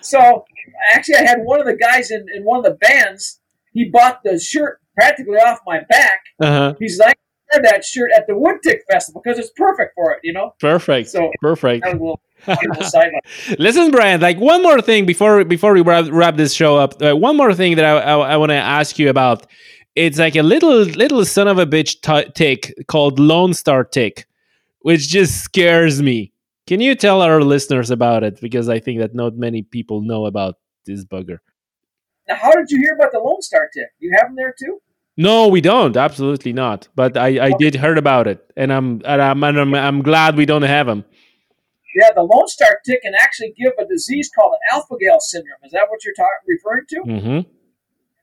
[0.00, 0.44] so
[0.92, 3.40] actually, I had one of the guys in, in one of the bands
[3.72, 6.20] he bought the shirt practically off my back.
[6.40, 6.74] Uh-huh.
[6.78, 7.16] He's like,
[7.52, 10.54] wear that shirt at the Woodtick Festival because it's perfect for it, you know.
[10.60, 11.08] Perfect.
[11.08, 11.86] So perfect.
[13.58, 14.20] Listen, Brian.
[14.20, 17.00] Like one more thing before before we wrap, wrap this show up.
[17.02, 19.46] Uh, one more thing that I I, I want to ask you about.
[19.94, 24.26] It's like a little little son of a bitch t- tick called Lone Star tick,
[24.80, 26.32] which just scares me.
[26.66, 28.40] Can you tell our listeners about it?
[28.40, 31.38] Because I think that not many people know about this bugger.
[32.28, 33.88] Now, how did you hear about the Lone Star tick?
[33.98, 34.78] You have them there too?
[35.16, 35.96] No, we don't.
[35.96, 36.88] Absolutely not.
[36.94, 37.56] But I, I okay.
[37.58, 40.86] did heard about it, and I'm and I'm, and I'm I'm glad we don't have
[40.86, 41.04] them.
[41.94, 45.58] Yeah, the Lone Star tick can actually give a disease called alpha gal syndrome.
[45.64, 47.00] Is that what you're ta- referring to?
[47.00, 47.50] Mm-hmm.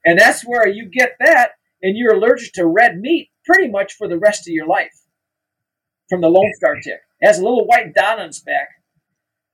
[0.05, 1.51] And that's where you get that,
[1.83, 4.93] and you're allergic to red meat pretty much for the rest of your life
[6.09, 7.01] from the Lone Star tick.
[7.21, 8.69] It has a little white dot on its back,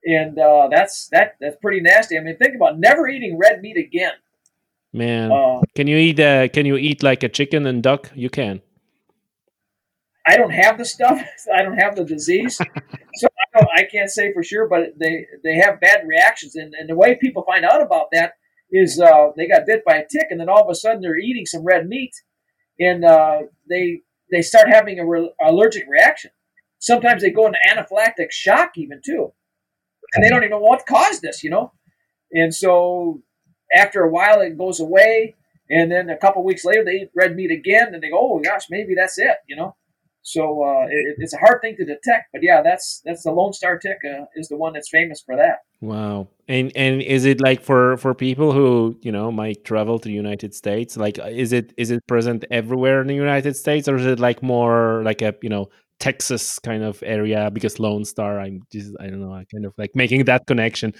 [0.04, 2.16] and uh, that's that that's pretty nasty.
[2.16, 4.12] I mean, think about never eating red meat again.
[4.96, 6.18] Man, uh, can you eat?
[6.18, 8.10] Uh, can you eat like a chicken and duck?
[8.14, 8.62] You can.
[10.26, 11.20] I don't have the stuff.
[11.54, 12.56] I don't have the disease,
[13.16, 14.66] so I, I, can't say for sure.
[14.66, 18.32] But they they have bad reactions, and, and the way people find out about that
[18.70, 21.18] is uh, they got bit by a tick, and then all of a sudden they're
[21.18, 22.14] eating some red meat,
[22.80, 24.00] and uh, they
[24.32, 26.30] they start having a re- allergic reaction.
[26.78, 29.34] Sometimes they go into anaphylactic shock, even too,
[30.14, 31.44] and they don't even know what caused this.
[31.44, 31.72] You know,
[32.32, 33.20] and so
[33.74, 35.34] after a while, it goes away,
[35.70, 38.40] and then a couple weeks later, they eat red meat again, and they go, "Oh
[38.40, 39.74] gosh, maybe that's it," you know.
[40.26, 43.52] So uh, it, it's a hard thing to detect, but yeah, that's that's the Lone
[43.52, 45.58] Star tick uh, is the one that's famous for that.
[45.80, 50.08] Wow, and and is it like for for people who you know might travel to
[50.08, 50.96] the United States?
[50.96, 54.42] Like, is it is it present everywhere in the United States, or is it like
[54.42, 55.68] more like a you know
[56.00, 57.48] Texas kind of area?
[57.52, 60.92] Because Lone Star, I'm just I don't know, I kind of like making that connection.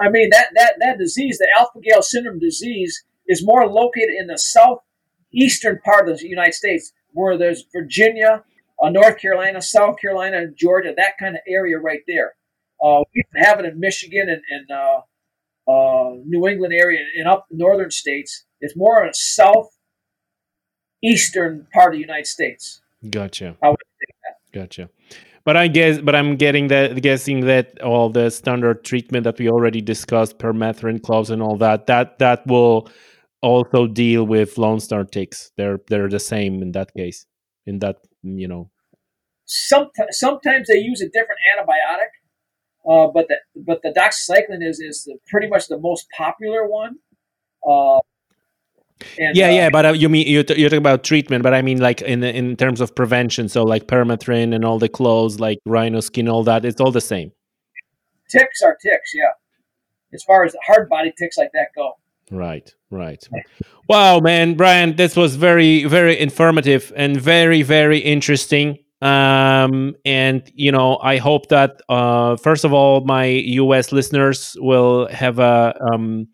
[0.00, 4.26] I mean that that that disease, the alpha gal syndrome disease, is more located in
[4.26, 8.44] the southeastern part of the United States where there's Virginia,
[8.82, 12.34] uh, North Carolina, South Carolina, Georgia, that kind of area right there.
[12.82, 15.00] Uh, we have it in Michigan and, and uh,
[15.68, 18.44] uh New England area and up northern states.
[18.60, 19.14] It's more in the
[21.02, 22.82] southeastern part of the United States.
[23.10, 23.56] Gotcha.
[24.52, 24.88] Gotcha.
[25.46, 29.48] But I guess, but I'm getting that, guessing that all the standard treatment that we
[29.48, 32.88] already discussed, permethrin, cloves, and all that, that that will
[33.42, 35.52] also deal with Lone Star ticks.
[35.56, 37.26] They're they're the same in that case.
[37.64, 38.72] In that you know.
[39.44, 42.10] Sometimes, sometimes they use a different antibiotic,
[42.90, 46.96] uh, but the but the doxycycline is is the, pretty much the most popular one.
[47.64, 48.00] Uh,
[49.18, 51.52] and, yeah, uh, yeah, but uh, you mean you're, t- you're talking about treatment, but
[51.54, 53.48] I mean like in in terms of prevention.
[53.48, 56.64] So like permethrin and all the clothes, like Rynoskin, all that.
[56.64, 57.32] It's all the same.
[58.30, 59.32] Ticks are ticks, yeah.
[60.12, 61.92] As far as hard body ticks like that go.
[62.30, 63.22] Right, right.
[63.88, 68.78] Wow, man, Brian, this was very, very informative and very, very interesting.
[69.02, 73.92] Um, and you know, I hope that uh, first of all, my U.S.
[73.92, 76.28] listeners will have a um,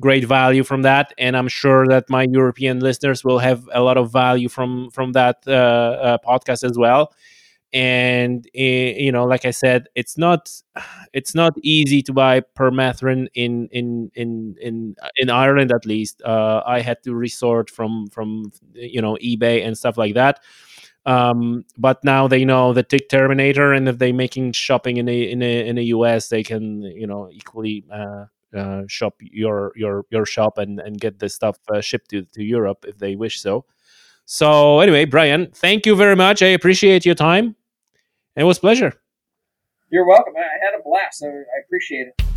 [0.00, 3.96] great value from that, and I'm sure that my European listeners will have a lot
[3.96, 7.12] of value from from that uh, uh, podcast as well.
[7.74, 10.50] And eh, you know like i said it's not
[11.14, 16.20] it's not easy to buy permethrin in in in in in ireland at least.
[16.22, 20.40] Uh, i had to resort from from you know ebay and stuff like that.
[21.04, 25.30] Um, but now they know the tick terminator and if they're making shopping in a
[25.30, 30.04] in a in a us they can you know equally uh, uh, shop your your
[30.10, 33.40] your shop and and get the stuff uh, shipped to, to europe if they wish
[33.40, 33.64] so
[34.24, 37.56] so anyway brian thank you very much i appreciate your time
[38.36, 38.94] it was pleasure.
[39.90, 40.34] You're welcome.
[40.36, 41.22] I had a blast.
[41.22, 42.31] I appreciate it.